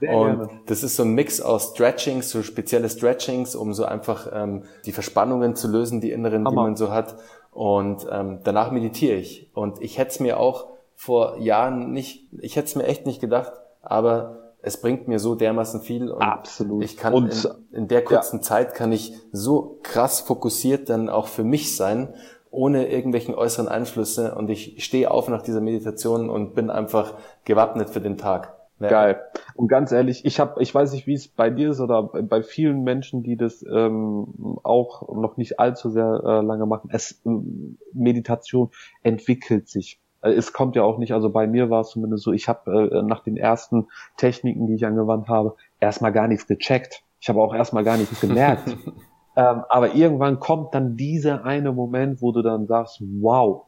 Sehr 0.00 0.16
und 0.16 0.38
gerne. 0.38 0.50
das 0.66 0.82
ist 0.82 0.96
so 0.96 1.02
ein 1.02 1.12
Mix 1.12 1.40
aus 1.40 1.72
Stretchings, 1.74 2.30
so 2.30 2.42
spezielle 2.42 2.88
Stretchings, 3.18 3.54
um 3.54 3.74
so 3.74 3.84
einfach 3.84 4.28
ähm, 4.32 4.62
die 4.84 4.92
Verspannungen 4.92 5.56
zu 5.56 5.68
lösen, 5.68 6.00
die 6.00 6.10
inneren, 6.10 6.44
Hammer. 6.44 6.50
die 6.50 6.56
man 6.56 6.76
so 6.76 6.90
hat. 6.90 7.16
Und 7.50 8.06
ähm, 8.10 8.40
danach 8.44 8.70
meditiere 8.70 9.16
ich. 9.16 9.50
Und 9.54 9.82
ich 9.82 9.98
hätte 9.98 10.10
es 10.10 10.20
mir 10.20 10.38
auch 10.38 10.68
vor 10.94 11.38
Jahren 11.38 11.92
nicht, 11.92 12.28
ich 12.40 12.56
hätte 12.56 12.66
es 12.66 12.76
mir 12.76 12.84
echt 12.84 13.06
nicht 13.06 13.20
gedacht, 13.20 13.52
aber 13.82 14.54
es 14.60 14.80
bringt 14.80 15.06
mir 15.06 15.18
so 15.18 15.34
dermaßen 15.34 15.80
viel 15.80 16.10
und 16.10 16.22
Absolut. 16.22 16.82
ich 16.82 16.96
kann 16.96 17.14
und, 17.14 17.44
in, 17.70 17.82
in, 17.82 17.88
der 17.88 18.02
kurzen 18.02 18.38
ja. 18.38 18.42
Zeit 18.42 18.74
kann 18.74 18.90
ich 18.90 19.14
so 19.30 19.78
krass 19.84 20.20
fokussiert 20.20 20.88
dann 20.88 21.08
auch 21.08 21.28
für 21.28 21.44
mich 21.44 21.76
sein, 21.76 22.12
ohne 22.50 22.88
irgendwelchen 22.88 23.36
äußeren 23.36 23.68
Einflüsse 23.68 24.34
und 24.34 24.50
ich 24.50 24.82
stehe 24.84 25.10
auf 25.10 25.28
nach 25.28 25.42
dieser 25.42 25.60
Meditation 25.60 26.28
und 26.28 26.54
bin 26.54 26.70
einfach 26.70 27.14
gewappnet 27.44 27.90
für 27.90 28.00
den 28.00 28.18
Tag. 28.18 28.57
Ja. 28.80 28.88
Geil. 28.88 29.20
Und 29.54 29.68
ganz 29.68 29.90
ehrlich, 29.90 30.24
ich 30.24 30.38
habe, 30.38 30.62
ich 30.62 30.72
weiß 30.72 30.92
nicht, 30.92 31.06
wie 31.06 31.14
es 31.14 31.26
bei 31.26 31.50
dir 31.50 31.70
ist 31.70 31.80
oder 31.80 32.02
bei 32.04 32.42
vielen 32.42 32.84
Menschen, 32.84 33.22
die 33.24 33.36
das 33.36 33.64
ähm, 33.68 34.58
auch 34.62 35.08
noch 35.14 35.36
nicht 35.36 35.58
allzu 35.58 35.90
sehr 35.90 36.22
äh, 36.24 36.40
lange 36.42 36.66
machen. 36.66 36.90
Es 36.92 37.20
äh, 37.26 37.30
Meditation 37.92 38.70
entwickelt 39.02 39.68
sich. 39.68 40.00
Äh, 40.22 40.30
es 40.30 40.52
kommt 40.52 40.76
ja 40.76 40.82
auch 40.82 40.98
nicht, 40.98 41.12
also 41.12 41.30
bei 41.30 41.46
mir 41.46 41.70
war 41.70 41.80
es 41.80 41.90
zumindest 41.90 42.22
so, 42.22 42.32
ich 42.32 42.48
habe 42.48 42.90
äh, 42.92 43.02
nach 43.02 43.22
den 43.22 43.36
ersten 43.36 43.88
Techniken, 44.16 44.66
die 44.66 44.74
ich 44.74 44.86
angewandt 44.86 45.28
habe, 45.28 45.56
erstmal 45.80 46.12
gar 46.12 46.28
nichts 46.28 46.46
gecheckt. 46.46 47.02
Ich 47.20 47.28
habe 47.28 47.42
auch 47.42 47.54
erstmal 47.54 47.82
gar 47.82 47.96
nichts 47.96 48.20
gemerkt. 48.20 48.68
ähm, 49.36 49.64
aber 49.68 49.94
irgendwann 49.94 50.38
kommt 50.38 50.72
dann 50.74 50.96
dieser 50.96 51.44
eine 51.44 51.72
Moment, 51.72 52.22
wo 52.22 52.30
du 52.30 52.42
dann 52.42 52.66
sagst, 52.68 53.02
wow, 53.20 53.67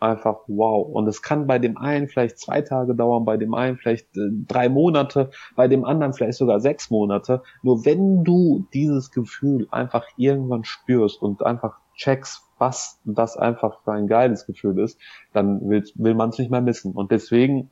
einfach 0.00 0.40
wow. 0.46 0.86
Und 0.86 1.06
es 1.08 1.22
kann 1.22 1.46
bei 1.46 1.58
dem 1.58 1.76
einen 1.78 2.08
vielleicht 2.08 2.38
zwei 2.38 2.62
Tage 2.62 2.94
dauern, 2.94 3.24
bei 3.24 3.36
dem 3.36 3.54
einen 3.54 3.76
vielleicht 3.76 4.16
äh, 4.16 4.28
drei 4.46 4.68
Monate, 4.68 5.30
bei 5.54 5.68
dem 5.68 5.84
anderen 5.84 6.12
vielleicht 6.12 6.38
sogar 6.38 6.60
sechs 6.60 6.90
Monate. 6.90 7.42
Nur 7.62 7.84
wenn 7.84 8.24
du 8.24 8.66
dieses 8.74 9.10
Gefühl 9.10 9.68
einfach 9.70 10.04
irgendwann 10.16 10.64
spürst 10.64 11.22
und 11.22 11.44
einfach 11.44 11.78
checkst, 11.94 12.42
was 12.58 13.00
das 13.04 13.36
einfach 13.36 13.82
für 13.84 13.92
ein 13.92 14.06
geiles 14.06 14.46
Gefühl 14.46 14.78
ist, 14.78 14.98
dann 15.32 15.68
will, 15.68 15.84
will 15.94 16.14
man 16.14 16.30
es 16.30 16.38
nicht 16.38 16.50
mehr 16.50 16.60
missen. 16.60 16.92
Und 16.92 17.10
deswegen, 17.10 17.70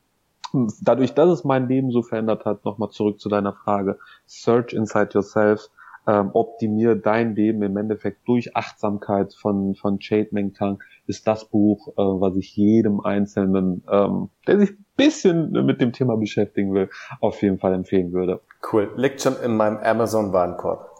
dadurch, 0.80 1.14
dass 1.14 1.30
es 1.30 1.44
mein 1.44 1.68
Leben 1.68 1.90
so 1.90 2.02
verändert 2.02 2.44
hat, 2.44 2.64
nochmal 2.64 2.90
zurück 2.90 3.20
zu 3.20 3.28
deiner 3.28 3.52
Frage, 3.52 3.98
Search 4.26 4.72
Inside 4.72 5.10
Yourself, 5.14 5.68
ähm, 6.06 6.30
optimier 6.34 6.94
dein 6.96 7.34
Leben 7.34 7.62
im 7.62 7.76
Endeffekt 7.76 8.26
durch 8.26 8.56
Achtsamkeit 8.56 9.34
von, 9.34 9.74
von 9.74 9.98
Jade 10.00 10.28
Mengtang 10.32 10.82
ist 11.06 11.26
das 11.26 11.46
Buch, 11.46 11.88
äh, 11.88 11.92
was 11.96 12.36
ich 12.36 12.56
jedem 12.56 13.00
Einzelnen, 13.00 13.82
ähm, 13.90 14.30
der 14.46 14.58
sich 14.58 14.70
ein 14.70 14.84
bisschen 14.96 15.52
mit 15.52 15.80
dem 15.80 15.92
Thema 15.92 16.16
beschäftigen 16.16 16.72
will, 16.74 16.88
auf 17.20 17.42
jeden 17.42 17.58
Fall 17.58 17.74
empfehlen 17.74 18.12
würde. 18.12 18.40
Cool. 18.72 18.90
Liegt 18.96 19.22
schon 19.22 19.36
in 19.42 19.56
meinem 19.56 19.78
Amazon-Warenkorb. 19.78 20.90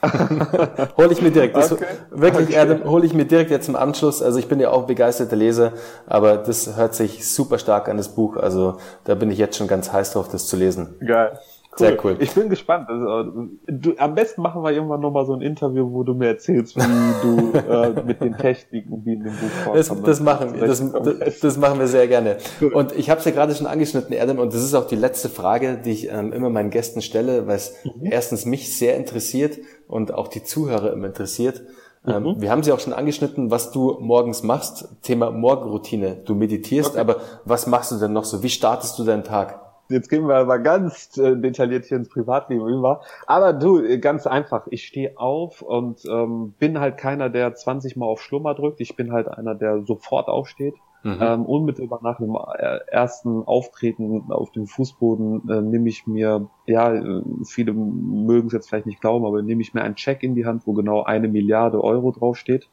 hole 0.96 1.12
ich 1.12 1.20
mir 1.20 1.32
direkt. 1.32 1.56
Das, 1.56 1.72
okay. 1.72 1.86
Wirklich, 2.10 2.50
okay. 2.50 2.58
Adam, 2.58 2.84
hole 2.84 3.04
ich 3.04 3.14
mir 3.14 3.24
direkt 3.24 3.50
jetzt 3.50 3.68
im 3.68 3.74
Anschluss. 3.74 4.22
Also 4.22 4.38
ich 4.38 4.46
bin 4.46 4.60
ja 4.60 4.70
auch 4.70 4.86
begeisterter 4.86 5.34
Leser, 5.34 5.72
aber 6.06 6.36
das 6.36 6.76
hört 6.76 6.94
sich 6.94 7.28
super 7.28 7.58
stark 7.58 7.88
an 7.88 7.96
das 7.96 8.14
Buch. 8.14 8.36
Also 8.36 8.78
da 9.04 9.16
bin 9.16 9.28
ich 9.30 9.38
jetzt 9.38 9.56
schon 9.56 9.66
ganz 9.66 9.92
heiß 9.92 10.12
drauf, 10.12 10.28
das 10.28 10.46
zu 10.46 10.56
lesen. 10.56 10.94
Geil. 11.04 11.38
Cool. 11.78 11.86
Sehr 11.86 12.04
cool. 12.04 12.16
Ich 12.20 12.32
bin 12.32 12.48
gespannt. 12.48 12.88
Also, 12.88 13.48
du, 13.66 13.94
am 13.98 14.14
besten 14.14 14.42
machen 14.42 14.62
wir 14.62 14.72
irgendwann 14.72 15.00
nochmal 15.00 15.26
so 15.26 15.34
ein 15.34 15.40
Interview, 15.40 15.92
wo 15.92 16.02
du 16.02 16.14
mir 16.14 16.28
erzählst, 16.28 16.76
wie 16.76 17.22
du 17.22 17.58
äh, 17.58 18.02
mit 18.04 18.20
den 18.20 18.36
Techniken, 18.36 19.04
die 19.04 19.12
in 19.12 19.24
dem 19.24 19.32
Buch 19.32 19.48
vorkommen. 19.64 19.76
Das, 19.76 20.02
das 20.02 20.20
machen 20.20 20.54
wir. 20.54 20.66
Das, 20.66 20.92
das, 20.92 21.40
das, 21.40 21.56
machen 21.56 21.78
wir 21.78 21.86
sehr 21.86 22.08
gerne. 22.08 22.38
Und 22.72 22.92
ich 22.96 23.10
habe 23.10 23.20
es 23.20 23.24
ja 23.24 23.32
gerade 23.32 23.54
schon 23.54 23.66
angeschnitten, 23.66 24.12
Erdem, 24.12 24.38
und 24.38 24.52
das 24.52 24.62
ist 24.62 24.74
auch 24.74 24.86
die 24.86 24.96
letzte 24.96 25.28
Frage, 25.28 25.78
die 25.84 25.92
ich 25.92 26.10
ähm, 26.10 26.32
immer 26.32 26.50
meinen 26.50 26.70
Gästen 26.70 27.02
stelle, 27.02 27.46
weil 27.46 27.56
es 27.56 27.74
mhm. 27.84 28.06
erstens 28.10 28.44
mich 28.46 28.76
sehr 28.76 28.96
interessiert 28.96 29.58
und 29.86 30.12
auch 30.14 30.28
die 30.28 30.42
Zuhörer 30.42 30.92
immer 30.92 31.06
interessiert. 31.06 31.62
Ähm, 32.06 32.22
mhm. 32.22 32.40
Wir 32.40 32.50
haben 32.50 32.62
sie 32.62 32.72
auch 32.72 32.80
schon 32.80 32.92
angeschnitten, 32.92 33.50
was 33.50 33.70
du 33.70 33.98
morgens 34.00 34.42
machst. 34.42 34.88
Thema 35.02 35.30
Morgenroutine. 35.30 36.16
Du 36.24 36.34
meditierst, 36.34 36.90
okay. 36.90 37.00
aber 37.00 37.16
was 37.44 37.66
machst 37.66 37.92
du 37.92 37.96
denn 37.96 38.12
noch 38.12 38.24
so? 38.24 38.42
Wie 38.42 38.48
startest 38.48 38.98
du 38.98 39.04
deinen 39.04 39.24
Tag? 39.24 39.67
Jetzt 39.88 40.08
gehen 40.08 40.28
wir 40.28 40.36
aber 40.36 40.58
ganz 40.58 41.16
äh, 41.18 41.36
detailliert 41.36 41.86
hier 41.86 41.96
ins 41.96 42.08
Privatleben 42.08 42.66
über. 42.68 43.02
Aber 43.26 43.52
du, 43.52 43.82
äh, 43.82 43.98
ganz 43.98 44.26
einfach, 44.26 44.66
ich 44.70 44.86
stehe 44.86 45.18
auf 45.18 45.62
und 45.62 46.04
ähm, 46.06 46.54
bin 46.58 46.80
halt 46.80 46.98
keiner, 46.98 47.30
der 47.30 47.54
20 47.54 47.96
Mal 47.96 48.06
auf 48.06 48.22
Schlummer 48.22 48.54
drückt. 48.54 48.80
Ich 48.80 48.96
bin 48.96 49.12
halt 49.12 49.28
einer, 49.28 49.54
der 49.54 49.82
sofort 49.82 50.28
aufsteht. 50.28 50.74
Mhm. 51.04 51.18
Ähm, 51.20 51.46
unmittelbar 51.46 52.00
nach 52.02 52.18
dem 52.18 52.34
äh, 52.34 52.78
ersten 52.88 53.44
Auftreten 53.44 54.30
auf 54.30 54.50
dem 54.50 54.66
Fußboden 54.66 55.48
äh, 55.48 55.60
nehme 55.62 55.88
ich 55.88 56.08
mir, 56.08 56.48
ja, 56.66 56.92
äh, 56.92 57.22
viele 57.46 57.72
mögen 57.72 58.48
es 58.48 58.52
jetzt 58.52 58.68
vielleicht 58.68 58.86
nicht 58.86 59.00
glauben, 59.00 59.24
aber 59.24 59.42
nehme 59.42 59.62
ich 59.62 59.74
mir 59.74 59.82
einen 59.82 59.94
Check 59.94 60.24
in 60.24 60.34
die 60.34 60.44
Hand, 60.44 60.66
wo 60.66 60.72
genau 60.72 61.04
eine 61.04 61.28
Milliarde 61.28 61.82
Euro 61.84 62.10
draufsteht. 62.10 62.68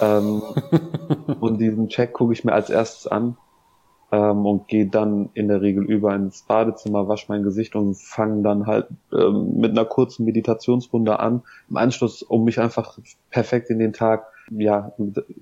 ähm, 0.00 0.42
und 1.40 1.60
diesen 1.60 1.88
Check 1.88 2.12
gucke 2.12 2.32
ich 2.32 2.44
mir 2.44 2.52
als 2.52 2.70
erstes 2.70 3.08
an 3.08 3.36
ähm, 4.10 4.46
und 4.46 4.68
gehe 4.68 4.86
dann 4.86 5.30
in 5.34 5.48
der 5.48 5.60
Regel 5.60 5.84
über 5.84 6.14
ins 6.14 6.42
Badezimmer, 6.42 7.08
wasche 7.08 7.26
mein 7.28 7.42
Gesicht 7.42 7.74
und 7.76 7.94
fange 7.96 8.42
dann 8.42 8.66
halt 8.66 8.86
ähm, 9.12 9.56
mit 9.56 9.72
einer 9.72 9.84
kurzen 9.84 10.24
Meditationsrunde 10.24 11.20
an. 11.20 11.42
Im 11.68 11.76
Anschluss, 11.76 12.22
um 12.22 12.44
mich 12.44 12.58
einfach 12.58 12.98
perfekt 13.30 13.70
in 13.70 13.78
den 13.78 13.92
Tag 13.92 14.26
ja, 14.50 14.92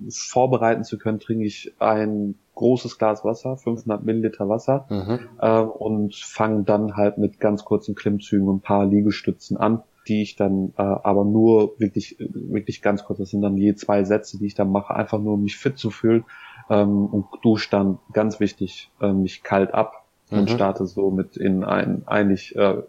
vorbereiten 0.09 0.83
zu 0.83 0.97
können, 0.97 1.19
trinke 1.19 1.45
ich 1.45 1.73
ein 1.79 2.35
großes 2.55 2.97
Glas 2.97 3.23
Wasser, 3.23 3.55
500 3.55 4.03
Milliliter 4.03 4.49
Wasser 4.49 4.85
mhm. 4.89 5.19
äh, 5.39 5.61
und 5.61 6.15
fange 6.15 6.63
dann 6.63 6.97
halt 6.97 7.17
mit 7.17 7.39
ganz 7.39 7.63
kurzen 7.63 7.95
Klimmzügen 7.95 8.49
und 8.49 8.57
ein 8.57 8.61
paar 8.61 8.85
Liegestützen 8.85 9.57
an 9.57 9.83
die 10.07 10.21
ich 10.21 10.37
dann 10.37 10.73
äh, 10.77 10.81
aber 10.83 11.25
nur 11.25 11.77
wirklich 11.79 12.15
wirklich 12.19 12.81
ganz 12.81 13.03
kurz, 13.03 13.19
das 13.19 13.29
sind 13.29 13.41
dann 13.41 13.57
je 13.57 13.75
zwei 13.75 14.05
Sätze, 14.05 14.37
die 14.37 14.45
ich 14.45 14.55
dann 14.55 14.71
mache, 14.71 14.95
einfach 14.95 15.19
nur 15.19 15.33
um 15.33 15.43
mich 15.43 15.57
fit 15.57 15.77
zu 15.77 15.89
fühlen 15.89 16.23
ähm, 16.69 17.07
und 17.07 17.25
dusche 17.41 17.69
dann 17.69 17.99
ganz 18.13 18.39
wichtig 18.39 18.89
äh, 19.01 19.11
mich 19.11 19.43
kalt 19.43 19.73
ab 19.73 20.05
und 20.29 20.41
mhm. 20.41 20.47
starte 20.47 20.85
so 20.85 21.09
mit 21.09 21.37
in 21.37 21.63
ein 21.63 22.03
eigentlich 22.05 22.55
äh, 22.55 22.83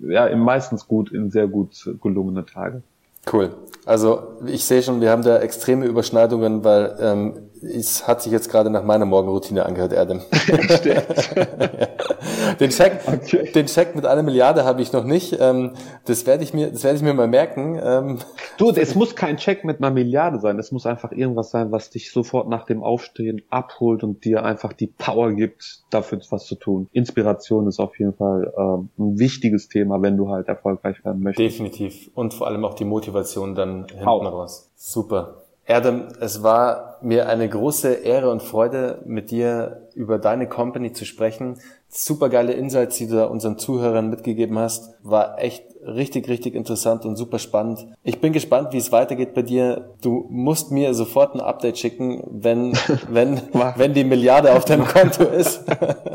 ja 0.00 0.34
meistens 0.36 0.88
gut 0.88 1.12
in 1.12 1.30
sehr 1.30 1.46
gut 1.46 1.88
gelungene 2.00 2.46
Tage. 2.46 2.82
Cool. 3.30 3.54
Also 3.84 4.22
ich 4.46 4.64
sehe 4.64 4.82
schon, 4.82 5.00
wir 5.00 5.10
haben 5.10 5.22
da 5.22 5.38
extreme 5.38 5.86
Überschneidungen, 5.86 6.64
weil 6.64 6.96
ähm, 7.00 7.34
es 7.62 8.08
hat 8.08 8.22
sich 8.22 8.32
jetzt 8.32 8.50
gerade 8.50 8.68
nach 8.68 8.82
meiner 8.82 9.04
Morgenroutine 9.04 9.64
angehört, 9.64 9.96
Adam. 9.96 10.22
den, 12.62 12.70
Check, 12.70 13.00
okay. 13.06 13.52
den 13.52 13.66
Check 13.66 13.94
mit 13.94 14.06
einer 14.06 14.22
Milliarde 14.22 14.64
habe 14.64 14.82
ich 14.82 14.92
noch 14.92 15.04
nicht. 15.04 15.36
Ähm, 15.40 15.72
das 16.04 16.26
werde 16.26 16.42
ich 16.44 16.54
mir, 16.54 16.70
das 16.70 16.84
werde 16.84 16.96
ich 16.96 17.02
mir 17.02 17.14
mal 17.14 17.28
merken. 17.28 17.80
Ähm, 17.82 18.18
du, 18.58 18.70
es 18.70 18.94
muss 18.94 19.14
kein 19.14 19.36
Check 19.36 19.64
mit 19.64 19.78
einer 19.78 19.90
Milliarde 19.90 20.38
sein. 20.38 20.58
Es 20.58 20.72
muss 20.72 20.86
einfach 20.86 21.12
irgendwas 21.12 21.50
sein, 21.50 21.72
was 21.72 21.90
dich 21.90 22.12
sofort 22.12 22.48
nach 22.48 22.64
dem 22.64 22.82
Aufstehen 22.82 23.42
abholt 23.50 24.02
und 24.04 24.24
dir 24.24 24.44
einfach 24.44 24.72
die 24.72 24.86
Power 24.86 25.32
gibt, 25.32 25.82
dafür 25.90 26.20
was 26.30 26.46
zu 26.46 26.54
tun. 26.54 26.88
Inspiration 26.92 27.66
ist 27.66 27.80
auf 27.80 27.98
jeden 27.98 28.14
Fall 28.14 28.52
ähm, 28.56 28.88
ein 28.98 29.18
wichtiges 29.18 29.68
Thema, 29.68 30.00
wenn 30.02 30.16
du 30.16 30.28
halt 30.28 30.48
erfolgreich 30.48 31.04
werden 31.04 31.22
möchtest. 31.22 31.52
Definitiv. 31.52 32.10
Und 32.14 32.34
vor 32.34 32.46
allem 32.46 32.64
auch 32.64 32.74
die 32.74 32.84
Motivation 32.84 33.54
dann 33.54 33.86
hinten 33.88 34.06
auch. 34.06 34.22
raus. 34.22 34.70
Super. 34.76 35.42
Erdem, 35.64 36.08
es 36.20 36.42
war 36.42 36.98
mir 37.02 37.28
eine 37.28 37.48
große 37.48 37.92
Ehre 37.92 38.30
und 38.30 38.42
Freude, 38.42 39.00
mit 39.06 39.30
dir 39.30 39.88
über 39.94 40.18
deine 40.18 40.48
Company 40.48 40.92
zu 40.92 41.04
sprechen. 41.04 41.58
Super 41.94 42.30
geile 42.30 42.54
Insights, 42.54 42.96
die 42.96 43.06
du 43.06 43.16
da 43.16 43.26
unseren 43.26 43.58
Zuhörern 43.58 44.08
mitgegeben 44.08 44.58
hast. 44.58 44.94
War 45.02 45.38
echt 45.38 45.64
richtig, 45.84 46.26
richtig 46.26 46.54
interessant 46.54 47.04
und 47.04 47.16
super 47.16 47.38
spannend. 47.38 47.86
Ich 48.02 48.18
bin 48.18 48.32
gespannt, 48.32 48.72
wie 48.72 48.78
es 48.78 48.92
weitergeht 48.92 49.34
bei 49.34 49.42
dir. 49.42 49.94
Du 50.00 50.26
musst 50.30 50.70
mir 50.70 50.94
sofort 50.94 51.34
ein 51.34 51.40
Update 51.40 51.76
schicken, 51.76 52.24
wenn, 52.30 52.72
wenn, 53.10 53.42
wenn 53.76 53.92
die 53.92 54.04
Milliarde 54.04 54.54
auf 54.54 54.64
deinem 54.64 54.86
Konto 54.86 55.24
ist. 55.24 55.66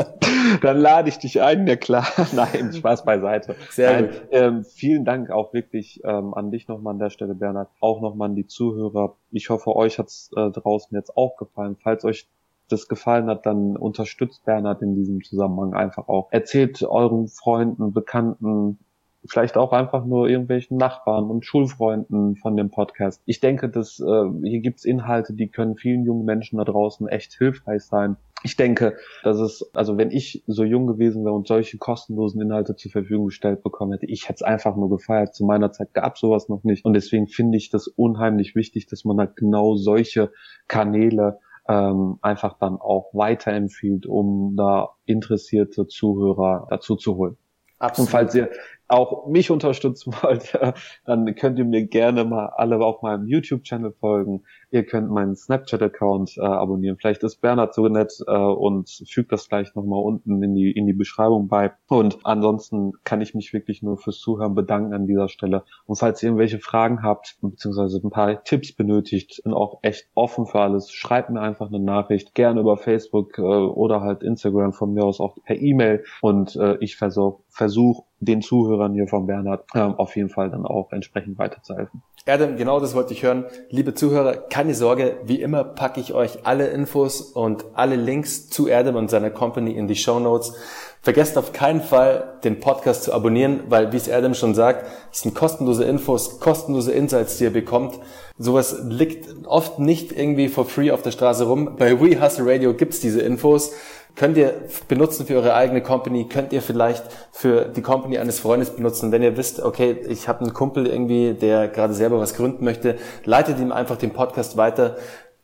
Dann 0.64 0.78
lade 0.78 1.10
ich 1.10 1.20
dich 1.20 1.44
ein, 1.44 1.68
ja 1.68 1.76
klar. 1.76 2.08
Nein, 2.34 2.74
Spaß 2.74 3.06
beiseite. 3.06 3.56
Sehr 3.70 3.94
Nein, 3.94 4.08
gut. 4.08 4.22
Ähm, 4.32 4.64
vielen 4.64 5.06
Dank 5.06 5.30
auch 5.30 5.54
wirklich 5.54 6.02
ähm, 6.04 6.34
an 6.34 6.50
dich 6.50 6.68
nochmal 6.68 6.96
an 6.96 7.00
der 7.00 7.12
Stelle, 7.12 7.36
Bernhard. 7.36 7.70
Auch 7.82 8.02
nochmal 8.02 8.30
an 8.30 8.36
die 8.36 8.48
Zuhörer. 8.48 9.16
Ich 9.30 9.52
hoffe, 9.52 9.76
euch 9.76 10.00
hat's 10.00 10.32
äh, 10.36 10.50
draußen 10.50 10.98
jetzt 10.98 11.16
auch 11.16 11.38
gefallen. 11.38 11.78
Falls 11.80 12.04
euch 12.04 12.28
das 12.68 12.88
gefallen 12.88 13.28
hat, 13.28 13.46
dann 13.46 13.78
unterstützt 13.78 14.46
Bernhard 14.46 14.82
in 14.82 14.96
diesem 14.96 15.24
Zusammenhang 15.24 15.74
einfach 15.74 16.08
auch. 16.08 16.28
Erzählt 16.32 16.84
euren 16.84 17.28
Freunden, 17.28 17.94
Bekannten, 17.94 18.80
vielleicht 19.26 19.58
auch 19.58 19.74
einfach 19.74 20.06
nur 20.06 20.30
irgendwelchen 20.30 20.78
Nachbarn 20.78 21.30
und 21.30 21.46
Schulfreunden 21.46 22.36
von 22.38 22.56
dem 22.56 22.70
Podcast. 22.70 23.22
Ich 23.26 23.40
denke, 23.40 23.70
dass 23.70 24.00
äh, 24.00 24.24
hier 24.44 24.60
gibt's 24.60 24.86
Inhalte, 24.86 25.34
die 25.34 25.48
können 25.48 25.76
vielen 25.76 26.06
jungen 26.06 26.26
Menschen 26.26 26.58
da 26.58 26.64
draußen 26.64 27.08
echt 27.08 27.34
hilfreich 27.34 27.84
sein. 27.84 28.18
Ich 28.44 28.56
denke, 28.56 28.98
dass 29.24 29.40
es, 29.40 29.68
also 29.74 29.98
wenn 29.98 30.12
ich 30.12 30.44
so 30.46 30.64
jung 30.64 30.86
gewesen 30.86 31.26
wäre 31.26 31.34
und 31.34 31.48
solche 31.48 31.78
kostenlosen 31.78 32.42
Inhalte 32.42 32.76
zur 32.76 32.92
Verfügung 32.92 33.26
gestellt 33.26 33.64
bekommen 33.64 33.94
hätte, 33.94 34.06
ich 34.06 34.30
hätte 34.30 34.36
es 34.36 34.42
einfach 34.44 34.76
nur 34.76 34.90
gefeiert. 34.90 35.34
Zu 35.34 35.44
meiner 35.44 35.72
Zeit 35.72 35.94
gab 35.94 36.18
sowas 36.18 36.48
noch 36.48 36.64
nicht. 36.64 36.86
Und 36.86 36.94
deswegen 36.94 37.28
finde 37.28 37.58
ich 37.58 37.70
das 37.70 37.88
unheimlich 37.88 38.56
wichtig, 38.56 38.86
dass 38.86 39.06
man 39.06 39.18
halt 39.18 39.36
genau 39.36 39.76
solche 39.76 40.32
Kanäle 40.68 41.40
ähm, 41.68 42.18
einfach 42.22 42.58
dann 42.60 42.78
auch 42.78 43.14
weiterempfiehlt, 43.14 44.06
um 44.06 44.56
da 44.56 44.90
interessierte 45.06 45.88
Zuhörer 45.88 46.68
dazu 46.70 46.96
zu 46.96 47.16
holen. 47.16 47.38
Absolut. 47.80 48.08
Und 48.08 48.12
falls 48.12 48.36
ihr 48.36 48.50
auch 48.88 49.28
mich 49.28 49.52
unterstützen 49.52 50.14
wollt, 50.22 50.58
dann 51.06 51.36
könnt 51.36 51.60
ihr 51.60 51.66
mir 51.66 51.86
gerne 51.86 52.24
mal 52.26 52.48
alle 52.56 52.78
auf 52.78 53.02
meinem 53.02 53.28
YouTube-Channel 53.28 53.94
folgen. 54.00 54.44
Ihr 54.70 54.86
könnt 54.86 55.10
meinen 55.10 55.36
Snapchat-Account 55.36 56.38
äh, 56.38 56.42
abonnieren. 56.42 56.98
Vielleicht 57.00 57.24
ist 57.24 57.42
Bernhard 57.42 57.74
so 57.74 57.88
nett 57.88 58.14
äh, 58.28 58.32
und 58.32 58.90
fügt 59.10 59.32
das 59.32 59.48
gleich 59.48 59.74
nochmal 59.76 60.02
unten 60.02 60.44
in 60.44 60.56
die, 60.56 60.72
in 60.72 60.86
die 60.88 60.94
Beschreibung 60.94 61.48
bei. 61.48 61.72
Und 61.88 62.20
ansonsten 62.24 62.94
kann 63.04 63.22
ich 63.22 63.34
mich 63.34 63.54
wirklich 63.54 63.82
nur 63.82 63.98
fürs 63.98 64.20
Zuhören 64.20 64.56
bedanken 64.56 64.94
an 64.94 65.08
dieser 65.08 65.30
Stelle. 65.30 65.64
Und 65.86 65.98
falls 65.98 66.22
ihr 66.22 66.28
irgendwelche 66.28 66.60
Fragen 66.60 67.02
habt, 67.04 67.38
beziehungsweise 67.42 68.02
ein 68.04 68.10
paar 68.10 68.44
Tipps 68.44 68.74
benötigt, 68.74 69.42
bin 69.44 69.54
auch 69.54 69.80
echt 69.84 70.10
offen 70.16 70.46
für 70.46 70.60
alles. 70.60 70.92
Schreibt 70.92 71.30
mir 71.30 71.42
einfach 71.42 71.68
eine 71.68 71.80
Nachricht, 71.80 72.36
gerne 72.36 72.60
über 72.60 72.78
Facebook 72.78 73.38
äh, 73.38 73.42
oder 73.42 74.02
halt 74.02 74.24
Instagram 74.24 74.74
von 74.74 74.94
mir 74.94 75.06
aus 75.06 75.20
auch 75.22 75.38
per 75.46 75.56
E-Mail. 75.56 76.04
Und 76.22 76.56
äh, 76.58 76.78
ich 76.82 76.98
versuche 76.98 77.44
versuch, 77.50 78.06
den 78.20 78.42
Zuhörern 78.42 78.94
hier 78.94 79.08
von 79.08 79.28
Bernhard 79.28 79.66
ähm, 79.76 79.96
auf 79.96 80.16
jeden 80.16 80.30
Fall 80.30 80.50
dann 80.50 80.66
auch 80.66 80.92
entsprechend 80.92 81.38
weiterzuhelfen. 81.38 82.02
Adam, 82.26 82.58
genau 82.58 82.80
das 82.80 82.94
wollte 82.94 83.14
ich 83.14 83.24
hören. 83.24 83.46
Liebe 83.70 83.94
Zuhörer, 83.94 84.36
keine 84.36 84.74
Sorge, 84.74 85.18
wie 85.24 85.42
immer 85.42 85.64
packe 85.64 86.02
ich 86.02 86.14
euch 86.14 86.46
alle 86.46 86.68
Infos 86.68 87.22
und 87.22 87.66
alle 87.74 87.96
Links 87.96 88.50
zu 88.50 88.70
Adam 88.70 88.96
und 88.96 89.10
seiner 89.10 89.30
Company 89.30 89.72
in 89.72 89.88
die 89.88 89.96
Show 89.96 90.20
Notes. 90.20 90.54
Vergesst 91.02 91.38
auf 91.38 91.54
keinen 91.54 91.80
Fall, 91.80 92.40
den 92.44 92.60
Podcast 92.60 93.04
zu 93.04 93.14
abonnieren, 93.14 93.62
weil, 93.70 93.94
wie 93.94 93.98
es 93.98 94.10
Adam 94.10 94.34
schon 94.34 94.56
sagt, 94.56 94.86
es 95.14 95.22
sind 95.22 95.36
kostenlose 95.36 95.86
Infos, 95.86 96.42
kostenlose 96.42 96.92
Insights, 96.92 97.38
die 97.38 97.46
ihr 97.46 97.54
bekommt. 97.54 97.98
Sowas 98.38 98.82
liegt 98.84 99.46
oft 99.46 99.80
nicht 99.80 100.12
irgendwie 100.12 100.50
for 100.50 100.66
free 100.66 100.92
auf 100.92 101.04
der 101.04 101.12
Straße 101.12 101.46
rum. 101.46 101.76
Bei 101.78 102.02
We 102.02 102.22
Hustle 102.22 102.46
Radio 102.46 102.74
gibt's 102.74 103.00
diese 103.00 103.22
Infos 103.22 103.72
könnt 104.18 104.36
ihr 104.36 104.54
benutzen 104.88 105.26
für 105.26 105.36
eure 105.36 105.54
eigene 105.54 105.82
Company, 105.82 106.28
könnt 106.28 106.52
ihr 106.52 106.62
vielleicht 106.62 107.04
für 107.32 107.66
die 107.66 107.82
Company 107.82 108.18
eines 108.18 108.40
Freundes 108.40 108.72
benutzen. 108.72 109.12
Wenn 109.12 109.22
ihr 109.22 109.38
wisst, 109.38 109.62
okay, 109.62 109.96
ich 110.10 110.28
habe 110.28 110.42
einen 110.42 110.54
Kumpel 110.54 110.88
irgendwie, 110.88 111.34
der 111.34 111.68
gerade 111.68 111.94
selber 111.94 112.20
was 112.20 112.36
gründen 112.36 112.66
möchte, 112.66 112.98
leitet 113.24 113.60
ihm 113.60 113.72
einfach 113.72 113.96
den 113.96 114.12
Podcast 114.12 114.58
weiter. 114.58 114.98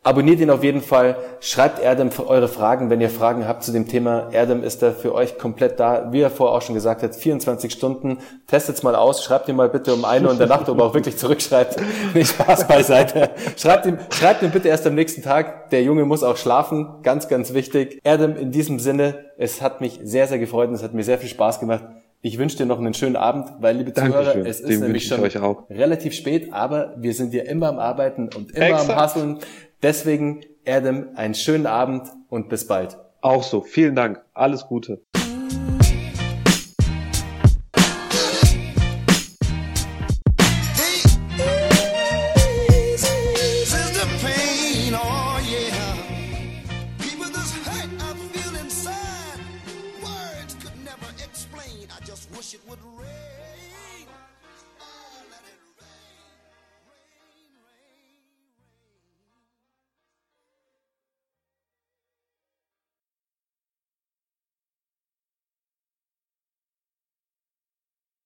Abonniert 0.06 0.42
ihn 0.42 0.50
auf 0.50 0.66
jeden 0.66 0.82
Fall. 0.82 1.16
Schreibt 1.40 1.82
Erdem 1.82 2.10
eure 2.28 2.50
Fragen, 2.50 2.90
wenn 2.90 3.00
ihr 3.00 3.10
Fragen 3.10 3.48
habt 3.48 3.64
zu 3.64 3.72
dem 3.72 3.88
Thema. 3.88 4.28
Erdem 4.34 4.62
ist 4.62 4.82
da 4.82 4.92
für 4.92 5.16
euch 5.16 5.38
komplett 5.38 5.80
da. 5.80 6.12
Wie 6.12 6.20
er 6.20 6.30
vorher 6.30 6.58
auch 6.58 6.62
schon 6.62 6.76
gesagt 6.76 7.04
hat, 7.04 7.16
24 7.16 7.72
Stunden. 7.72 8.18
Testet's 8.48 8.84
mal 8.84 8.96
aus. 8.96 9.24
Schreibt 9.24 9.48
ihm 9.48 9.56
mal 9.56 9.70
bitte 9.70 9.94
um 9.94 10.04
eine 10.04 10.30
und 10.30 10.40
der 10.40 10.48
Nacht, 10.48 10.68
ob 10.68 10.80
er 10.80 10.86
auch 10.88 10.94
wirklich 10.94 11.18
zurückschreibt. 11.18 11.78
Nicht 12.14 12.32
Spaß 12.32 12.68
beiseite. 12.68 13.30
Schreibt 13.56 13.86
ihm, 13.86 13.98
schreibt 14.10 14.44
ihm 14.44 14.52
bitte 14.52 14.68
erst 14.68 14.86
am 14.86 14.96
nächsten 14.96 15.22
Tag. 15.22 15.70
Der 15.70 15.84
Junge 15.84 16.04
muss 16.04 16.22
auch 16.22 16.36
schlafen. 16.36 17.02
Ganz, 17.02 17.30
ganz 17.30 17.54
wichtig. 17.54 18.02
Erdem, 18.04 18.36
in 18.36 18.52
diesem 18.52 18.80
Sinne, 18.80 19.24
es 19.38 19.62
hat 19.62 19.80
mich 19.80 20.02
sehr, 20.04 20.28
sehr 20.28 20.38
gefreut 20.38 20.68
und 20.68 20.76
es 20.76 20.84
hat 20.84 20.94
mir 20.94 21.04
sehr 21.04 21.18
viel 21.18 21.30
Spaß 21.30 21.62
gemacht. 21.62 21.86
Ich 22.26 22.38
wünsche 22.38 22.56
dir 22.56 22.66
noch 22.66 22.80
einen 22.80 22.94
schönen 22.94 23.18
Abend, 23.18 23.50
weil 23.60 23.76
liebe 23.76 23.94
Zuhörer, 23.94 24.38
es 24.46 24.62
ist 24.62 24.70
Dem 24.70 24.80
nämlich 24.80 25.08
schon 25.08 25.22
relativ 25.70 26.14
spät, 26.14 26.54
aber 26.54 26.94
wir 26.96 27.14
sind 27.14 27.34
ja 27.34 27.44
immer 27.44 27.68
am 27.68 27.80
Arbeiten 27.80 28.30
und 28.34 28.52
immer 28.52 28.66
Exakt. 28.66 28.90
am 28.90 28.96
Hasseln. 28.96 29.40
Deswegen, 29.84 30.46
Adam, 30.66 31.10
einen 31.16 31.36
schönen 31.36 31.66
Abend 31.66 32.08
und 32.30 32.48
bis 32.48 32.66
bald. 32.68 32.98
Auch 33.20 33.44
so. 33.44 33.62
Vielen 33.62 33.96
Dank. 33.96 34.24
Alles 34.34 34.66
Gute. 34.66 35.04